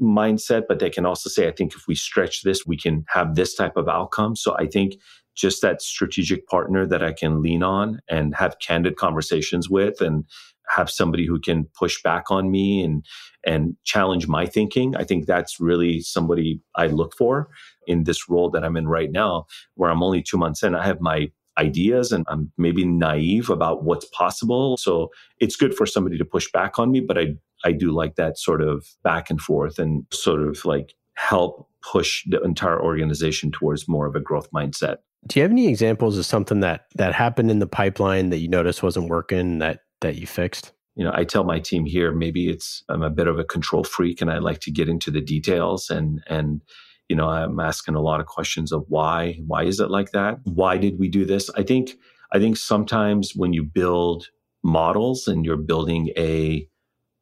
mindset, 0.00 0.62
but 0.68 0.78
they 0.78 0.90
can 0.90 1.04
also 1.04 1.28
say, 1.28 1.48
I 1.48 1.52
think 1.52 1.74
if 1.74 1.86
we 1.86 1.94
stretch 1.94 2.42
this, 2.42 2.66
we 2.66 2.76
can 2.76 3.04
have 3.08 3.34
this 3.34 3.54
type 3.54 3.76
of 3.76 3.88
outcome. 3.88 4.36
So 4.36 4.56
I 4.56 4.66
think 4.66 4.94
just 5.36 5.62
that 5.62 5.82
strategic 5.82 6.46
partner 6.48 6.86
that 6.86 7.02
I 7.02 7.12
can 7.12 7.42
lean 7.42 7.62
on 7.62 8.00
and 8.08 8.34
have 8.34 8.58
candid 8.60 8.96
conversations 8.96 9.68
with 9.68 10.00
and 10.00 10.24
have 10.68 10.90
somebody 10.90 11.26
who 11.26 11.40
can 11.40 11.66
push 11.78 12.02
back 12.02 12.30
on 12.30 12.50
me 12.50 12.82
and 12.82 13.04
and 13.46 13.76
challenge 13.84 14.26
my 14.28 14.44
thinking. 14.44 14.94
I 14.96 15.04
think 15.04 15.26
that's 15.26 15.60
really 15.60 16.00
somebody 16.00 16.60
I 16.74 16.88
look 16.88 17.14
for 17.16 17.48
in 17.86 18.04
this 18.04 18.28
role 18.28 18.50
that 18.50 18.64
I'm 18.64 18.76
in 18.76 18.88
right 18.88 19.10
now, 19.10 19.46
where 19.74 19.90
I'm 19.90 20.02
only 20.02 20.22
two 20.22 20.36
months 20.36 20.62
in. 20.62 20.74
I 20.74 20.84
have 20.84 21.00
my 21.00 21.30
ideas 21.58 22.12
and 22.12 22.24
I'm 22.28 22.52
maybe 22.56 22.84
naive 22.84 23.50
about 23.50 23.84
what's 23.84 24.06
possible. 24.06 24.76
So 24.76 25.10
it's 25.38 25.56
good 25.56 25.74
for 25.74 25.86
somebody 25.86 26.16
to 26.18 26.24
push 26.24 26.50
back 26.52 26.78
on 26.78 26.90
me, 26.90 27.00
but 27.00 27.18
I 27.18 27.36
I 27.64 27.72
do 27.72 27.90
like 27.90 28.14
that 28.16 28.38
sort 28.38 28.62
of 28.62 28.86
back 29.02 29.30
and 29.30 29.40
forth 29.40 29.78
and 29.78 30.06
sort 30.12 30.42
of 30.42 30.64
like 30.64 30.94
help 31.14 31.68
push 31.82 32.24
the 32.28 32.40
entire 32.42 32.80
organization 32.80 33.50
towards 33.50 33.88
more 33.88 34.06
of 34.06 34.14
a 34.14 34.20
growth 34.20 34.50
mindset. 34.52 34.98
Do 35.26 35.40
you 35.40 35.42
have 35.42 35.50
any 35.50 35.66
examples 35.66 36.16
of 36.16 36.24
something 36.24 36.60
that 36.60 36.86
that 36.94 37.14
happened 37.14 37.50
in 37.50 37.58
the 37.58 37.66
pipeline 37.66 38.30
that 38.30 38.38
you 38.38 38.48
noticed 38.48 38.82
wasn't 38.82 39.08
working 39.08 39.58
that 39.58 39.80
that 40.00 40.16
you 40.16 40.26
fixed? 40.26 40.72
You 40.94 41.04
know, 41.04 41.12
I 41.14 41.24
tell 41.24 41.44
my 41.44 41.60
team 41.60 41.84
here 41.84 42.12
maybe 42.12 42.48
it's 42.48 42.84
I'm 42.88 43.02
a 43.02 43.10
bit 43.10 43.26
of 43.26 43.38
a 43.38 43.44
control 43.44 43.84
freak 43.84 44.20
and 44.20 44.30
I 44.30 44.38
like 44.38 44.60
to 44.60 44.70
get 44.70 44.88
into 44.88 45.10
the 45.10 45.20
details 45.20 45.90
and 45.90 46.22
and 46.28 46.60
you 47.08 47.16
know, 47.16 47.28
I'm 47.28 47.58
asking 47.60 47.94
a 47.94 48.00
lot 48.00 48.20
of 48.20 48.26
questions 48.26 48.72
of 48.72 48.84
why 48.88 49.40
why 49.46 49.64
is 49.64 49.80
it 49.80 49.90
like 49.90 50.12
that? 50.12 50.40
Why 50.44 50.76
did 50.76 50.98
we 50.98 51.08
do 51.08 51.24
this? 51.24 51.50
I 51.56 51.62
think 51.62 51.92
I 52.32 52.38
think 52.38 52.56
sometimes 52.56 53.32
when 53.34 53.52
you 53.52 53.62
build 53.62 54.28
models 54.62 55.26
and 55.26 55.44
you're 55.44 55.56
building 55.56 56.10
a 56.16 56.68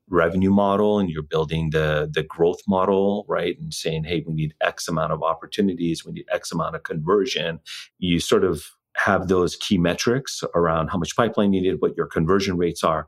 revenue 0.09 0.51
model 0.51 0.99
and 0.99 1.11
you're 1.11 1.23
building 1.23 1.71
the 1.71 2.09
the 2.13 2.23
growth 2.23 2.61
model 2.69 3.25
right 3.29 3.59
and 3.59 3.75
saying 3.75 4.05
hey 4.05 4.23
we 4.25 4.33
need 4.35 4.55
x 4.61 4.87
amount 4.87 5.13
of 5.13 5.21
opportunities 5.21 6.05
we 6.05 6.13
need 6.13 6.25
x 6.31 6.53
amount 6.53 6.77
of 6.77 6.85
conversion 6.85 7.59
you 7.99 8.21
sort 8.21 8.45
of 8.45 8.71
have 8.97 9.29
those 9.29 9.57
key 9.57 9.79
metrics 9.79 10.43
around 10.55 10.89
how 10.89 10.99
much 10.99 11.15
pipeline 11.17 11.51
needed, 11.51 11.81
what 11.81 11.97
your 11.97 12.07
conversion 12.07 12.57
rates 12.57 12.83
are. 12.83 13.07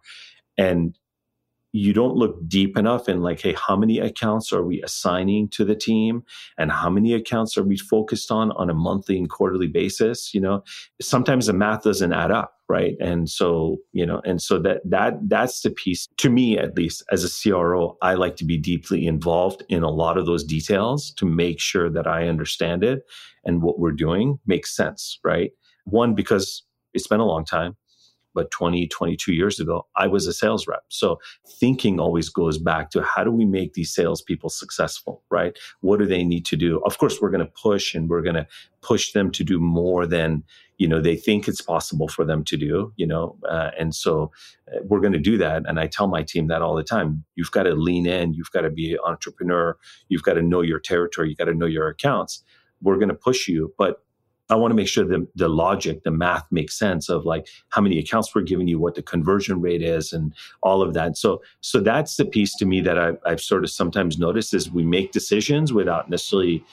And 0.56 0.96
you 1.72 1.92
don't 1.92 2.16
look 2.16 2.36
deep 2.48 2.78
enough 2.78 3.08
in 3.08 3.20
like, 3.20 3.40
hey, 3.40 3.54
how 3.54 3.76
many 3.76 3.98
accounts 3.98 4.52
are 4.52 4.62
we 4.62 4.82
assigning 4.82 5.48
to 5.48 5.64
the 5.64 5.74
team 5.74 6.22
and 6.56 6.72
how 6.72 6.88
many 6.88 7.12
accounts 7.12 7.58
are 7.58 7.62
we 7.62 7.76
focused 7.76 8.30
on 8.30 8.52
on 8.52 8.70
a 8.70 8.74
monthly 8.74 9.18
and 9.18 9.28
quarterly 9.28 9.66
basis? 9.66 10.32
You 10.32 10.40
know, 10.40 10.64
sometimes 11.00 11.46
the 11.46 11.52
math 11.52 11.82
doesn't 11.82 12.12
add 12.12 12.30
up, 12.30 12.54
right? 12.68 12.96
And 13.00 13.28
so, 13.28 13.76
you 13.92 14.06
know, 14.06 14.22
and 14.24 14.40
so 14.40 14.58
that 14.60 14.80
that 14.84 15.14
that's 15.28 15.60
the 15.60 15.70
piece 15.70 16.08
to 16.16 16.30
me, 16.30 16.58
at 16.58 16.76
least 16.76 17.02
as 17.12 17.22
a 17.22 17.50
CRO, 17.50 17.98
I 18.00 18.14
like 18.14 18.36
to 18.36 18.44
be 18.44 18.56
deeply 18.56 19.06
involved 19.06 19.62
in 19.68 19.82
a 19.82 19.90
lot 19.90 20.16
of 20.16 20.24
those 20.24 20.44
details 20.44 21.12
to 21.12 21.26
make 21.26 21.60
sure 21.60 21.90
that 21.90 22.06
I 22.06 22.28
understand 22.28 22.82
it 22.82 23.02
and 23.44 23.62
what 23.62 23.78
we're 23.78 23.92
doing 23.92 24.38
makes 24.46 24.74
sense, 24.74 25.18
right? 25.22 25.50
One, 25.84 26.14
because 26.14 26.62
it's 26.94 27.06
been 27.06 27.20
a 27.20 27.26
long 27.26 27.44
time, 27.44 27.76
but 28.38 28.52
20, 28.52 28.86
22 28.86 29.32
years 29.32 29.58
ago, 29.58 29.84
I 29.96 30.06
was 30.06 30.28
a 30.28 30.32
sales 30.32 30.68
rep. 30.68 30.84
So 30.90 31.18
thinking 31.58 31.98
always 31.98 32.28
goes 32.28 32.56
back 32.56 32.90
to 32.90 33.02
how 33.02 33.24
do 33.24 33.32
we 33.32 33.44
make 33.44 33.72
these 33.74 33.92
salespeople 33.92 34.48
successful, 34.48 35.24
right? 35.28 35.58
What 35.80 35.98
do 35.98 36.06
they 36.06 36.22
need 36.22 36.46
to 36.46 36.56
do? 36.56 36.80
Of 36.86 36.98
course, 36.98 37.20
we're 37.20 37.32
going 37.32 37.44
to 37.44 37.52
push 37.60 37.96
and 37.96 38.08
we're 38.08 38.22
going 38.22 38.36
to 38.36 38.46
push 38.80 39.10
them 39.10 39.32
to 39.32 39.42
do 39.42 39.58
more 39.58 40.06
than 40.06 40.44
you 40.76 40.86
know 40.86 41.00
they 41.00 41.16
think 41.16 41.48
it's 41.48 41.60
possible 41.60 42.06
for 42.06 42.24
them 42.24 42.44
to 42.44 42.56
do 42.56 42.92
you 42.94 43.04
know 43.04 43.36
uh, 43.50 43.72
and 43.76 43.92
so 43.92 44.30
uh, 44.72 44.78
we're 44.84 45.00
going 45.00 45.12
to 45.12 45.18
do 45.18 45.36
that 45.36 45.64
and 45.66 45.80
i 45.80 45.88
tell 45.88 46.06
my 46.06 46.22
team 46.22 46.46
that 46.46 46.62
all 46.62 46.76
the 46.76 46.84
time 46.84 47.24
you've 47.34 47.50
got 47.50 47.64
to 47.64 47.74
lean 47.74 48.06
in 48.06 48.32
you've 48.32 48.52
got 48.52 48.60
to 48.60 48.70
be 48.70 48.92
an 48.92 49.00
entrepreneur 49.04 49.76
you've 50.08 50.22
got 50.22 50.34
to 50.34 50.42
know 50.42 50.60
your 50.60 50.78
territory 50.78 51.30
you've 51.30 51.38
got 51.38 51.46
to 51.46 51.54
know 51.54 51.66
your 51.66 51.88
accounts 51.88 52.44
we're 52.80 52.94
going 53.02 53.08
to 53.08 53.14
push 53.16 53.48
you 53.48 53.74
but 53.76 54.04
I 54.50 54.54
want 54.54 54.70
to 54.70 54.74
make 54.74 54.88
sure 54.88 55.04
the, 55.04 55.26
the 55.34 55.48
logic, 55.48 56.04
the 56.04 56.10
math 56.10 56.46
makes 56.50 56.78
sense 56.78 57.08
of 57.08 57.26
like 57.26 57.48
how 57.68 57.82
many 57.82 57.98
accounts 57.98 58.34
we're 58.34 58.42
giving 58.42 58.66
you, 58.66 58.78
what 58.78 58.94
the 58.94 59.02
conversion 59.02 59.60
rate 59.60 59.82
is, 59.82 60.12
and 60.12 60.32
all 60.62 60.80
of 60.82 60.94
that. 60.94 61.18
So, 61.18 61.42
so 61.60 61.80
that's 61.80 62.16
the 62.16 62.24
piece 62.24 62.54
to 62.56 62.64
me 62.64 62.80
that 62.80 62.98
I, 62.98 63.12
I've 63.26 63.40
sort 63.40 63.64
of 63.64 63.70
sometimes 63.70 64.18
noticed 64.18 64.54
is 64.54 64.70
we 64.70 64.84
make 64.84 65.12
decisions 65.12 65.72
without 65.72 66.08
necessarily 66.08 66.64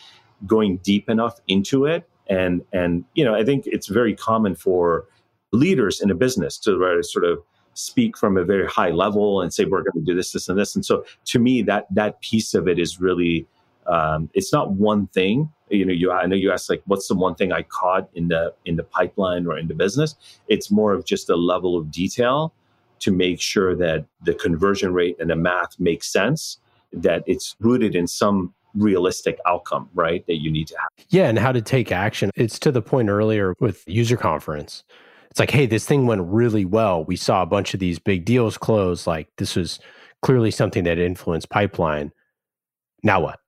going 0.48 0.78
deep 0.78 1.10
enough 1.10 1.40
into 1.48 1.86
it. 1.86 2.10
And, 2.28 2.62
and, 2.72 3.04
you 3.14 3.26
know, 3.26 3.36
I 3.36 3.44
think 3.44 3.68
it's 3.68 3.88
very 3.88 4.16
common 4.16 4.56
for 4.56 5.06
leaders 5.52 6.02
in 6.02 6.10
a 6.10 6.16
business 6.16 6.58
to 6.60 7.02
sort 7.04 7.26
of 7.26 7.40
speak 7.74 8.18
from 8.18 8.38
a 8.38 8.44
very 8.44 8.68
high 8.68 8.92
level 8.92 9.42
and 9.42 9.54
say, 9.54 9.66
we're 9.66 9.84
going 9.84 10.06
to 10.06 10.06
do 10.06 10.16
this, 10.16 10.32
this, 10.32 10.48
and 10.48 10.58
this. 10.58 10.76
And 10.76 10.86
so 10.86 11.06
to 11.26 11.40
me, 11.40 11.62
that, 11.64 11.88
that 11.94 12.22
piece 12.22 12.54
of 12.54 12.68
it 12.68 12.80
is 12.80 13.02
really, 13.02 13.46
um, 13.86 14.30
it's 14.34 14.54
not 14.54 14.72
one 14.72 15.08
thing 15.08 15.52
you 15.70 15.86
know 15.86 15.94
you 15.94 16.12
i 16.12 16.26
know 16.26 16.36
you 16.36 16.52
asked 16.52 16.70
like 16.70 16.82
what's 16.86 17.08
the 17.08 17.16
one 17.16 17.36
thing 17.36 17.52
i 17.52 17.62
caught 17.64 18.10
in 18.14 18.28
the 18.28 18.54
in 18.66 18.76
the 18.76 18.84
pipeline 18.84 19.48
or 19.48 19.58
in 19.58 19.68
the 19.68 19.74
business 19.74 20.16
it's 20.48 20.70
more 20.70 20.94
of 20.94 21.06
just 21.06 21.30
a 21.30 21.36
level 21.36 21.78
of 21.78 21.90
detail 21.90 22.54
to 23.00 23.12
make 23.12 23.42
sure 23.42 23.76
that 23.76 24.06
the 24.24 24.34
conversion 24.34 24.94
rate 24.94 25.16
and 25.20 25.30
the 25.30 25.36
math 25.36 25.80
makes 25.80 26.12
sense, 26.12 26.58
that 26.92 27.24
it's 27.28 27.56
rooted 27.60 27.96
in 27.96 28.08
some 28.08 28.54
realistic 28.74 29.38
outcome, 29.46 29.90
right? 29.94 30.26
That 30.28 30.42
you 30.42 30.52
need 30.52 30.68
to 30.68 30.76
have. 30.78 31.06
Yeah, 31.10 31.28
and 31.28 31.40
how 31.40 31.52
to 31.52 31.62
take 31.62 31.92
action. 31.92 32.32
It's 32.36 32.60
to 32.60 32.72
the 32.72 32.82
point 32.82 33.10
earlier 33.10 33.54
with 33.60 33.84
user 33.88 34.18
conference. 34.18 34.84
It's 35.30 35.40
like, 35.40 35.52
hey, 35.52 35.66
this 35.66 35.86
thing 35.86 36.08
went 36.08 36.24
really 36.24 36.66
well. 36.66 37.04
We 37.04 37.16
saw 37.16 37.42
a 37.42 37.46
bunch 37.46 37.74
of 37.74 37.80
these 37.80 38.00
big 38.00 38.26
deals 38.26 38.58
close. 38.58 39.06
Like 39.06 39.28
this 39.38 39.56
was 39.56 39.80
clearly 40.22 40.52
something 40.52 40.84
that 40.86 40.98
influenced 40.98 41.50
pipeline. 41.50 42.12
Now 43.04 43.22
what? 43.22 43.40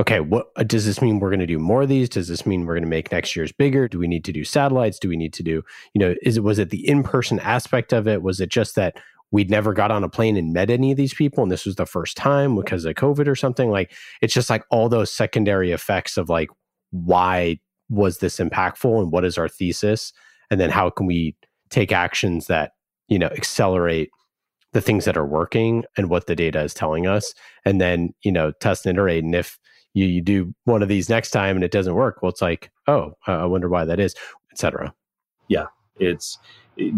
Okay, 0.00 0.20
what 0.20 0.48
uh, 0.54 0.62
does 0.62 0.86
this 0.86 1.02
mean 1.02 1.18
we're 1.18 1.30
going 1.30 1.40
to 1.40 1.46
do 1.46 1.58
more 1.58 1.82
of 1.82 1.88
these? 1.88 2.08
Does 2.08 2.28
this 2.28 2.46
mean 2.46 2.64
we're 2.64 2.74
going 2.74 2.84
to 2.84 2.88
make 2.88 3.10
next 3.10 3.34
year's 3.34 3.50
bigger? 3.50 3.88
Do 3.88 3.98
we 3.98 4.06
need 4.06 4.24
to 4.26 4.32
do 4.32 4.44
satellites? 4.44 4.98
Do 4.98 5.08
we 5.08 5.16
need 5.16 5.32
to 5.34 5.42
do, 5.42 5.64
you 5.92 5.98
know, 5.98 6.14
is 6.22 6.36
it 6.36 6.44
was 6.44 6.58
it 6.58 6.70
the 6.70 6.88
in-person 6.88 7.40
aspect 7.40 7.92
of 7.92 8.06
it? 8.06 8.22
Was 8.22 8.40
it 8.40 8.48
just 8.48 8.76
that 8.76 8.96
we'd 9.30 9.50
never 9.50 9.72
got 9.72 9.90
on 9.90 10.04
a 10.04 10.08
plane 10.08 10.36
and 10.36 10.52
met 10.52 10.70
any 10.70 10.90
of 10.90 10.96
these 10.96 11.14
people 11.14 11.42
and 11.42 11.52
this 11.52 11.66
was 11.66 11.76
the 11.76 11.86
first 11.86 12.16
time 12.16 12.56
because 12.56 12.84
of 12.84 12.94
covid 12.94 13.26
or 13.26 13.34
something 13.34 13.70
like 13.70 13.92
it's 14.22 14.34
just 14.34 14.50
like 14.50 14.64
all 14.70 14.88
those 14.88 15.12
secondary 15.12 15.72
effects 15.72 16.16
of 16.16 16.28
like 16.28 16.48
why 16.90 17.58
was 17.90 18.18
this 18.18 18.38
impactful 18.38 19.00
and 19.00 19.12
what 19.12 19.24
is 19.24 19.38
our 19.38 19.48
thesis 19.48 20.12
and 20.50 20.60
then 20.60 20.70
how 20.70 20.88
can 20.90 21.06
we 21.06 21.36
take 21.70 21.92
actions 21.92 22.46
that 22.46 22.72
you 23.08 23.18
know 23.18 23.28
accelerate 23.28 24.10
the 24.72 24.80
things 24.80 25.04
that 25.04 25.16
are 25.16 25.26
working 25.26 25.84
and 25.96 26.10
what 26.10 26.26
the 26.26 26.36
data 26.36 26.62
is 26.62 26.74
telling 26.74 27.06
us 27.06 27.34
and 27.64 27.80
then 27.80 28.14
you 28.22 28.32
know 28.32 28.52
test 28.60 28.86
and 28.86 28.96
iterate 28.96 29.24
and 29.24 29.34
if 29.34 29.58
you, 29.98 30.06
you 30.06 30.20
do 30.20 30.54
one 30.64 30.82
of 30.82 30.88
these 30.88 31.08
next 31.08 31.30
time 31.30 31.56
and 31.56 31.64
it 31.64 31.70
doesn't 31.70 31.94
work 31.94 32.22
well 32.22 32.30
it's 32.30 32.42
like 32.42 32.70
oh 32.86 33.12
i 33.26 33.44
wonder 33.44 33.68
why 33.68 33.84
that 33.84 34.00
is 34.00 34.14
etc 34.52 34.94
yeah 35.48 35.66
it's 35.98 36.38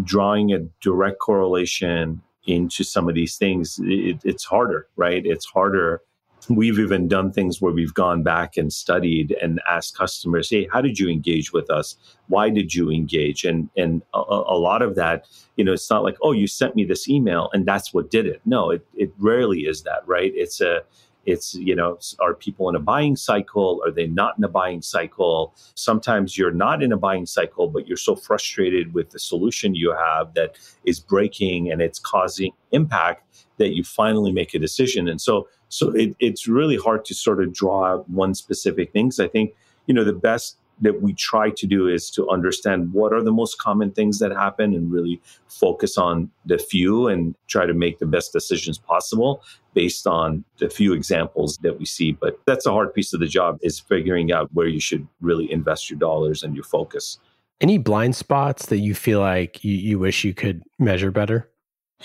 drawing 0.04 0.52
a 0.52 0.60
direct 0.80 1.18
correlation 1.18 2.22
into 2.46 2.84
some 2.84 3.08
of 3.08 3.14
these 3.14 3.36
things, 3.36 3.78
it, 3.82 4.20
it's 4.24 4.44
harder, 4.44 4.88
right? 4.96 5.24
It's 5.24 5.46
harder. 5.46 6.02
We've 6.48 6.78
even 6.78 7.06
done 7.06 7.32
things 7.32 7.60
where 7.60 7.72
we've 7.72 7.92
gone 7.92 8.22
back 8.22 8.56
and 8.56 8.72
studied 8.72 9.36
and 9.42 9.60
asked 9.68 9.96
customers, 9.96 10.48
"Hey, 10.48 10.66
how 10.72 10.80
did 10.80 10.98
you 10.98 11.08
engage 11.08 11.52
with 11.52 11.68
us? 11.68 11.96
Why 12.28 12.48
did 12.48 12.74
you 12.74 12.90
engage?" 12.90 13.44
And 13.44 13.68
and 13.76 14.02
a, 14.14 14.18
a 14.18 14.58
lot 14.58 14.80
of 14.80 14.94
that, 14.94 15.26
you 15.56 15.64
know, 15.64 15.74
it's 15.74 15.90
not 15.90 16.02
like, 16.02 16.16
"Oh, 16.22 16.32
you 16.32 16.46
sent 16.46 16.74
me 16.74 16.84
this 16.84 17.08
email 17.08 17.50
and 17.52 17.66
that's 17.66 17.92
what 17.92 18.10
did 18.10 18.26
it." 18.26 18.40
No, 18.46 18.70
it 18.70 18.86
it 18.94 19.12
rarely 19.18 19.60
is 19.60 19.82
that, 19.82 20.02
right? 20.06 20.32
It's 20.34 20.62
a 20.62 20.80
it's, 21.26 21.54
you 21.54 21.76
know, 21.76 21.98
are 22.20 22.34
people 22.34 22.68
in 22.68 22.76
a 22.76 22.80
buying 22.80 23.16
cycle? 23.16 23.82
Are 23.84 23.90
they 23.90 24.06
not 24.06 24.38
in 24.38 24.44
a 24.44 24.48
buying 24.48 24.82
cycle? 24.82 25.54
Sometimes 25.74 26.38
you're 26.38 26.50
not 26.50 26.82
in 26.82 26.92
a 26.92 26.96
buying 26.96 27.26
cycle, 27.26 27.68
but 27.68 27.86
you're 27.86 27.96
so 27.96 28.16
frustrated 28.16 28.94
with 28.94 29.10
the 29.10 29.18
solution 29.18 29.74
you 29.74 29.92
have 29.92 30.34
that 30.34 30.56
is 30.84 30.98
breaking 31.00 31.70
and 31.70 31.82
it's 31.82 31.98
causing 31.98 32.52
impact 32.72 33.46
that 33.58 33.74
you 33.74 33.84
finally 33.84 34.32
make 34.32 34.54
a 34.54 34.58
decision. 34.58 35.08
And 35.08 35.20
so, 35.20 35.48
so 35.68 35.90
it, 35.90 36.16
it's 36.18 36.48
really 36.48 36.76
hard 36.76 37.04
to 37.06 37.14
sort 37.14 37.42
of 37.42 37.52
draw 37.52 37.98
one 38.04 38.34
specific 38.34 38.92
thing. 38.92 39.08
Because 39.08 39.20
I 39.20 39.28
think, 39.28 39.54
you 39.86 39.94
know, 39.94 40.04
the 40.04 40.12
best 40.12 40.56
that 40.80 41.02
we 41.02 41.12
try 41.12 41.50
to 41.50 41.66
do 41.66 41.88
is 41.88 42.10
to 42.10 42.28
understand 42.28 42.92
what 42.92 43.12
are 43.12 43.22
the 43.22 43.32
most 43.32 43.58
common 43.58 43.90
things 43.90 44.18
that 44.18 44.32
happen 44.32 44.74
and 44.74 44.90
really 44.90 45.20
focus 45.48 45.98
on 45.98 46.30
the 46.46 46.58
few 46.58 47.08
and 47.08 47.34
try 47.48 47.66
to 47.66 47.74
make 47.74 47.98
the 47.98 48.06
best 48.06 48.32
decisions 48.32 48.78
possible 48.78 49.42
based 49.74 50.06
on 50.06 50.44
the 50.58 50.68
few 50.68 50.92
examples 50.92 51.58
that 51.58 51.78
we 51.78 51.84
see. 51.84 52.12
But 52.12 52.40
that's 52.46 52.66
a 52.66 52.72
hard 52.72 52.92
piece 52.94 53.12
of 53.12 53.20
the 53.20 53.26
job 53.26 53.58
is 53.62 53.78
figuring 53.78 54.32
out 54.32 54.52
where 54.52 54.66
you 54.66 54.80
should 54.80 55.06
really 55.20 55.50
invest 55.50 55.90
your 55.90 55.98
dollars 55.98 56.42
and 56.42 56.54
your 56.54 56.64
focus. 56.64 57.18
Any 57.60 57.78
blind 57.78 58.16
spots 58.16 58.66
that 58.66 58.78
you 58.78 58.94
feel 58.94 59.20
like 59.20 59.62
you, 59.62 59.74
you 59.74 59.98
wish 59.98 60.24
you 60.24 60.34
could 60.34 60.62
measure 60.78 61.10
better? 61.10 61.50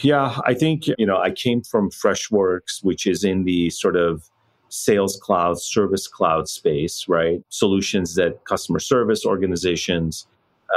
Yeah 0.02 0.40
i 0.46 0.54
think 0.54 0.88
you 0.98 1.06
know 1.06 1.18
i 1.18 1.32
came 1.32 1.62
from 1.62 1.90
freshworks 1.90 2.84
which 2.84 3.08
is 3.08 3.24
in 3.24 3.46
the 3.46 3.70
sort 3.70 3.96
of 3.96 4.30
sales 4.70 5.18
cloud, 5.22 5.60
service 5.60 6.08
cloud 6.08 6.48
space, 6.48 7.08
right? 7.08 7.42
Solutions 7.50 8.16
that 8.16 8.44
customer 8.46 8.80
service 8.80 9.26
organizations 9.26 10.28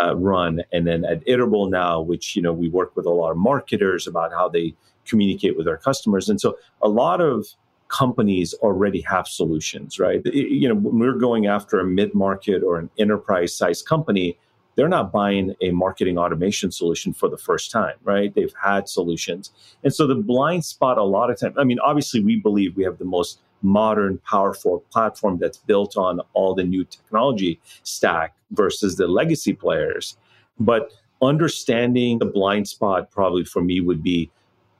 uh, 0.01 0.17
run. 0.17 0.63
And 0.73 0.87
then 0.87 1.05
at 1.05 1.25
Iterable 1.27 1.71
now, 1.71 2.01
which, 2.01 2.37
you 2.37 2.43
know, 2.43 2.53
we 2.53 2.69
work 2.69 2.95
with 2.97 3.07
a 3.07 3.11
lot 3.11 3.31
of 3.31 3.37
marketers 3.37 4.07
about 4.07 4.33
how 4.33 4.49
they 4.49 4.75
communicate 5.07 5.57
with 5.57 5.67
their 5.67 5.79
customers. 5.79 6.29
And 6.29 6.41
so 6.41 6.59
a 6.83 6.89
lot 6.89 7.21
of 7.21 7.47
companies 7.89 8.55
already 8.61 9.01
have 9.01 9.27
solutions, 9.27 9.99
right? 9.99 10.21
It, 10.27 10.51
you 10.51 10.69
know, 10.69 10.75
when 10.75 10.99
we're 10.99 11.19
going 11.19 11.47
after 11.47 11.81
a 11.81 11.85
mid-market 11.85 12.63
or 12.63 12.79
an 12.79 12.91
enterprise 12.99 13.57
size 13.57 13.81
company, 13.83 14.39
they're 14.79 14.89
not 14.89 15.11
buying 15.11 15.57
a 15.61 15.73
marketing 15.73 16.19
automation 16.19 16.71
solution 16.71 17.13
for 17.13 17.29
the 17.29 17.37
first 17.37 17.73
time, 17.73 17.97
right? 18.05 18.33
They've 18.33 18.55
had 18.63 18.89
solutions. 18.89 19.51
And 19.83 19.93
so 19.93 20.07
the 20.07 20.15
blind 20.15 20.65
spot 20.65 20.99
a 20.99 21.03
lot 21.03 21.31
of 21.31 21.41
times, 21.41 21.57
I 21.59 21.65
mean, 21.65 21.81
obviously 21.81 22.21
we 22.21 22.37
believe 22.37 22.77
we 22.77 22.85
have 22.85 22.99
the 22.99 23.05
most 23.05 23.41
modern, 23.61 24.19
powerful 24.19 24.85
platform 24.93 25.37
that's 25.37 25.59
built 25.59 25.97
on 25.97 26.21
all 26.33 26.55
the 26.55 26.63
new 26.63 26.85
technology 26.85 27.59
stack 27.83 28.37
versus 28.53 28.95
the 28.95 29.09
legacy 29.09 29.53
players. 29.53 30.17
But 30.61 30.93
understanding 31.21 32.21
the 32.21 32.27
blind 32.27 32.69
spot 32.69 33.11
probably 33.11 33.45
for 33.45 33.61
me 33.61 33.81
would 33.81 34.01
be 34.01 34.31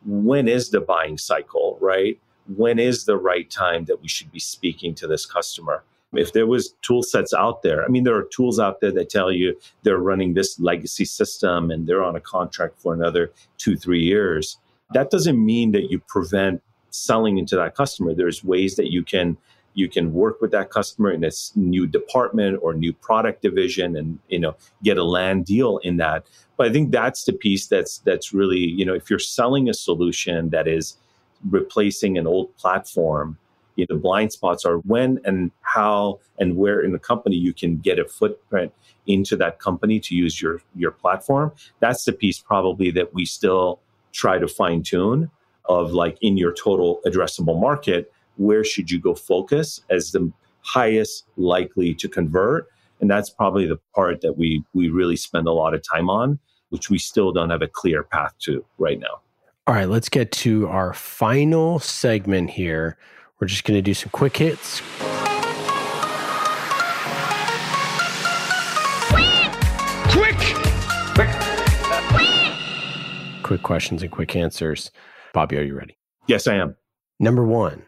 when 0.07 0.47
is 0.47 0.71
the 0.71 0.81
buying 0.81 1.19
cycle, 1.19 1.77
right? 1.81 2.17
When 2.57 2.79
is 2.79 3.05
the 3.05 3.17
right 3.17 3.51
time 3.51 3.87
that 3.87 4.01
we 4.01 4.07
should 4.07 4.31
be 4.31 4.39
speaking 4.39 4.95
to 4.95 5.09
this 5.09 5.27
customer? 5.27 5.83
If 6.15 6.33
there 6.33 6.47
was 6.47 6.75
tool 6.83 7.03
sets 7.03 7.35
out 7.35 7.63
there, 7.63 7.85
I 7.85 7.89
mean, 7.89 8.05
there 8.05 8.17
are 8.17 8.29
tools 8.33 8.59
out 8.59 8.81
there 8.81 8.93
that 8.93 9.11
tell 9.11 9.31
you 9.31 9.59
they're 9.83 9.99
running 9.99 10.35
this 10.35 10.59
legacy 10.59 11.05
system 11.05 11.71
and 11.71 11.87
they're 11.87 12.05
on 12.05 12.17
a 12.17 12.21
contract 12.21 12.81
for 12.81 12.95
another 12.95 13.31
two, 13.59 13.77
three 13.77 14.03
years. 14.03 14.57
That 14.95 15.11
doesn't 15.11 15.45
mean 15.45 15.73
that 15.73 15.91
you 15.91 15.99
prevent 15.99 16.63
selling 16.91 17.37
into 17.37 17.57
that 17.57 17.75
customer. 17.75 18.15
There's 18.15 18.43
ways 18.43 18.77
that 18.77 18.91
you 18.91 19.05
can 19.05 19.37
you 19.75 19.89
can 19.89 20.13
work 20.13 20.41
with 20.41 20.51
that 20.51 20.71
customer 20.71 21.11
in 21.13 21.21
this 21.21 21.53
new 21.55 21.87
department 21.87 22.59
or 22.63 22.75
new 22.75 22.93
product 22.93 23.43
division 23.43 23.97
and 23.97 24.19
you 24.29 24.39
know 24.39 24.57
get 24.83 24.99
a 24.99 25.05
land 25.05 25.45
deal 25.45 25.79
in 25.79 25.99
that 25.99 26.27
but 26.57 26.67
i 26.67 26.73
think 26.73 26.91
that's 26.91 27.25
the 27.25 27.33
piece 27.33 27.69
that's 27.69 27.99
that's 27.99 28.33
really 28.33 28.59
you 28.59 28.85
know 28.85 28.95
if 28.95 29.09
you're 29.09 29.19
selling 29.19 29.69
a 29.69 29.75
solution 29.75 30.51
that 30.51 30.67
is 30.67 30.97
replacing 31.49 32.19
an 32.19 32.27
old 32.27 32.55
platform 32.57 33.39
you 33.79 33.87
know, 33.89 33.97
the 33.97 34.01
blind 34.01 34.33
spots 34.33 34.65
are 34.67 34.79
when 34.79 35.21
and 35.25 35.51
how 35.63 36.21
and 36.39 36.57
where 36.57 36.81
in 36.81 36.93
the 36.93 36.99
company 36.99 37.37
you 37.37 37.55
can 37.55 37.79
get 37.79 37.99
a 37.99 38.05
footprint 38.05 38.73
into 39.07 39.37
that 39.37 39.59
company 39.59 39.99
to 40.01 40.15
use 40.15 40.43
your 40.43 40.61
your 40.75 40.91
platform 40.91 41.51
that's 41.81 42.05
the 42.05 42.13
piece 42.13 42.39
probably 42.39 42.91
that 42.91 43.15
we 43.15 43.25
still 43.25 43.81
try 44.13 44.39
to 44.39 44.49
fine 44.49 44.83
tune 44.83 45.31
of 45.69 45.93
like 45.93 46.19
in 46.21 46.37
your 46.37 46.53
total 46.53 47.01
addressable 47.07 47.61
market, 47.61 48.13
where 48.37 48.65
should 48.65 48.91
you 48.91 48.99
go 48.99 49.15
focus 49.15 49.81
as 49.91 50.13
the 50.13 50.33
highest 50.63 51.27
likely 51.37 51.95
to 51.95 52.09
convert? 52.09 52.69
And 53.01 53.11
that's 53.11 53.31
probably 53.31 53.67
the 53.67 53.79
part 53.95 54.23
that 54.23 54.37
we 54.37 54.65
we 54.75 54.89
really 54.89 55.17
spend 55.17 55.47
a 55.47 55.53
lot 55.53 55.75
of 55.75 55.83
time 55.89 56.11
on, 56.11 56.39
which 56.71 56.91
we 56.91 56.99
still 56.99 57.33
don't 57.33 57.51
have 57.51 57.63
a 57.63 57.69
clear 57.69 58.03
path 58.03 58.35
to 58.41 58.65
right 58.79 58.99
now. 58.99 59.21
All 59.67 59.75
right, 59.75 59.89
let's 59.89 60.09
get 60.09 60.33
to 60.33 60.67
our 60.69 60.95
final 60.95 61.79
segment 61.79 62.51
here. 62.51 62.97
We're 63.41 63.47
just 63.47 63.65
going 63.65 63.79
to 63.79 63.83
do 63.83 63.95
some 63.95 64.11
quick 64.11 64.37
hits. 64.37 64.83
Quick! 69.09 69.37
Quick! 70.09 70.39
Quick 71.15 72.53
Quick 73.45 73.63
questions 73.63 74.03
and 74.03 74.11
quick 74.11 74.35
answers. 74.35 74.91
Bobby, 75.33 75.57
are 75.57 75.63
you 75.63 75.77
ready? 75.77 75.97
Yes, 76.27 76.49
I 76.49 76.57
am. 76.57 76.75
Number 77.21 77.45
one, 77.45 77.85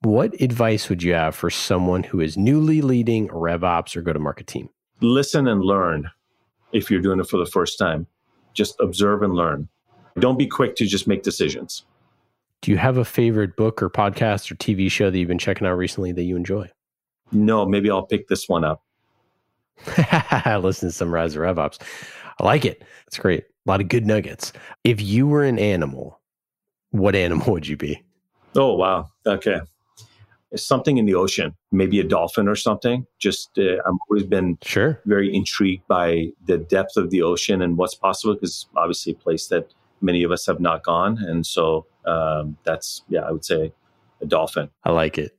what 0.00 0.40
advice 0.40 0.88
would 0.88 1.02
you 1.02 1.14
have 1.14 1.36
for 1.36 1.50
someone 1.50 2.02
who 2.02 2.20
is 2.20 2.36
newly 2.36 2.82
leading 2.82 3.30
a 3.30 3.34
RevOps 3.34 3.96
or 3.96 4.02
go 4.02 4.12
to 4.12 4.18
market 4.18 4.48
team? 4.48 4.68
Listen 5.00 5.46
and 5.46 5.62
learn 5.62 6.10
if 6.72 6.90
you're 6.90 7.00
doing 7.00 7.20
it 7.20 7.28
for 7.28 7.38
the 7.38 7.46
first 7.46 7.78
time. 7.78 8.08
Just 8.54 8.74
observe 8.80 9.22
and 9.22 9.34
learn. 9.34 9.68
Don't 10.18 10.38
be 10.38 10.46
quick 10.46 10.74
to 10.76 10.86
just 10.86 11.06
make 11.06 11.22
decisions. 11.22 11.84
Do 12.64 12.70
you 12.70 12.78
have 12.78 12.96
a 12.96 13.04
favorite 13.04 13.56
book 13.56 13.82
or 13.82 13.90
podcast 13.90 14.50
or 14.50 14.54
TV 14.54 14.90
show 14.90 15.10
that 15.10 15.18
you've 15.18 15.28
been 15.28 15.36
checking 15.36 15.66
out 15.66 15.74
recently 15.74 16.12
that 16.12 16.22
you 16.22 16.34
enjoy? 16.34 16.70
No, 17.30 17.66
maybe 17.66 17.90
I'll 17.90 18.06
pick 18.06 18.28
this 18.28 18.48
one 18.48 18.64
up. 18.64 18.82
Listen 20.62 20.88
to 20.88 20.90
some 20.90 21.12
Rise 21.12 21.36
of 21.36 21.42
RevOps. 21.42 21.78
I 22.40 22.42
like 22.42 22.64
it. 22.64 22.82
It's 23.06 23.18
great. 23.18 23.44
A 23.44 23.70
lot 23.70 23.82
of 23.82 23.88
good 23.88 24.06
nuggets. 24.06 24.54
If 24.82 25.02
you 25.02 25.26
were 25.26 25.44
an 25.44 25.58
animal, 25.58 26.18
what 26.90 27.14
animal 27.14 27.52
would 27.52 27.68
you 27.68 27.76
be? 27.76 28.02
Oh, 28.56 28.72
wow. 28.72 29.10
Okay. 29.26 29.60
something 30.56 30.96
in 30.96 31.04
the 31.04 31.16
ocean, 31.16 31.54
maybe 31.70 32.00
a 32.00 32.04
dolphin 32.04 32.48
or 32.48 32.56
something. 32.56 33.06
Just, 33.18 33.58
uh, 33.58 33.74
I've 33.86 33.92
always 34.08 34.24
been 34.24 34.56
sure 34.62 35.02
very 35.04 35.34
intrigued 35.36 35.86
by 35.86 36.30
the 36.46 36.56
depth 36.56 36.96
of 36.96 37.10
the 37.10 37.20
ocean 37.20 37.60
and 37.60 37.76
what's 37.76 37.94
possible 37.94 38.32
because 38.32 38.64
obviously 38.74 39.12
a 39.12 39.16
place 39.16 39.48
that 39.48 39.74
many 40.00 40.22
of 40.22 40.32
us 40.32 40.46
have 40.46 40.60
not 40.60 40.82
gone. 40.82 41.18
And 41.18 41.44
so 41.44 41.84
um, 42.06 42.56
that's, 42.64 43.02
yeah, 43.08 43.20
I 43.20 43.30
would 43.30 43.44
say 43.44 43.72
a 44.20 44.26
dolphin. 44.26 44.70
I 44.84 44.90
like 44.90 45.18
it. 45.18 45.36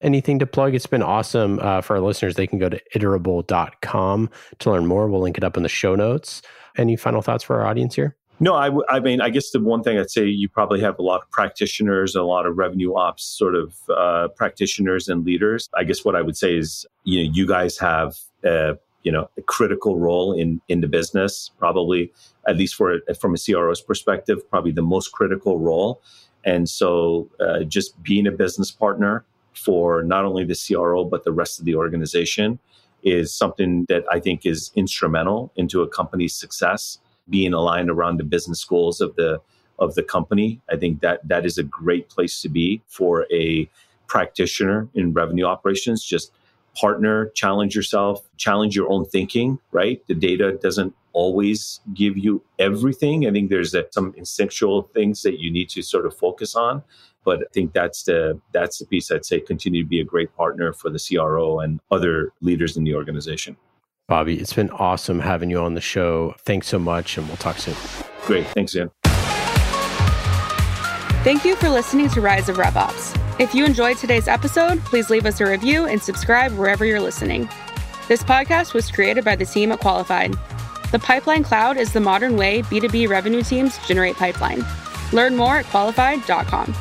Anything 0.00 0.38
to 0.40 0.46
plug? 0.46 0.74
It's 0.74 0.86
been 0.86 1.02
awesome 1.02 1.58
uh, 1.60 1.80
for 1.80 1.96
our 1.96 2.02
listeners. 2.02 2.34
They 2.34 2.46
can 2.46 2.58
go 2.58 2.68
to 2.68 2.80
iterable.com 2.94 4.30
to 4.58 4.70
learn 4.70 4.86
more. 4.86 5.08
We'll 5.08 5.22
link 5.22 5.38
it 5.38 5.44
up 5.44 5.56
in 5.56 5.62
the 5.62 5.68
show 5.68 5.94
notes. 5.94 6.42
Any 6.76 6.96
final 6.96 7.22
thoughts 7.22 7.44
for 7.44 7.60
our 7.60 7.66
audience 7.66 7.94
here? 7.94 8.16
No, 8.40 8.54
I, 8.54 8.66
w- 8.66 8.84
I 8.88 9.00
mean, 9.00 9.20
I 9.20 9.30
guess 9.30 9.50
the 9.52 9.60
one 9.60 9.82
thing 9.82 9.98
I'd 9.98 10.10
say 10.10 10.26
you 10.26 10.48
probably 10.48 10.80
have 10.80 10.98
a 10.98 11.02
lot 11.02 11.22
of 11.22 11.30
practitioners, 11.30 12.16
a 12.16 12.22
lot 12.22 12.46
of 12.46 12.58
revenue 12.58 12.94
ops 12.96 13.24
sort 13.24 13.54
of 13.54 13.76
uh, 13.88 14.28
practitioners 14.36 15.08
and 15.08 15.24
leaders. 15.24 15.70
I 15.74 15.84
guess 15.84 16.04
what 16.04 16.16
I 16.16 16.22
would 16.22 16.36
say 16.36 16.56
is, 16.56 16.84
you 17.04 17.22
know, 17.22 17.30
you 17.32 17.46
guys 17.46 17.78
have, 17.78 18.16
uh, 18.44 18.74
you 19.04 19.12
know, 19.12 19.30
a 19.38 19.42
critical 19.42 19.98
role 19.98 20.32
in 20.32 20.60
in 20.68 20.80
the 20.80 20.88
business, 20.88 21.50
probably 21.58 22.12
at 22.48 22.56
least 22.56 22.74
for 22.74 22.98
from 23.20 23.34
a 23.34 23.38
CRO's 23.38 23.80
perspective, 23.80 24.38
probably 24.50 24.72
the 24.72 24.82
most 24.82 25.12
critical 25.12 25.58
role. 25.58 26.00
And 26.44 26.68
so, 26.68 27.28
uh, 27.40 27.62
just 27.62 28.02
being 28.02 28.26
a 28.26 28.32
business 28.32 28.70
partner 28.70 29.24
for 29.54 30.02
not 30.02 30.24
only 30.24 30.44
the 30.44 30.56
CRO 30.66 31.04
but 31.04 31.24
the 31.24 31.32
rest 31.32 31.58
of 31.58 31.64
the 31.64 31.76
organization 31.76 32.58
is 33.04 33.32
something 33.32 33.84
that 33.88 34.04
I 34.10 34.18
think 34.18 34.44
is 34.44 34.72
instrumental 34.74 35.52
into 35.56 35.82
a 35.82 35.88
company's 35.88 36.34
success 36.34 36.98
being 37.28 37.54
aligned 37.54 37.90
around 37.90 38.18
the 38.18 38.24
business 38.24 38.64
goals 38.64 39.00
of 39.00 39.14
the 39.16 39.40
of 39.78 39.94
the 39.94 40.02
company. 40.02 40.60
I 40.70 40.76
think 40.76 41.00
that 41.00 41.26
that 41.28 41.44
is 41.44 41.58
a 41.58 41.62
great 41.62 42.08
place 42.08 42.40
to 42.42 42.48
be 42.48 42.82
for 42.88 43.26
a 43.32 43.68
practitioner 44.06 44.88
in 44.94 45.12
revenue 45.12 45.44
operations. 45.44 46.04
Just 46.04 46.32
partner, 46.74 47.30
challenge 47.30 47.74
yourself, 47.74 48.20
challenge 48.36 48.74
your 48.76 48.90
own 48.90 49.04
thinking, 49.04 49.58
right? 49.72 50.02
The 50.06 50.14
data 50.14 50.58
doesn't 50.60 50.94
always 51.12 51.80
give 51.94 52.18
you 52.18 52.42
everything. 52.58 53.26
I 53.26 53.30
think 53.30 53.48
there's 53.48 53.74
a, 53.74 53.86
some 53.90 54.14
instinctual 54.16 54.90
things 54.94 55.22
that 55.22 55.38
you 55.40 55.50
need 55.50 55.70
to 55.70 55.82
sort 55.82 56.06
of 56.06 56.16
focus 56.16 56.54
on. 56.54 56.82
But 57.24 57.40
I 57.40 57.46
think 57.54 57.72
that's 57.72 58.02
the 58.02 58.38
that's 58.52 58.78
the 58.78 58.86
piece 58.86 59.10
I'd 59.10 59.24
say 59.24 59.40
continue 59.40 59.82
to 59.82 59.88
be 59.88 60.00
a 60.00 60.04
great 60.04 60.34
partner 60.36 60.74
for 60.74 60.90
the 60.90 60.98
CRO 60.98 61.60
and 61.60 61.80
other 61.90 62.32
leaders 62.42 62.76
in 62.76 62.84
the 62.84 62.94
organization. 62.94 63.56
Bobby, 64.06 64.38
it's 64.38 64.52
been 64.52 64.68
awesome 64.70 65.20
having 65.20 65.48
you 65.48 65.58
on 65.60 65.72
the 65.72 65.80
show. 65.80 66.34
Thanks 66.40 66.66
so 66.66 66.78
much, 66.78 67.16
and 67.16 67.26
we'll 67.26 67.38
talk 67.38 67.56
soon. 67.56 67.74
Great. 68.26 68.46
Thanks, 68.48 68.76
Ian. 68.76 68.90
Thank 71.24 71.46
you 71.46 71.56
for 71.56 71.70
listening 71.70 72.10
to 72.10 72.20
Rise 72.20 72.50
of 72.50 72.56
RevOps. 72.56 73.23
If 73.36 73.52
you 73.52 73.64
enjoyed 73.64 73.96
today's 73.96 74.28
episode, 74.28 74.78
please 74.84 75.10
leave 75.10 75.26
us 75.26 75.40
a 75.40 75.46
review 75.46 75.86
and 75.86 76.00
subscribe 76.00 76.52
wherever 76.52 76.84
you're 76.84 77.00
listening. 77.00 77.48
This 78.06 78.22
podcast 78.22 78.74
was 78.74 78.92
created 78.92 79.24
by 79.24 79.34
the 79.34 79.44
team 79.44 79.72
at 79.72 79.80
Qualified. 79.80 80.36
The 80.92 81.00
Pipeline 81.00 81.42
Cloud 81.42 81.76
is 81.76 81.92
the 81.92 81.98
modern 81.98 82.36
way 82.36 82.62
B2B 82.62 83.08
revenue 83.08 83.42
teams 83.42 83.76
generate 83.88 84.14
pipeline. 84.14 84.64
Learn 85.12 85.36
more 85.36 85.56
at 85.56 85.64
qualified.com. 85.66 86.74